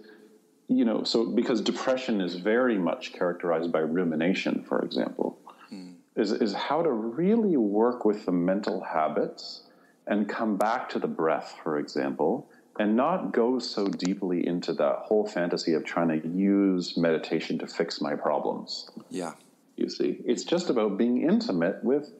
you 0.68 0.84
know, 0.84 1.04
so 1.04 1.26
because 1.26 1.62
depression 1.62 2.20
is 2.20 2.36
very 2.36 2.78
much 2.78 3.14
characterized 3.14 3.72
by 3.72 3.80
rumination, 3.80 4.64
for 4.68 4.82
example, 4.84 5.40
mm. 5.74 5.94
is, 6.18 6.34
is 6.34 6.54
how 6.54 6.84
to 6.84 6.92
really 6.92 7.56
work 7.56 8.04
with 8.04 8.26
the 8.26 8.34
mental 8.34 8.82
habits 8.82 9.64
and 10.08 10.28
come 10.28 10.58
back 10.58 10.90
to 10.90 11.00
the 11.00 11.08
breath, 11.08 11.56
for 11.64 11.78
example, 11.78 12.50
and 12.80 12.96
not 12.96 13.34
go 13.34 13.60
so 13.60 13.88
deeply 13.88 14.46
into 14.46 14.72
that 14.74 15.00
whole 15.04 15.28
fantasy 15.28 15.74
of 15.74 15.84
trying 15.84 16.08
to 16.10 16.28
use 16.28 16.96
meditation 16.98 17.58
to 17.60 17.68
fix 17.68 18.00
my 18.02 18.16
problems. 18.16 18.90
Yeah. 19.10 19.34
You 19.76 19.90
see, 19.90 20.20
it's 20.26 20.44
just 20.44 20.70
about 20.70 20.98
being 20.98 21.22
intimate 21.22 21.84
with 21.84 22.12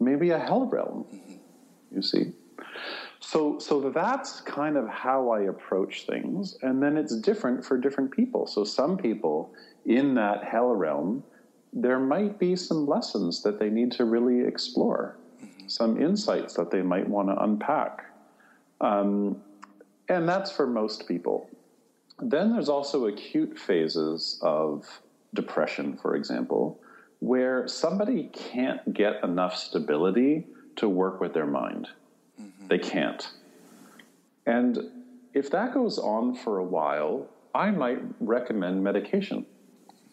maybe 0.00 0.30
a 0.30 0.38
hell 0.38 0.66
realm. 0.66 1.06
Mm-hmm. 1.12 1.34
You 1.94 2.02
see? 2.02 2.32
So, 3.20 3.58
so 3.58 3.90
that's 3.90 4.40
kind 4.40 4.76
of 4.76 4.88
how 4.88 5.30
I 5.30 5.42
approach 5.42 6.06
things. 6.06 6.56
And 6.62 6.82
then 6.82 6.96
it's 6.96 7.16
different 7.16 7.64
for 7.64 7.78
different 7.78 8.10
people. 8.10 8.46
So, 8.46 8.64
some 8.64 8.96
people 8.96 9.52
in 9.86 10.14
that 10.14 10.44
hell 10.44 10.74
realm, 10.74 11.24
there 11.72 11.98
might 11.98 12.38
be 12.38 12.54
some 12.56 12.86
lessons 12.86 13.42
that 13.42 13.58
they 13.58 13.70
need 13.70 13.92
to 13.92 14.04
really 14.04 14.46
explore 14.46 15.16
some 15.68 16.00
insights 16.00 16.54
that 16.54 16.70
they 16.70 16.82
might 16.82 17.08
want 17.08 17.28
to 17.28 17.42
unpack. 17.42 18.04
Um, 18.80 19.42
and 20.08 20.28
that's 20.28 20.50
for 20.50 20.66
most 20.66 21.06
people. 21.06 21.48
Then 22.20 22.52
there's 22.52 22.68
also 22.68 23.06
acute 23.06 23.58
phases 23.58 24.38
of 24.42 25.00
depression, 25.34 25.96
for 25.96 26.16
example, 26.16 26.80
where 27.20 27.68
somebody 27.68 28.30
can't 28.32 28.92
get 28.92 29.22
enough 29.22 29.56
stability 29.56 30.46
to 30.76 30.88
work 30.88 31.20
with 31.20 31.34
their 31.34 31.46
mind. 31.46 31.88
Mm-hmm. 32.40 32.68
They 32.68 32.78
can't. 32.78 33.30
And 34.46 34.78
if 35.34 35.50
that 35.50 35.74
goes 35.74 35.98
on 35.98 36.34
for 36.34 36.58
a 36.58 36.64
while, 36.64 37.28
I 37.54 37.70
might 37.70 38.00
recommend 38.20 38.82
medication. 38.82 39.44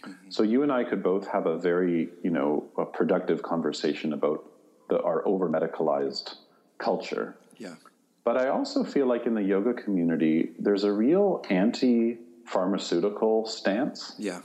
Mm-hmm. 0.03 0.29
So 0.29 0.43
you 0.43 0.63
and 0.63 0.71
I 0.71 0.83
could 0.83 1.01
both 1.01 1.27
have 1.27 1.45
a 1.45 1.57
very, 1.57 2.09
you 2.23 2.31
know, 2.31 2.65
a 2.77 2.85
productive 2.85 3.41
conversation 3.41 4.13
about 4.13 4.45
the, 4.89 5.01
our 5.01 5.27
over 5.27 5.49
medicalized 5.49 6.35
culture. 6.77 7.35
Yeah. 7.57 7.75
But 8.23 8.37
I 8.37 8.49
also 8.49 8.83
feel 8.83 9.05
like 9.05 9.25
in 9.25 9.35
the 9.35 9.43
yoga 9.43 9.73
community, 9.73 10.51
there's 10.59 10.83
a 10.83 10.91
real 10.91 11.45
anti 11.49 12.17
pharmaceutical 12.45 13.45
stance. 13.45 14.15
Yeah. 14.17 14.41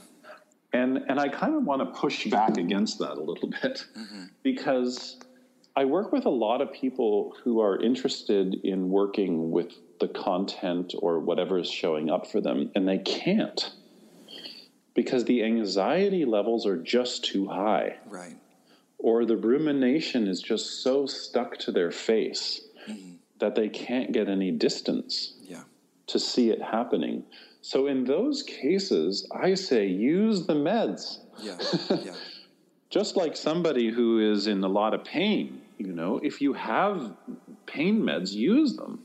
And, 0.73 0.99
and 1.09 1.19
I 1.19 1.27
kind 1.27 1.55
of 1.55 1.63
want 1.63 1.81
to 1.81 1.99
push 1.99 2.27
back 2.27 2.57
against 2.57 2.99
that 2.99 3.13
a 3.13 3.21
little 3.21 3.49
bit 3.49 3.85
mm-hmm. 3.97 4.25
because 4.41 5.19
I 5.75 5.85
work 5.85 6.11
with 6.11 6.25
a 6.25 6.29
lot 6.29 6.61
of 6.61 6.71
people 6.71 7.35
who 7.43 7.59
are 7.59 7.81
interested 7.81 8.55
in 8.63 8.89
working 8.89 9.51
with 9.51 9.73
the 9.99 10.07
content 10.07 10.93
or 10.99 11.19
whatever 11.19 11.59
is 11.59 11.69
showing 11.69 12.09
up 12.09 12.25
for 12.25 12.41
them, 12.41 12.71
and 12.73 12.87
they 12.87 12.97
can't 12.99 13.71
because 14.93 15.25
the 15.25 15.43
anxiety 15.43 16.25
levels 16.25 16.65
are 16.65 16.77
just 16.77 17.23
too 17.25 17.47
high. 17.47 17.97
Right 18.07 18.35
or 19.01 19.25
the 19.25 19.37
rumination 19.37 20.27
is 20.27 20.41
just 20.41 20.83
so 20.83 21.05
stuck 21.05 21.57
to 21.57 21.71
their 21.71 21.91
face 21.91 22.61
mm-hmm. 22.87 23.15
that 23.39 23.55
they 23.55 23.67
can't 23.67 24.11
get 24.11 24.29
any 24.29 24.51
distance 24.51 25.33
yeah. 25.43 25.63
to 26.07 26.19
see 26.19 26.49
it 26.49 26.61
happening. 26.61 27.23
So 27.61 27.87
in 27.87 28.03
those 28.03 28.43
cases, 28.43 29.27
I 29.31 29.53
say 29.55 29.87
use 29.87 30.45
the 30.45 30.55
meds. 30.55 31.19
Yeah. 31.39 31.57
Yeah. 32.03 32.13
just 32.89 33.15
like 33.15 33.37
somebody 33.37 33.89
who 33.89 34.19
is 34.31 34.47
in 34.47 34.63
a 34.63 34.67
lot 34.67 34.93
of 34.93 35.03
pain, 35.03 35.61
you 35.77 35.93
know, 35.93 36.19
if 36.21 36.41
you 36.41 36.53
have 36.53 37.13
pain 37.65 38.01
meds, 38.01 38.33
use 38.33 38.75
them. 38.75 38.99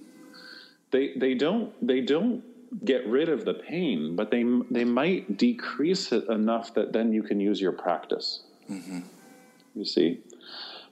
they 0.90 1.12
they 1.16 1.34
don't 1.34 1.72
they 1.86 2.00
don't 2.00 2.42
get 2.84 3.06
rid 3.06 3.28
of 3.28 3.44
the 3.44 3.54
pain, 3.54 4.16
but 4.16 4.30
they 4.30 4.44
they 4.70 4.84
might 4.84 5.36
decrease 5.36 6.12
it 6.12 6.28
enough 6.28 6.74
that 6.74 6.92
then 6.92 7.12
you 7.12 7.22
can 7.22 7.38
use 7.40 7.60
your 7.60 7.72
practice. 7.72 8.42
Mm-hmm. 8.70 9.00
You 9.76 9.84
see, 9.84 10.20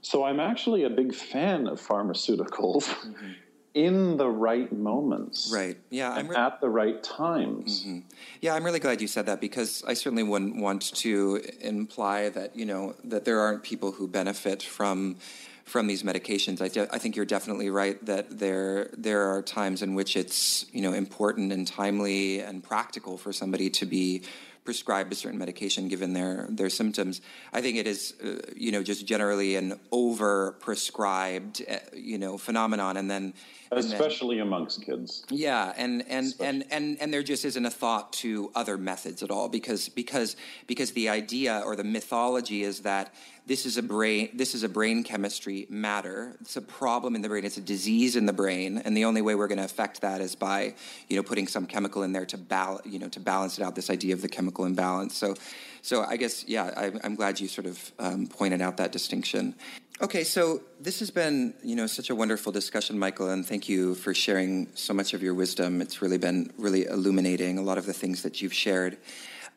so 0.02 0.24
I'm 0.24 0.38
actually 0.38 0.84
a 0.84 0.90
big 0.90 1.14
fan 1.14 1.66
of 1.66 1.80
pharmaceuticals. 1.80 2.84
Mm-hmm. 2.84 3.30
In 3.74 4.16
the 4.18 4.28
right 4.28 4.72
moments, 4.72 5.50
right? 5.52 5.76
Yeah, 5.90 6.12
I'm 6.12 6.28
re- 6.28 6.36
at 6.36 6.60
the 6.60 6.68
right 6.68 7.02
times. 7.02 7.82
Mm-hmm. 7.82 7.98
Yeah, 8.40 8.54
I'm 8.54 8.62
really 8.62 8.78
glad 8.78 9.00
you 9.00 9.08
said 9.08 9.26
that 9.26 9.40
because 9.40 9.82
I 9.84 9.94
certainly 9.94 10.22
wouldn't 10.22 10.54
want 10.54 10.94
to 10.94 11.40
imply 11.60 12.28
that 12.28 12.54
you 12.54 12.66
know 12.66 12.94
that 13.02 13.24
there 13.24 13.40
aren't 13.40 13.64
people 13.64 13.90
who 13.90 14.06
benefit 14.06 14.62
from 14.62 15.16
from 15.64 15.86
these 15.86 16.02
medications. 16.02 16.60
I, 16.60 16.68
de- 16.68 16.94
I 16.94 16.98
think 16.98 17.16
you're 17.16 17.24
definitely 17.24 17.70
right 17.70 18.02
that 18.06 18.38
there 18.38 18.90
there 18.96 19.22
are 19.34 19.42
times 19.42 19.82
in 19.82 19.94
which 19.94 20.14
it's 20.16 20.66
you 20.72 20.82
know 20.82 20.92
important 20.92 21.52
and 21.52 21.66
timely 21.66 22.40
and 22.40 22.62
practical 22.62 23.18
for 23.18 23.32
somebody 23.32 23.70
to 23.70 23.86
be 23.86 24.22
prescribed 24.64 25.12
a 25.12 25.14
certain 25.14 25.38
medication 25.38 25.88
given 25.88 26.12
their 26.12 26.46
their 26.50 26.70
symptoms. 26.70 27.20
I 27.52 27.60
think 27.60 27.76
it 27.76 27.86
is 27.86 28.14
uh, 28.24 28.36
you 28.56 28.72
know 28.72 28.82
just 28.82 29.06
generally 29.06 29.56
an 29.56 29.78
over 29.92 30.52
prescribed 30.60 31.62
uh, 31.68 31.78
you 31.92 32.18
know 32.18 32.38
phenomenon, 32.38 32.96
and 32.96 33.10
then 33.10 33.34
especially 33.70 34.36
then, 34.36 34.46
amongst 34.46 34.82
kids. 34.82 35.24
Yeah, 35.30 35.72
and 35.76 36.04
and, 36.08 36.34
and 36.40 36.64
and 36.70 36.96
and 37.00 37.12
there 37.12 37.22
just 37.22 37.44
isn't 37.44 37.64
a 37.64 37.70
thought 37.70 38.12
to 38.14 38.50
other 38.54 38.78
methods 38.78 39.22
at 39.22 39.30
all 39.30 39.48
because 39.48 39.88
because 39.88 40.36
because 40.66 40.92
the 40.92 41.08
idea 41.08 41.62
or 41.64 41.76
the 41.76 41.84
mythology 41.84 42.62
is 42.62 42.80
that 42.80 43.14
this 43.46 43.66
is 43.66 43.76
a 43.76 43.82
brain 43.82 44.30
this 44.34 44.54
is 44.54 44.62
a 44.62 44.68
brain 44.68 45.04
chemistry 45.04 45.66
matter. 45.68 46.36
It's 46.40 46.56
a 46.56 46.62
problem 46.62 47.14
in 47.14 47.22
the 47.22 47.28
brain. 47.28 47.44
It's 47.44 47.58
a 47.58 47.62
disease 47.62 48.16
in 48.16 48.26
the 48.26 48.32
brain. 48.32 48.78
And 48.78 48.96
the 48.96 49.04
only 49.04 49.22
way 49.22 49.34
we're 49.34 49.48
going 49.48 49.58
to 49.58 49.64
affect 49.64 50.00
that 50.00 50.20
is 50.20 50.34
by 50.34 50.74
you 51.08 51.16
know 51.16 51.22
putting 51.22 51.46
some 51.46 51.66
chemical 51.66 52.02
in 52.02 52.12
there 52.12 52.26
to 52.26 52.38
bal- 52.38 52.80
you 52.84 52.98
know 52.98 53.08
to 53.08 53.20
balance 53.20 53.58
it 53.58 53.64
out 53.64 53.74
this 53.74 53.90
idea 53.90 54.14
of 54.14 54.22
the 54.22 54.28
chemical 54.28 54.64
imbalance. 54.64 55.16
So 55.16 55.34
so 55.82 56.02
i 56.02 56.16
guess 56.16 56.44
yeah 56.48 56.72
I, 56.76 57.06
am 57.06 57.14
glad 57.14 57.40
you 57.40 57.48
sort 57.48 57.66
of 57.66 57.92
um, 57.98 58.26
pointed 58.26 58.62
out 58.62 58.78
that 58.78 58.92
distinction. 58.92 59.54
Okay 60.00 60.24
so 60.24 60.62
this 60.80 60.98
has 61.00 61.10
been 61.10 61.54
you 61.62 61.76
know 61.76 61.86
such 61.86 62.08
a 62.08 62.14
wonderful 62.14 62.50
discussion 62.50 62.98
michael 62.98 63.28
and 63.28 63.46
thank 63.46 63.68
you 63.68 63.94
for 63.94 64.14
sharing 64.14 64.68
so 64.74 64.94
much 64.94 65.12
of 65.12 65.22
your 65.22 65.34
wisdom. 65.34 65.82
It's 65.82 66.00
really 66.00 66.18
been 66.18 66.50
really 66.56 66.86
illuminating 66.86 67.58
a 67.58 67.62
lot 67.62 67.76
of 67.76 67.84
the 67.84 67.92
things 67.92 68.22
that 68.22 68.40
you've 68.40 68.54
shared 68.54 68.96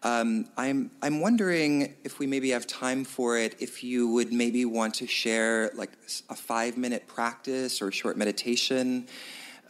um, 0.03 0.47
I'm 0.55 0.91
I'm 1.01 1.21
wondering 1.21 1.95
if 2.03 2.19
we 2.19 2.27
maybe 2.27 2.51
have 2.51 2.67
time 2.67 3.03
for 3.03 3.37
it. 3.37 3.55
If 3.59 3.83
you 3.83 4.09
would 4.13 4.31
maybe 4.31 4.63
want 4.65 4.95
to 4.95 5.07
share 5.07 5.71
like 5.73 5.91
a 6.29 6.35
five 6.35 6.77
minute 6.77 7.07
practice 7.07 7.81
or 7.81 7.91
short 7.91 8.17
meditation. 8.17 9.07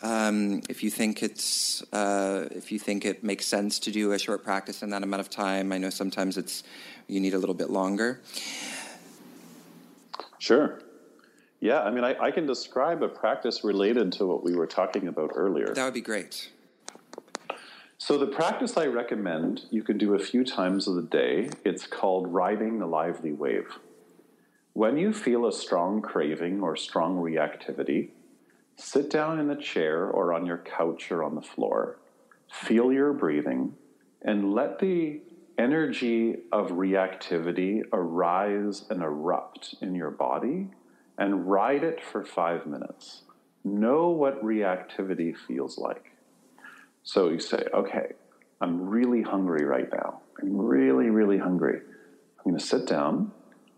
Um, 0.04 0.62
if 0.70 0.84
you 0.84 0.92
think 0.92 1.24
it's 1.24 1.82
uh, 1.94 2.48
if 2.52 2.72
you 2.72 2.78
think 2.78 3.06
it 3.06 3.24
makes 3.24 3.46
sense 3.46 3.80
to 3.80 3.92
do 3.92 4.12
a 4.12 4.20
short 4.20 4.44
practice 4.44 4.84
in 4.84 4.90
that 4.92 5.02
amount 5.02 5.22
of 5.22 5.30
time, 5.30 5.72
I 5.72 5.78
know 5.78 5.90
sometimes 5.90 6.38
it's 6.38 6.64
you 7.08 7.20
need 7.20 7.34
a 7.34 7.40
little 7.40 7.56
bit 7.56 7.70
longer. 7.70 8.22
Sure. 10.40 10.82
Yeah, 11.60 11.82
I 11.82 11.90
mean, 11.90 12.04
I, 12.04 12.16
I 12.20 12.32
can 12.32 12.46
describe 12.46 13.02
a 13.02 13.08
practice 13.08 13.64
related 13.64 14.12
to 14.14 14.28
what 14.28 14.44
we 14.44 14.56
were 14.56 14.68
talking 14.68 15.08
about 15.08 15.32
earlier. 15.34 15.74
That 15.74 15.86
would 15.86 15.94
be 15.94 16.02
great. 16.02 16.52
So, 18.00 18.20
the 18.20 18.28
practice 18.28 18.78
I 18.78 18.86
recommend 18.86 19.62
you 19.72 19.82
can 19.82 19.98
do 19.98 20.14
a 20.14 20.20
few 20.20 20.44
times 20.46 20.88
of 20.88 20.94
the 20.94 21.02
day. 21.02 21.50
It's 21.66 21.88
called 21.88 22.32
riding 22.32 22.78
the 22.78 22.86
lively 22.86 23.32
wave. 23.32 23.80
When 24.74 24.98
you 24.98 25.12
feel 25.12 25.48
a 25.48 25.52
strong 25.52 26.04
craving 26.04 26.62
or 26.62 26.76
strong 26.76 27.18
reactivity, 27.18 28.10
sit 28.76 29.10
down 29.10 29.40
in 29.40 29.50
a 29.50 29.60
chair 29.60 30.06
or 30.06 30.32
on 30.32 30.46
your 30.46 30.60
couch 30.60 31.12
or 31.12 31.24
on 31.24 31.34
the 31.34 31.42
floor, 31.42 31.98
feel 32.52 32.94
your 32.94 33.14
breathing, 33.14 33.74
and 34.22 34.54
let 34.54 34.78
the 34.78 35.22
energy 35.58 36.36
of 36.52 36.70
reactivity 36.70 37.82
arise 37.92 38.86
and 38.92 39.02
erupt 39.02 39.74
in 39.82 39.96
your 39.96 40.12
body 40.12 40.68
and 41.18 41.50
ride 41.50 41.84
it 41.84 42.04
for 42.04 42.24
five 42.24 42.68
minutes. 42.68 43.24
Know 43.64 44.10
what 44.10 44.44
reactivity 44.44 45.36
feels 45.36 45.80
like. 45.80 46.12
So 47.08 47.30
you 47.30 47.40
say, 47.40 47.64
okay, 47.74 48.12
I'm 48.60 48.90
really 48.90 49.22
hungry 49.22 49.64
right 49.64 49.88
now. 49.90 50.20
I'm 50.42 50.58
really, 50.58 51.10
really 51.10 51.38
hungry. 51.38 51.80
I'm 51.80 52.44
going 52.44 52.58
to 52.60 52.64
sit 52.64 52.86
down, 52.86 53.32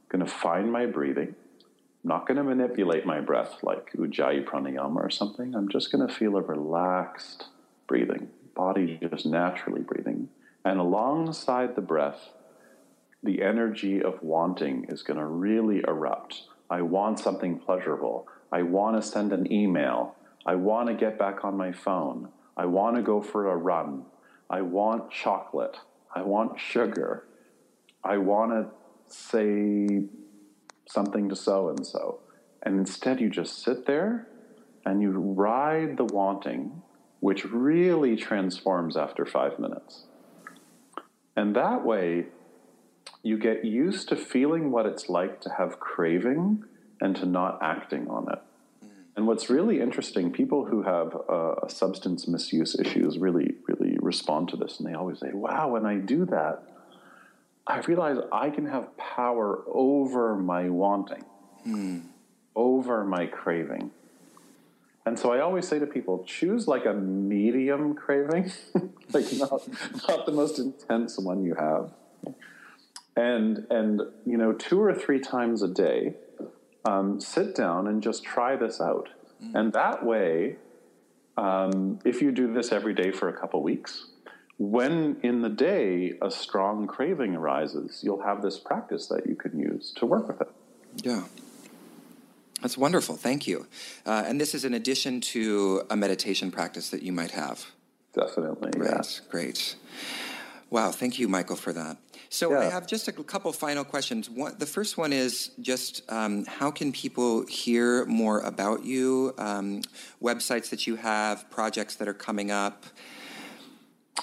going 0.10 0.26
to 0.26 0.32
find 0.32 0.72
my 0.72 0.88
breathing. 0.88 1.36
I'm 2.04 2.10
not 2.10 2.28
going 2.28 2.38
to 2.38 2.44
manipulate 2.44 3.06
my 3.06 3.22
breath 3.22 3.60
like 3.62 3.94
Ujjayi 3.94 4.46
Pranayama 4.46 4.96
or 4.96 5.12
something. 5.12 5.54
I'm 5.54 5.70
just 5.70 5.92
going 5.92 6.08
to 6.08 6.12
feel 6.12 6.38
a 6.38 6.42
relaxed 6.42 7.46
breathing, 7.88 8.30
body 8.56 9.00
just 9.12 9.28
naturally 9.28 9.82
breathing. 9.82 10.30
And 10.66 10.80
alongside 10.80 11.76
the 11.76 11.82
breath, 11.82 12.32
the 13.22 13.44
energy 13.44 14.02
of 14.02 14.24
wanting 14.24 14.88
is 14.90 15.04
going 15.04 15.20
to 15.20 15.26
really 15.26 15.84
erupt. 15.88 16.46
I 16.68 16.82
want 16.82 17.20
something 17.20 17.60
pleasurable. 17.60 18.28
I 18.52 18.64
want 18.64 19.00
to 19.00 19.08
send 19.08 19.34
an 19.34 19.54
email. 19.54 20.16
I 20.48 20.56
want 20.56 20.88
to 20.88 20.96
get 20.96 21.20
back 21.20 21.46
on 21.46 21.56
my 21.56 21.72
phone. 21.72 22.30
I 22.60 22.66
want 22.66 22.98
to 22.98 23.02
go 23.02 23.22
for 23.22 23.50
a 23.50 23.56
run. 23.56 24.04
I 24.50 24.60
want 24.64 25.12
chocolate. 25.12 25.78
I 26.14 26.24
want 26.24 26.60
sugar. 26.60 27.24
I 28.04 28.18
want 28.18 28.52
to 28.52 28.68
say 29.08 30.04
something 30.86 31.30
to 31.30 31.38
so 31.38 31.70
and 31.70 31.88
so. 31.88 32.20
And 32.62 32.78
instead, 32.78 33.22
you 33.22 33.30
just 33.30 33.64
sit 33.64 33.86
there 33.86 34.28
and 34.86 35.02
you 35.02 35.12
ride 35.12 35.96
the 35.96 36.04
wanting, 36.04 36.82
which 37.22 37.46
really 37.46 38.18
transforms 38.18 38.98
after 38.98 39.26
five 39.26 39.58
minutes. 39.58 40.04
And 41.38 41.56
that 41.56 41.86
way, 41.86 42.26
you 43.24 43.38
get 43.38 43.64
used 43.64 44.10
to 44.10 44.18
feeling 44.18 44.70
what 44.70 44.86
it's 44.86 45.08
like 45.08 45.40
to 45.42 45.50
have 45.58 45.80
craving 45.80 46.66
and 47.00 47.16
to 47.16 47.26
not 47.26 47.60
acting 47.62 48.10
on 48.10 48.30
it. 48.30 48.40
And 49.20 49.28
what's 49.28 49.50
really 49.50 49.82
interesting, 49.82 50.32
people 50.32 50.64
who 50.64 50.82
have 50.82 51.14
uh, 51.28 51.68
substance 51.68 52.26
misuse 52.26 52.80
issues 52.80 53.18
really, 53.18 53.56
really 53.68 53.98
respond 54.02 54.48
to 54.48 54.56
this. 54.56 54.80
And 54.80 54.88
they 54.88 54.94
always 54.94 55.20
say, 55.20 55.32
wow, 55.34 55.68
when 55.68 55.86
I 55.86 55.96
do 55.96 56.24
that, 56.28 56.64
I 57.68 57.80
realize 57.80 58.16
I 58.32 58.50
can 58.50 58.66
have 58.68 58.96
power 58.96 59.60
over 59.68 60.38
my 60.38 60.70
wanting, 60.70 61.26
hmm. 61.64 62.00
over 62.56 63.04
my 63.04 63.26
craving. 63.26 63.92
And 65.06 65.20
so 65.20 65.34
I 65.34 65.42
always 65.42 65.68
say 65.68 65.80
to 65.80 65.86
people, 65.86 66.24
choose 66.24 66.66
like 66.66 66.86
a 66.86 66.94
medium 66.94 67.96
craving, 67.96 68.54
like 69.12 69.26
not, 69.34 69.68
not 70.08 70.28
the 70.28 70.32
most 70.32 70.60
intense 70.60 71.20
one 71.20 71.44
you 71.44 71.56
have. 71.56 71.92
And, 73.18 73.68
and, 73.70 74.02
you 74.26 74.38
know, 74.38 74.54
two 74.54 74.82
or 74.82 74.96
three 74.96 75.20
times 75.20 75.62
a 75.62 75.68
day, 75.68 76.14
um, 76.86 77.20
sit 77.20 77.56
down 77.56 77.88
and 77.88 78.02
just 78.02 78.24
try 78.24 78.56
this 78.56 78.80
out. 78.82 79.10
Mm. 79.44 79.56
And 79.56 79.74
that 79.74 80.06
way, 80.06 80.58
um, 81.38 82.00
if 82.06 82.22
you 82.22 82.32
do 82.32 82.52
this 82.54 82.72
every 82.72 82.94
day 82.94 83.12
for 83.12 83.30
a 83.30 83.34
couple 83.34 83.62
weeks, 83.64 84.08
when 84.58 85.18
in 85.24 85.42
the 85.42 85.50
day 85.50 86.14
a 86.22 86.30
strong 86.30 86.86
craving 86.86 87.36
arises, 87.36 88.02
you'll 88.04 88.24
have 88.24 88.42
this 88.42 88.60
practice 88.60 89.08
that 89.08 89.26
you 89.26 89.36
can 89.36 89.58
use 89.58 89.94
to 89.96 90.06
work 90.06 90.28
with 90.28 90.42
it. 90.42 90.52
Yeah. 91.04 91.24
That's 92.62 92.78
wonderful. 92.78 93.16
Thank 93.16 93.48
you. 93.48 93.68
Uh, 94.06 94.24
and 94.28 94.40
this 94.40 94.54
is 94.54 94.66
in 94.66 94.74
addition 94.74 95.22
to 95.22 95.84
a 95.90 95.96
meditation 95.96 96.52
practice 96.52 96.90
that 96.90 97.04
you 97.04 97.14
might 97.14 97.32
have. 97.32 97.66
Definitely. 98.14 98.72
Yeah. 98.84 99.02
Great. 99.30 99.76
Wow. 100.70 100.92
Thank 100.92 101.20
you, 101.20 101.30
Michael, 101.30 101.56
for 101.56 101.72
that. 101.72 101.98
So 102.30 102.52
yeah. 102.52 102.60
I 102.60 102.66
have 102.66 102.86
just 102.86 103.08
a 103.08 103.12
couple 103.12 103.52
final 103.52 103.84
questions. 103.84 104.30
One, 104.30 104.56
the 104.60 104.68
first 104.68 104.98
one 104.98 105.12
is 105.12 105.50
just 105.60 106.04
um, 106.10 106.46
how 106.46 106.70
can 106.70 106.92
people 106.92 107.44
hear 107.48 108.06
more 108.06 108.42
about 108.42 108.86
you? 108.86 109.34
Um, 109.40 109.82
websites 110.22 110.70
that 110.70 110.86
you 110.86 110.96
have, 110.98 111.50
projects 111.50 111.96
that 111.96 112.08
are 112.08 112.14
coming 112.14 112.52
up. 112.52 112.86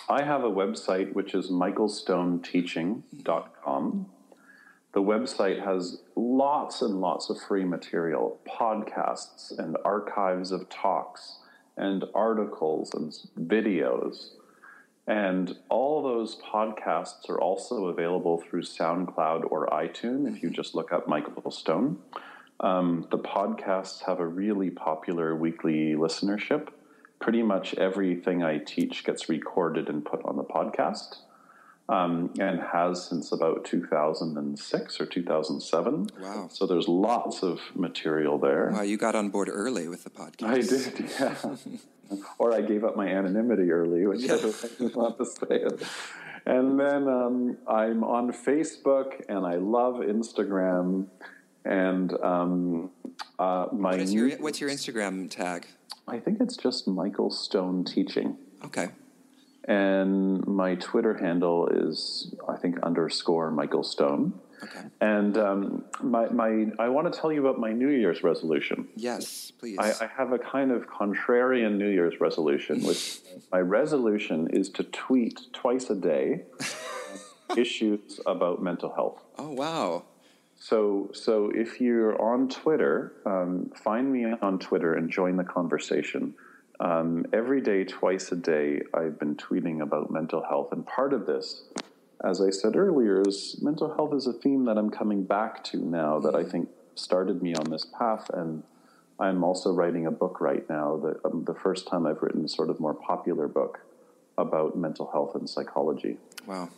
I 0.08 0.22
have 0.22 0.44
a 0.44 0.50
website 0.50 1.12
which 1.14 1.34
is 1.34 1.50
michaelstoneteaching.com. 1.50 4.06
The 4.92 5.02
website 5.02 5.64
has 5.64 5.98
lots 6.14 6.82
and 6.82 7.00
lots 7.00 7.28
of 7.28 7.40
free 7.40 7.64
material, 7.64 8.38
podcasts 8.48 9.58
and 9.58 9.76
archives 9.84 10.52
of 10.52 10.68
talks 10.68 11.38
and 11.76 12.04
articles 12.14 12.94
and 12.94 13.12
videos 13.48 14.36
and 15.06 15.56
all 15.68 16.02
those 16.02 16.36
podcasts 16.36 17.28
are 17.28 17.40
also 17.40 17.86
available 17.86 18.38
through 18.38 18.62
SoundCloud 18.62 19.50
or 19.50 19.66
iTunes 19.68 20.28
if 20.34 20.42
you 20.42 20.50
just 20.50 20.74
look 20.74 20.92
up 20.92 21.06
Michael 21.06 21.50
Stone. 21.50 21.98
Um, 22.58 23.06
the 23.10 23.18
podcasts 23.18 24.04
have 24.06 24.18
a 24.18 24.26
really 24.26 24.70
popular 24.70 25.36
weekly 25.36 25.94
listenership. 25.94 26.68
Pretty 27.20 27.42
much 27.42 27.74
everything 27.74 28.42
I 28.42 28.58
teach 28.58 29.04
gets 29.04 29.28
recorded 29.28 29.88
and 29.88 30.04
put 30.04 30.24
on 30.24 30.36
the 30.36 30.44
podcast. 30.44 31.18
Um, 31.88 32.34
and 32.40 32.60
has 32.60 33.06
since 33.06 33.30
about 33.30 33.64
2006 33.64 35.00
or 35.00 35.06
2007. 35.06 36.10
Wow. 36.20 36.48
So 36.50 36.66
there's 36.66 36.88
lots 36.88 37.44
of 37.44 37.60
material 37.76 38.38
there. 38.38 38.72
Wow, 38.72 38.82
you 38.82 38.96
got 38.96 39.14
on 39.14 39.28
board 39.28 39.48
early 39.48 39.86
with 39.86 40.02
the 40.02 40.10
podcast. 40.10 40.48
I 40.48 40.60
did, 40.62 41.10
yeah. 41.20 41.76
Or 42.38 42.52
I 42.52 42.60
gave 42.60 42.84
up 42.84 42.96
my 42.96 43.06
anonymity 43.06 43.70
early, 43.70 44.06
which 44.06 44.24
I 44.30 44.36
don't 44.36 44.96
want 44.96 45.18
to 45.18 45.26
say 45.26 45.46
it. 45.50 45.82
And 46.46 46.78
then 46.78 47.08
um, 47.08 47.58
I'm 47.66 48.04
on 48.04 48.32
Facebook, 48.32 49.24
and 49.28 49.44
I 49.44 49.56
love 49.56 49.96
Instagram. 49.96 51.06
And 51.64 52.12
um, 52.22 52.90
uh, 53.38 53.66
my 53.72 53.96
what 53.96 54.08
your, 54.08 54.30
what's 54.38 54.60
your 54.60 54.70
Instagram 54.70 55.28
tag? 55.28 55.66
I 56.06 56.20
think 56.20 56.40
it's 56.40 56.56
just 56.56 56.86
Michael 56.86 57.30
Stone 57.30 57.84
Teaching. 57.84 58.36
Okay. 58.64 58.88
And 59.64 60.46
my 60.46 60.76
Twitter 60.76 61.14
handle 61.14 61.68
is 61.68 62.32
I 62.48 62.56
think 62.56 62.78
underscore 62.80 63.50
Michael 63.50 63.82
Stone. 63.82 64.38
Okay. 64.66 64.86
And 65.00 65.36
um, 65.38 65.84
my, 66.02 66.28
my, 66.28 66.66
I 66.78 66.88
want 66.88 67.12
to 67.12 67.18
tell 67.18 67.32
you 67.32 67.40
about 67.40 67.60
my 67.60 67.72
New 67.72 67.88
Year's 67.88 68.22
resolution. 68.22 68.88
Yes, 68.96 69.52
please. 69.58 69.78
I, 69.78 69.92
I 70.04 70.10
have 70.16 70.32
a 70.32 70.38
kind 70.38 70.72
of 70.72 70.88
contrarian 70.88 71.76
New 71.76 71.88
Year's 71.88 72.20
resolution, 72.20 72.82
which 72.82 73.20
my 73.52 73.60
resolution 73.60 74.48
is 74.50 74.68
to 74.70 74.84
tweet 74.84 75.40
twice 75.52 75.90
a 75.90 75.94
day 75.94 76.42
issues 77.56 78.20
about 78.26 78.62
mental 78.62 78.92
health. 78.92 79.22
Oh, 79.38 79.50
wow. 79.50 80.04
So, 80.58 81.10
so 81.12 81.52
if 81.54 81.80
you're 81.80 82.20
on 82.20 82.48
Twitter, 82.48 83.12
um, 83.26 83.70
find 83.76 84.10
me 84.12 84.24
on 84.24 84.58
Twitter 84.58 84.94
and 84.94 85.10
join 85.10 85.36
the 85.36 85.44
conversation. 85.44 86.34
Um, 86.80 87.24
every 87.32 87.60
day, 87.60 87.84
twice 87.84 88.32
a 88.32 88.36
day, 88.36 88.82
I've 88.92 89.18
been 89.18 89.36
tweeting 89.36 89.80
about 89.80 90.10
mental 90.10 90.42
health, 90.42 90.72
and 90.72 90.86
part 90.86 91.12
of 91.12 91.26
this 91.26 91.62
as 92.24 92.40
I 92.40 92.50
said 92.50 92.76
earlier, 92.76 93.22
is 93.26 93.58
mental 93.62 93.94
health 93.94 94.14
is 94.14 94.26
a 94.26 94.32
theme 94.32 94.64
that 94.64 94.78
I'm 94.78 94.90
coming 94.90 95.24
back 95.24 95.62
to 95.64 95.78
now 95.78 96.18
that 96.20 96.34
I 96.34 96.44
think 96.44 96.68
started 96.94 97.42
me 97.42 97.54
on 97.54 97.70
this 97.70 97.84
path. 97.98 98.30
And 98.32 98.62
I'm 99.20 99.44
also 99.44 99.72
writing 99.72 100.06
a 100.06 100.10
book 100.10 100.40
right 100.40 100.68
now, 100.68 100.96
the, 100.96 101.20
um, 101.24 101.44
the 101.44 101.54
first 101.54 101.86
time 101.88 102.06
I've 102.06 102.22
written 102.22 102.44
a 102.44 102.48
sort 102.48 102.70
of 102.70 102.80
more 102.80 102.94
popular 102.94 103.48
book 103.48 103.80
about 104.38 104.76
mental 104.76 105.10
health 105.10 105.34
and 105.34 105.48
psychology. 105.48 106.18
Wow. 106.46 106.70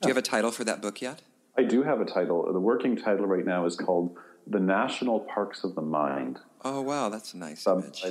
Do 0.00 0.08
you 0.08 0.14
have 0.14 0.16
a 0.16 0.22
title 0.22 0.50
for 0.50 0.64
that 0.64 0.82
book 0.82 1.00
yet? 1.00 1.22
I 1.56 1.62
do 1.62 1.82
have 1.82 2.00
a 2.00 2.04
title. 2.04 2.52
The 2.52 2.60
working 2.60 2.96
title 2.96 3.26
right 3.26 3.44
now 3.44 3.64
is 3.64 3.76
called 3.76 4.16
The 4.46 4.60
National 4.60 5.20
Parks 5.20 5.64
of 5.64 5.74
the 5.74 5.82
Mind. 5.82 6.38
Oh, 6.64 6.80
wow. 6.80 7.08
That's 7.08 7.34
a 7.34 7.38
nice 7.38 7.66
um, 7.66 7.82
image. 7.82 8.04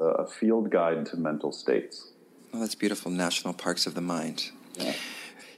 A 0.00 0.26
field 0.26 0.70
guide 0.70 1.06
to 1.06 1.16
mental 1.16 1.52
states. 1.52 2.08
Oh, 2.52 2.60
that's 2.60 2.74
beautiful. 2.74 3.10
National 3.10 3.54
Parks 3.54 3.86
of 3.86 3.94
the 3.94 4.00
Mind. 4.00 4.50
Yeah. 4.76 4.94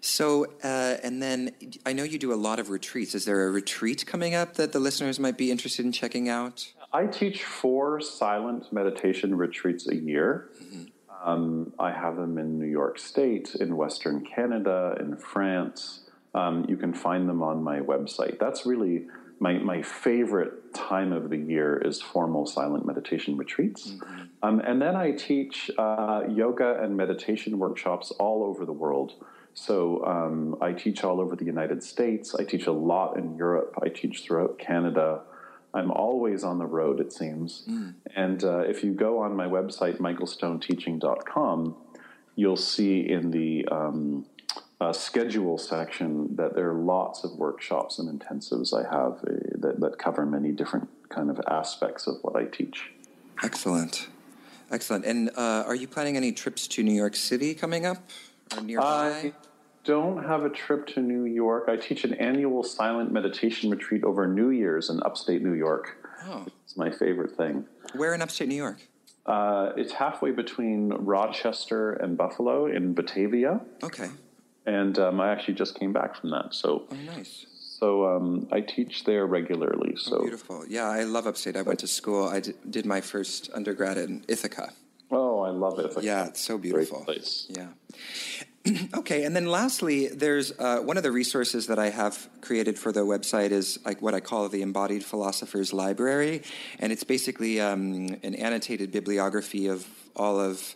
So, 0.05 0.47
uh, 0.65 0.97
and 1.05 1.23
then 1.23 1.53
I 1.87 1.93
know 1.93 2.03
you 2.03 2.19
do 2.19 2.33
a 2.33 2.35
lot 2.35 2.59
of 2.59 2.71
retreats. 2.71 3.15
Is 3.15 3.25
there 3.25 3.47
a 3.47 3.51
retreat 3.53 4.05
coming 4.05 4.35
up 4.35 4.55
that 4.55 4.73
the 4.73 4.81
listeners 4.81 5.21
might 5.21 5.39
be 5.39 5.51
interested 5.53 5.87
in 5.87 5.93
checking 5.93 6.29
out? 6.29 6.73
I 6.93 7.07
teach 7.07 7.45
four 7.45 8.01
silent 8.01 8.73
meditation 8.73 9.37
retreats 9.37 9.89
a 9.89 9.95
year. 9.95 10.51
Mm-hmm. 10.61 11.29
Um, 11.29 11.73
I 11.79 11.93
have 11.93 12.17
them 12.17 12.37
in 12.37 12.59
New 12.59 12.67
York 12.67 12.99
State, 12.99 13.55
in 13.55 13.77
Western 13.77 14.25
Canada, 14.25 14.97
in 14.99 15.17
France. 15.17 16.01
Um, 16.35 16.67
you 16.69 16.77
can 16.77 16.93
find 16.93 17.29
them 17.29 17.41
on 17.41 17.63
my 17.63 17.79
website. 17.79 18.41
That's 18.41 18.67
really 18.67 19.07
my, 19.39 19.59
my 19.59 19.83
favorite 19.83 20.75
time 20.75 21.13
of 21.13 21.31
the 21.31 21.37
year 21.37 21.79
is 21.79 22.03
formal 22.03 22.45
silent 22.45 22.85
meditation 22.85 23.37
retreats. 23.37 23.93
Mm-hmm. 23.93 24.23
Um, 24.43 24.59
and 24.59 24.83
then 24.83 24.97
I 24.97 25.13
teach 25.13 25.71
uh, 25.79 26.23
yoga 26.29 26.83
and 26.83 26.97
meditation 26.97 27.61
workshops 27.61 28.11
all 28.19 28.43
over 28.43 28.65
the 28.65 28.73
world. 28.73 29.13
So 29.55 30.05
um, 30.05 30.57
I 30.61 30.73
teach 30.73 31.05
all 31.05 31.21
over 31.21 31.37
the 31.37 31.45
United 31.45 31.83
States. 31.83 32.35
I 32.35 32.45
teach 32.45 32.67
a 32.67 32.73
lot 32.73 33.17
in 33.17 33.37
Europe. 33.37 33.75
I 33.83 33.89
teach 33.89 34.23
throughout 34.23 34.59
Canada. 34.59 35.21
I'm 35.75 35.91
always 35.91 36.45
on 36.45 36.59
the 36.59 36.67
road, 36.67 37.01
it 37.01 37.13
seems. 37.13 37.65
Mm. 37.69 37.95
And 38.15 38.45
uh, 38.45 38.61
if 38.61 38.83
you 38.85 38.93
go 38.93 39.19
on 39.19 39.35
my 39.37 39.47
website, 39.47 39.99
michaelstoneteaching.com, 39.99 41.77
you'll 42.35 42.57
see 42.57 43.01
in 43.01 43.31
the 43.31 43.67
um, 43.71 44.27
uh, 44.81 44.93
schedule 44.93 45.59
section 45.59 46.35
that 46.37 46.55
there 46.55 46.71
are 46.71 46.79
lots 46.79 47.25
of 47.25 47.33
workshops 47.33 47.99
and 47.99 48.21
intensives 48.21 48.75
I 48.75 48.83
have 48.83 49.13
uh, 49.23 49.59
that, 49.59 49.81
that 49.81 49.99
cover 49.99 50.27
many 50.27 50.51
different 50.51 50.89
kind 51.09 51.31
of 51.31 51.41
aspects 51.49 52.07
of 52.07 52.17
what 52.23 52.37
I 52.37 52.45
teach. 52.45 52.91
Excellent. 53.43 54.09
Excellent. 54.71 55.05
And 55.05 55.31
uh, 55.37 55.65
are 55.67 55.75
you 55.75 55.87
planning 55.87 56.17
any 56.17 56.33
trips 56.33 56.67
to 56.69 56.83
New 56.83 56.95
York 56.95 57.15
City 57.15 57.55
coming 57.55 57.85
up? 57.85 57.99
Or 58.57 58.63
nearby? 58.63 58.85
I 58.85 59.33
don't 59.85 60.25
have 60.25 60.45
a 60.45 60.51
trip 60.51 60.87
to 60.89 61.01
New 61.01 61.25
York. 61.25 61.65
I 61.69 61.77
teach 61.77 62.05
an 62.05 62.15
annual 62.15 62.63
silent 62.63 63.13
meditation 63.13 63.71
retreat 63.71 64.05
over 64.05 64.27
New 64.27 64.51
Year's 64.51 64.91
in 64.91 65.03
upstate 65.03 65.43
New 65.43 65.55
York. 65.55 65.97
Oh. 66.27 66.47
It's 66.65 66.77
my 66.77 66.91
favorite 66.91 67.37
thing. 67.37 67.67
Where 67.95 68.15
in 68.15 68.23
upstate 68.23 68.49
New 68.49 68.55
York? 68.55 68.79
Uh, 69.27 69.73
it's 69.77 69.93
halfway 69.93 70.31
between 70.31 70.91
Rochester 70.91 71.93
and 71.93 72.17
Buffalo 72.17 72.67
in 72.67 72.95
Batavia. 72.95 73.61
Okay. 73.83 74.09
And 74.67 74.99
um, 74.99 75.21
I 75.21 75.31
actually 75.31 75.55
just 75.55 75.79
came 75.79 75.93
back 75.93 76.17
from 76.17 76.31
that. 76.31 76.55
So 76.55 76.85
oh, 76.91 76.95
nice. 76.95 77.47
So 77.83 78.07
um, 78.07 78.47
I 78.53 78.61
teach 78.61 79.05
there 79.05 79.27
regularly. 79.27 79.97
So 79.97 80.19
oh, 80.19 80.23
beautiful. 80.23 80.65
Yeah, 80.69 80.89
I 80.89 81.03
love 81.03 81.27
upstate. 81.27 81.57
I 81.57 81.63
went 81.63 81.81
to 81.81 81.89
school. 81.89 82.29
I 82.29 82.41
did 82.71 82.87
my 82.87 83.01
first 83.01 83.51
undergrad 83.55 83.99
in 83.99 84.25
Ithaca. 84.29 84.73
Oh, 85.13 85.41
I 85.41 85.51
love 85.51 85.79
it. 85.79 86.03
Yeah, 86.03 86.27
it's 86.27 86.41
so 86.41 86.57
beautiful. 86.57 87.07
Yeah. 87.49 87.69
okay, 88.97 89.25
and 89.25 89.37
then 89.37 89.47
lastly, 89.47 90.09
there's 90.09 90.53
uh, 90.59 90.79
one 90.79 90.97
of 90.97 91.03
the 91.03 91.13
resources 91.13 91.67
that 91.67 91.79
I 91.79 91.91
have 91.91 92.29
created 92.41 92.79
for 92.79 92.93
the 92.93 93.01
website 93.01 93.51
is 93.51 93.79
like 93.85 94.01
what 94.01 94.15
I 94.15 94.21
call 94.21 94.49
the 94.49 94.63
Embodied 94.63 95.05
Philosophers 95.05 95.73
Library, 95.73 96.43
and 96.79 96.93
it's 96.93 97.05
basically 97.05 97.61
um, 97.61 98.17
an 98.23 98.35
annotated 98.35 98.91
bibliography 98.91 99.67
of 99.67 99.87
all 100.17 100.41
of 100.41 100.75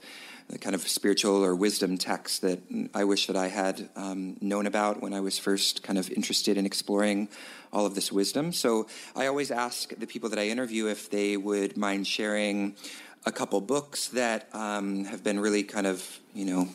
the 0.48 0.58
kind 0.58 0.74
of 0.74 0.86
spiritual 0.86 1.44
or 1.44 1.54
wisdom 1.54 1.98
texts 1.98 2.40
that 2.40 2.60
I 2.94 3.04
wish 3.04 3.26
that 3.26 3.36
I 3.36 3.48
had 3.48 3.88
um, 3.96 4.36
known 4.40 4.66
about 4.66 5.02
when 5.02 5.12
I 5.12 5.20
was 5.20 5.38
first 5.38 5.82
kind 5.82 5.98
of 5.98 6.10
interested 6.10 6.56
in 6.56 6.66
exploring 6.66 7.28
all 7.72 7.84
of 7.84 7.94
this 7.94 8.12
wisdom. 8.12 8.52
So 8.52 8.86
I 9.16 9.26
always 9.26 9.50
ask 9.50 9.94
the 9.96 10.06
people 10.06 10.28
that 10.30 10.38
I 10.38 10.46
interview 10.48 10.86
if 10.86 11.10
they 11.10 11.36
would 11.36 11.76
mind 11.76 12.06
sharing 12.06 12.76
a 13.26 13.32
couple 13.32 13.60
books 13.60 14.08
that 14.08 14.48
um, 14.54 15.04
have 15.04 15.22
been 15.24 15.40
really 15.40 15.64
kind 15.64 15.86
of, 15.86 16.20
you 16.32 16.44
know, 16.44 16.68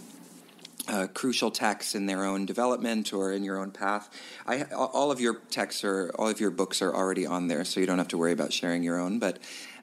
uh, 0.87 1.07
crucial 1.13 1.49
texts 1.49 1.95
in 1.95 2.05
their 2.07 2.25
own 2.25 2.45
development 2.45 3.13
or 3.13 3.31
in 3.31 3.43
your 3.43 3.57
own 3.57 3.71
path. 3.71 4.09
I, 4.45 4.63
all 4.63 5.11
of 5.11 5.21
your 5.21 5.35
texts 5.49 5.83
are, 5.83 6.11
all 6.19 6.27
of 6.27 6.39
your 6.41 6.51
books 6.51 6.81
are 6.81 6.93
already 6.93 7.25
on 7.25 7.47
there, 7.47 7.63
so 7.63 7.79
you 7.79 7.85
don't 7.85 7.99
have 7.99 8.09
to 8.09 8.17
worry 8.17 8.33
about 8.33 8.51
sharing 8.51 8.83
your 8.83 8.99
own. 8.99 9.17
But 9.17 9.39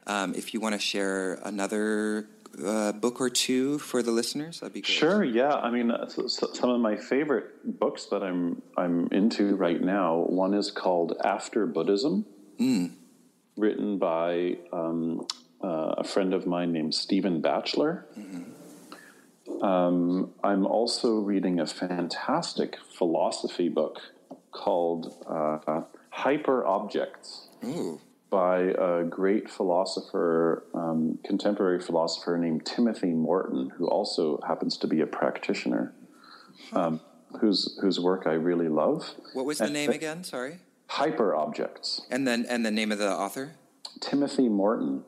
um, 0.06 0.34
if 0.34 0.52
you 0.52 0.60
want 0.60 0.74
to 0.74 0.80
share 0.80 1.38
another 1.44 2.28
uh, 2.62 2.92
book 2.92 3.20
or 3.20 3.30
two 3.30 3.78
for 3.78 4.02
the 4.02 4.10
listeners, 4.10 4.60
that'd 4.60 4.74
be 4.74 4.82
great. 4.82 4.92
Sure. 4.92 5.24
Yeah. 5.24 5.54
I 5.54 5.70
mean, 5.70 5.90
uh, 5.90 6.08
so, 6.08 6.26
so 6.26 6.52
some 6.52 6.70
of 6.70 6.80
my 6.80 6.96
favorite 6.96 7.78
books 7.78 8.06
that 8.06 8.22
I'm 8.22 8.60
I'm 8.76 9.08
into 9.12 9.54
right 9.56 9.80
now. 9.80 10.16
One 10.16 10.52
is 10.52 10.70
called 10.70 11.16
After 11.24 11.66
Buddhism, 11.66 12.26
mm. 12.58 12.92
written 13.56 13.98
by 13.98 14.58
um, 14.72 15.26
uh, 15.62 15.94
a 15.98 16.05
friend 16.05 16.35
of 16.35 16.47
mine 16.47 16.72
named 16.72 16.94
Stephen 16.94 17.40
Batchelor. 17.40 18.06
Mm-hmm. 18.18 19.64
Um, 19.64 20.32
I'm 20.44 20.66
also 20.66 21.18
reading 21.18 21.59
a 21.59 21.66
fantastic 21.66 22.76
philosophy 22.97 23.68
book 23.68 24.01
called 24.52 25.14
uh, 25.26 25.82
Hyper 26.10 26.66
Objects 26.66 27.48
Ooh. 27.64 28.01
by 28.30 28.59
a 28.78 29.05
great 29.05 29.51
philosopher, 29.51 30.64
um, 30.74 31.18
contemporary 31.24 31.80
philosopher 31.80 32.39
named 32.39 32.66
Timothy 32.66 33.12
Morton, 33.12 33.70
who 33.76 33.89
also 33.89 34.40
happens 34.47 34.76
to 34.78 34.86
be 34.86 35.01
a 35.01 35.06
practitioner. 35.06 35.93
Um, 36.72 37.01
whose 37.40 37.78
whose 37.80 38.01
work 38.01 38.26
I 38.26 38.32
really 38.32 38.68
love. 38.68 39.14
What 39.32 39.47
was 39.47 39.59
the 39.59 39.64
and 39.64 39.74
name 39.74 39.90
again? 39.90 40.24
Sorry. 40.24 40.59
Hyper 40.89 41.35
objects. 41.35 42.02
And 42.10 42.26
then 42.26 42.47
and 42.48 42.64
the 42.64 42.70
name 42.70 42.93
of 42.93 42.98
the 42.98 43.10
author? 43.10 43.52
Timothy 44.01 44.48
Morton. 44.48 45.05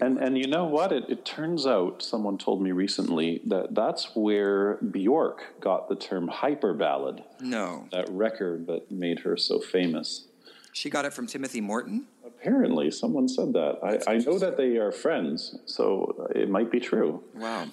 And 0.00 0.18
and 0.18 0.38
you 0.38 0.46
know 0.46 0.64
what? 0.64 0.92
It, 0.92 1.04
it 1.08 1.24
turns 1.24 1.66
out 1.66 2.02
someone 2.02 2.38
told 2.38 2.62
me 2.62 2.72
recently 2.72 3.40
that 3.46 3.74
that's 3.74 4.14
where 4.14 4.76
Bjork 4.76 5.60
got 5.60 5.88
the 5.88 5.96
term 5.96 6.28
hyper 6.28 6.74
ballad. 6.74 7.22
No, 7.40 7.86
that 7.92 8.08
record 8.10 8.66
that 8.66 8.90
made 8.90 9.20
her 9.20 9.36
so 9.36 9.60
famous. 9.60 10.26
She 10.72 10.88
got 10.88 11.04
it 11.04 11.12
from 11.12 11.26
Timothy 11.26 11.60
Morton. 11.60 12.06
Apparently, 12.24 12.90
someone 12.90 13.28
said 13.28 13.52
that. 13.52 13.78
I, 13.82 14.14
I 14.14 14.16
know 14.18 14.38
that 14.38 14.56
they 14.56 14.76
are 14.76 14.92
friends, 14.92 15.58
so 15.66 16.28
it 16.34 16.48
might 16.48 16.70
be 16.70 16.80
true. 16.80 17.22
Wow. 17.34 17.66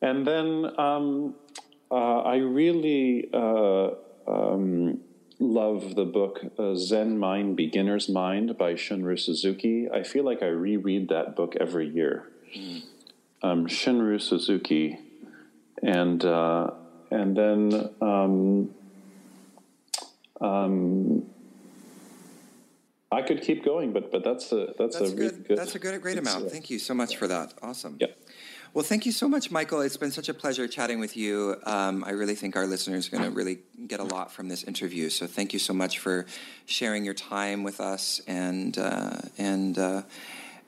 And 0.00 0.26
then 0.26 0.70
um, 0.78 1.34
uh, 1.90 2.20
I 2.20 2.36
really 2.36 3.28
uh, 3.32 3.90
um, 4.28 5.00
love 5.38 5.94
the 5.94 6.04
book 6.04 6.40
uh, 6.58 6.74
Zen 6.74 7.18
Mind, 7.18 7.56
Beginner's 7.56 8.08
Mind 8.08 8.58
by 8.58 8.74
Shunryu 8.74 9.18
Suzuki. 9.18 9.88
I 9.90 10.02
feel 10.02 10.24
like 10.24 10.42
I 10.42 10.48
reread 10.48 11.08
that 11.08 11.36
book 11.36 11.56
every 11.60 11.88
year. 11.88 12.28
Mm. 12.56 12.82
Um, 13.42 13.66
Shunryu 13.66 14.20
Suzuki, 14.20 14.98
and 15.82 16.24
uh, 16.24 16.70
and 17.10 17.36
then 17.36 17.90
um, 18.00 18.74
um, 20.40 21.24
I 23.12 23.22
could 23.22 23.42
keep 23.42 23.64
going, 23.64 23.92
but 23.92 24.10
but 24.10 24.24
that's 24.24 24.50
a 24.52 24.74
that's, 24.78 24.98
that's 24.98 25.12
a 25.12 25.14
good, 25.14 25.46
good, 25.46 25.56
That's 25.56 25.74
a 25.74 25.78
good 25.78 26.00
great 26.02 26.18
amount. 26.18 26.50
Thank 26.50 26.68
you 26.68 26.78
so 26.78 26.94
much 26.94 27.16
for 27.16 27.28
that. 27.28 27.54
Awesome. 27.62 27.96
Yeah. 28.00 28.08
Well, 28.74 28.84
thank 28.84 29.06
you 29.06 29.12
so 29.12 29.28
much, 29.28 29.50
Michael. 29.50 29.80
It's 29.80 29.96
been 29.96 30.10
such 30.10 30.28
a 30.28 30.34
pleasure 30.34 30.68
chatting 30.68 31.00
with 31.00 31.16
you. 31.16 31.56
Um, 31.64 32.04
I 32.04 32.10
really 32.10 32.34
think 32.34 32.54
our 32.54 32.66
listeners 32.66 33.08
are 33.08 33.10
going 33.10 33.24
to 33.24 33.30
really 33.30 33.60
get 33.86 33.98
a 33.98 34.04
lot 34.04 34.30
from 34.30 34.48
this 34.48 34.62
interview. 34.62 35.08
So 35.08 35.26
thank 35.26 35.52
you 35.52 35.58
so 35.58 35.72
much 35.72 35.98
for 35.98 36.26
sharing 36.66 37.04
your 37.04 37.14
time 37.14 37.62
with 37.62 37.80
us, 37.80 38.20
and 38.26 38.76
uh, 38.78 39.16
and 39.38 39.78
uh, 39.78 40.02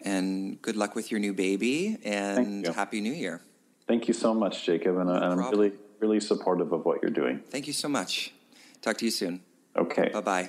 and 0.01 0.61
good 0.63 0.77
luck 0.77 0.95
with 0.95 1.11
your 1.11 1.21
new 1.21 1.35
baby, 1.35 1.99
and 2.05 2.67
happy 2.67 3.01
New 3.01 3.13
Year. 3.13 3.43
Thank 3.87 4.09
you 4.09 4.15
so 4.15 4.33
much, 4.33 4.65
Jacob, 4.65 4.97
and, 4.97 5.09
no 5.09 5.15
and 5.15 5.25
I'm 5.25 5.51
really 5.51 5.73
really 6.01 6.21
supportive 6.21 6.73
of 6.73 6.85
what 6.85 7.03
you're 7.03 7.11
doing. 7.11 7.41
Thank 7.51 7.67
you 7.67 7.75
so 7.75 7.89
much. 7.89 8.33
Talk 8.81 8.97
to 8.99 9.05
you 9.05 9.11
soon. 9.11 9.43
Okay. 9.77 10.09
Bye 10.09 10.49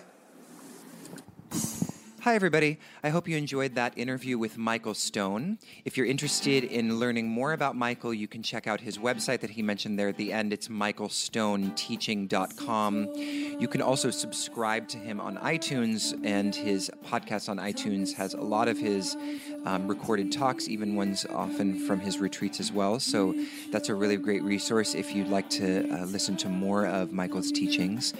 bye. 1.52 1.82
Hi, 2.24 2.36
everybody. 2.36 2.78
I 3.04 3.10
hope 3.10 3.28
you 3.28 3.36
enjoyed 3.36 3.74
that 3.74 3.98
interview 3.98 4.38
with 4.38 4.56
Michael 4.56 4.94
Stone. 4.94 5.58
If 5.86 5.98
you're 5.98 6.06
interested 6.06 6.64
in 6.64 7.00
learning 7.00 7.28
more 7.28 7.54
about 7.54 7.76
Michael, 7.76 8.14
you 8.14 8.28
can 8.28 8.44
check 8.44 8.68
out 8.68 8.80
his 8.80 9.00
website 9.00 9.40
that 9.40 9.50
he 9.50 9.64
mentioned 9.64 9.98
there 9.98 10.10
at 10.10 10.18
the 10.18 10.32
end. 10.32 10.54
It's 10.54 10.68
michaelstoneteaching.com. 10.68 13.08
You 13.16 13.68
can 13.68 13.82
also 13.82 14.12
subscribe 14.12 14.88
to 14.90 15.00
him 15.00 15.20
on 15.20 15.38
iTunes, 15.38 16.14
and 16.24 16.54
his 16.54 16.92
podcast 17.08 17.50
on 17.50 17.58
iTunes 17.58 18.14
has 18.14 18.36
a 18.36 18.42
lot 18.42 18.68
of 18.68 18.78
his 18.78 19.18
um, 19.66 19.88
recorded 19.88 20.32
talks, 20.32 20.70
even 20.70 20.94
ones 20.94 21.26
often 21.32 21.88
from 21.88 22.00
his 22.00 22.20
retreats 22.20 22.60
as 22.60 22.72
well. 22.72 23.00
So 23.00 23.34
that's 23.72 23.90
a 23.90 23.96
really 23.96 24.18
great 24.18 24.44
resource 24.44 24.94
if 24.94 25.16
you'd 25.16 25.30
like 25.30 25.50
to 25.50 25.90
uh, 25.90 26.06
listen 26.06 26.38
to 26.38 26.50
more 26.50 26.86
of 26.86 27.12
Michael's 27.12 27.52
teachings. 27.52 28.14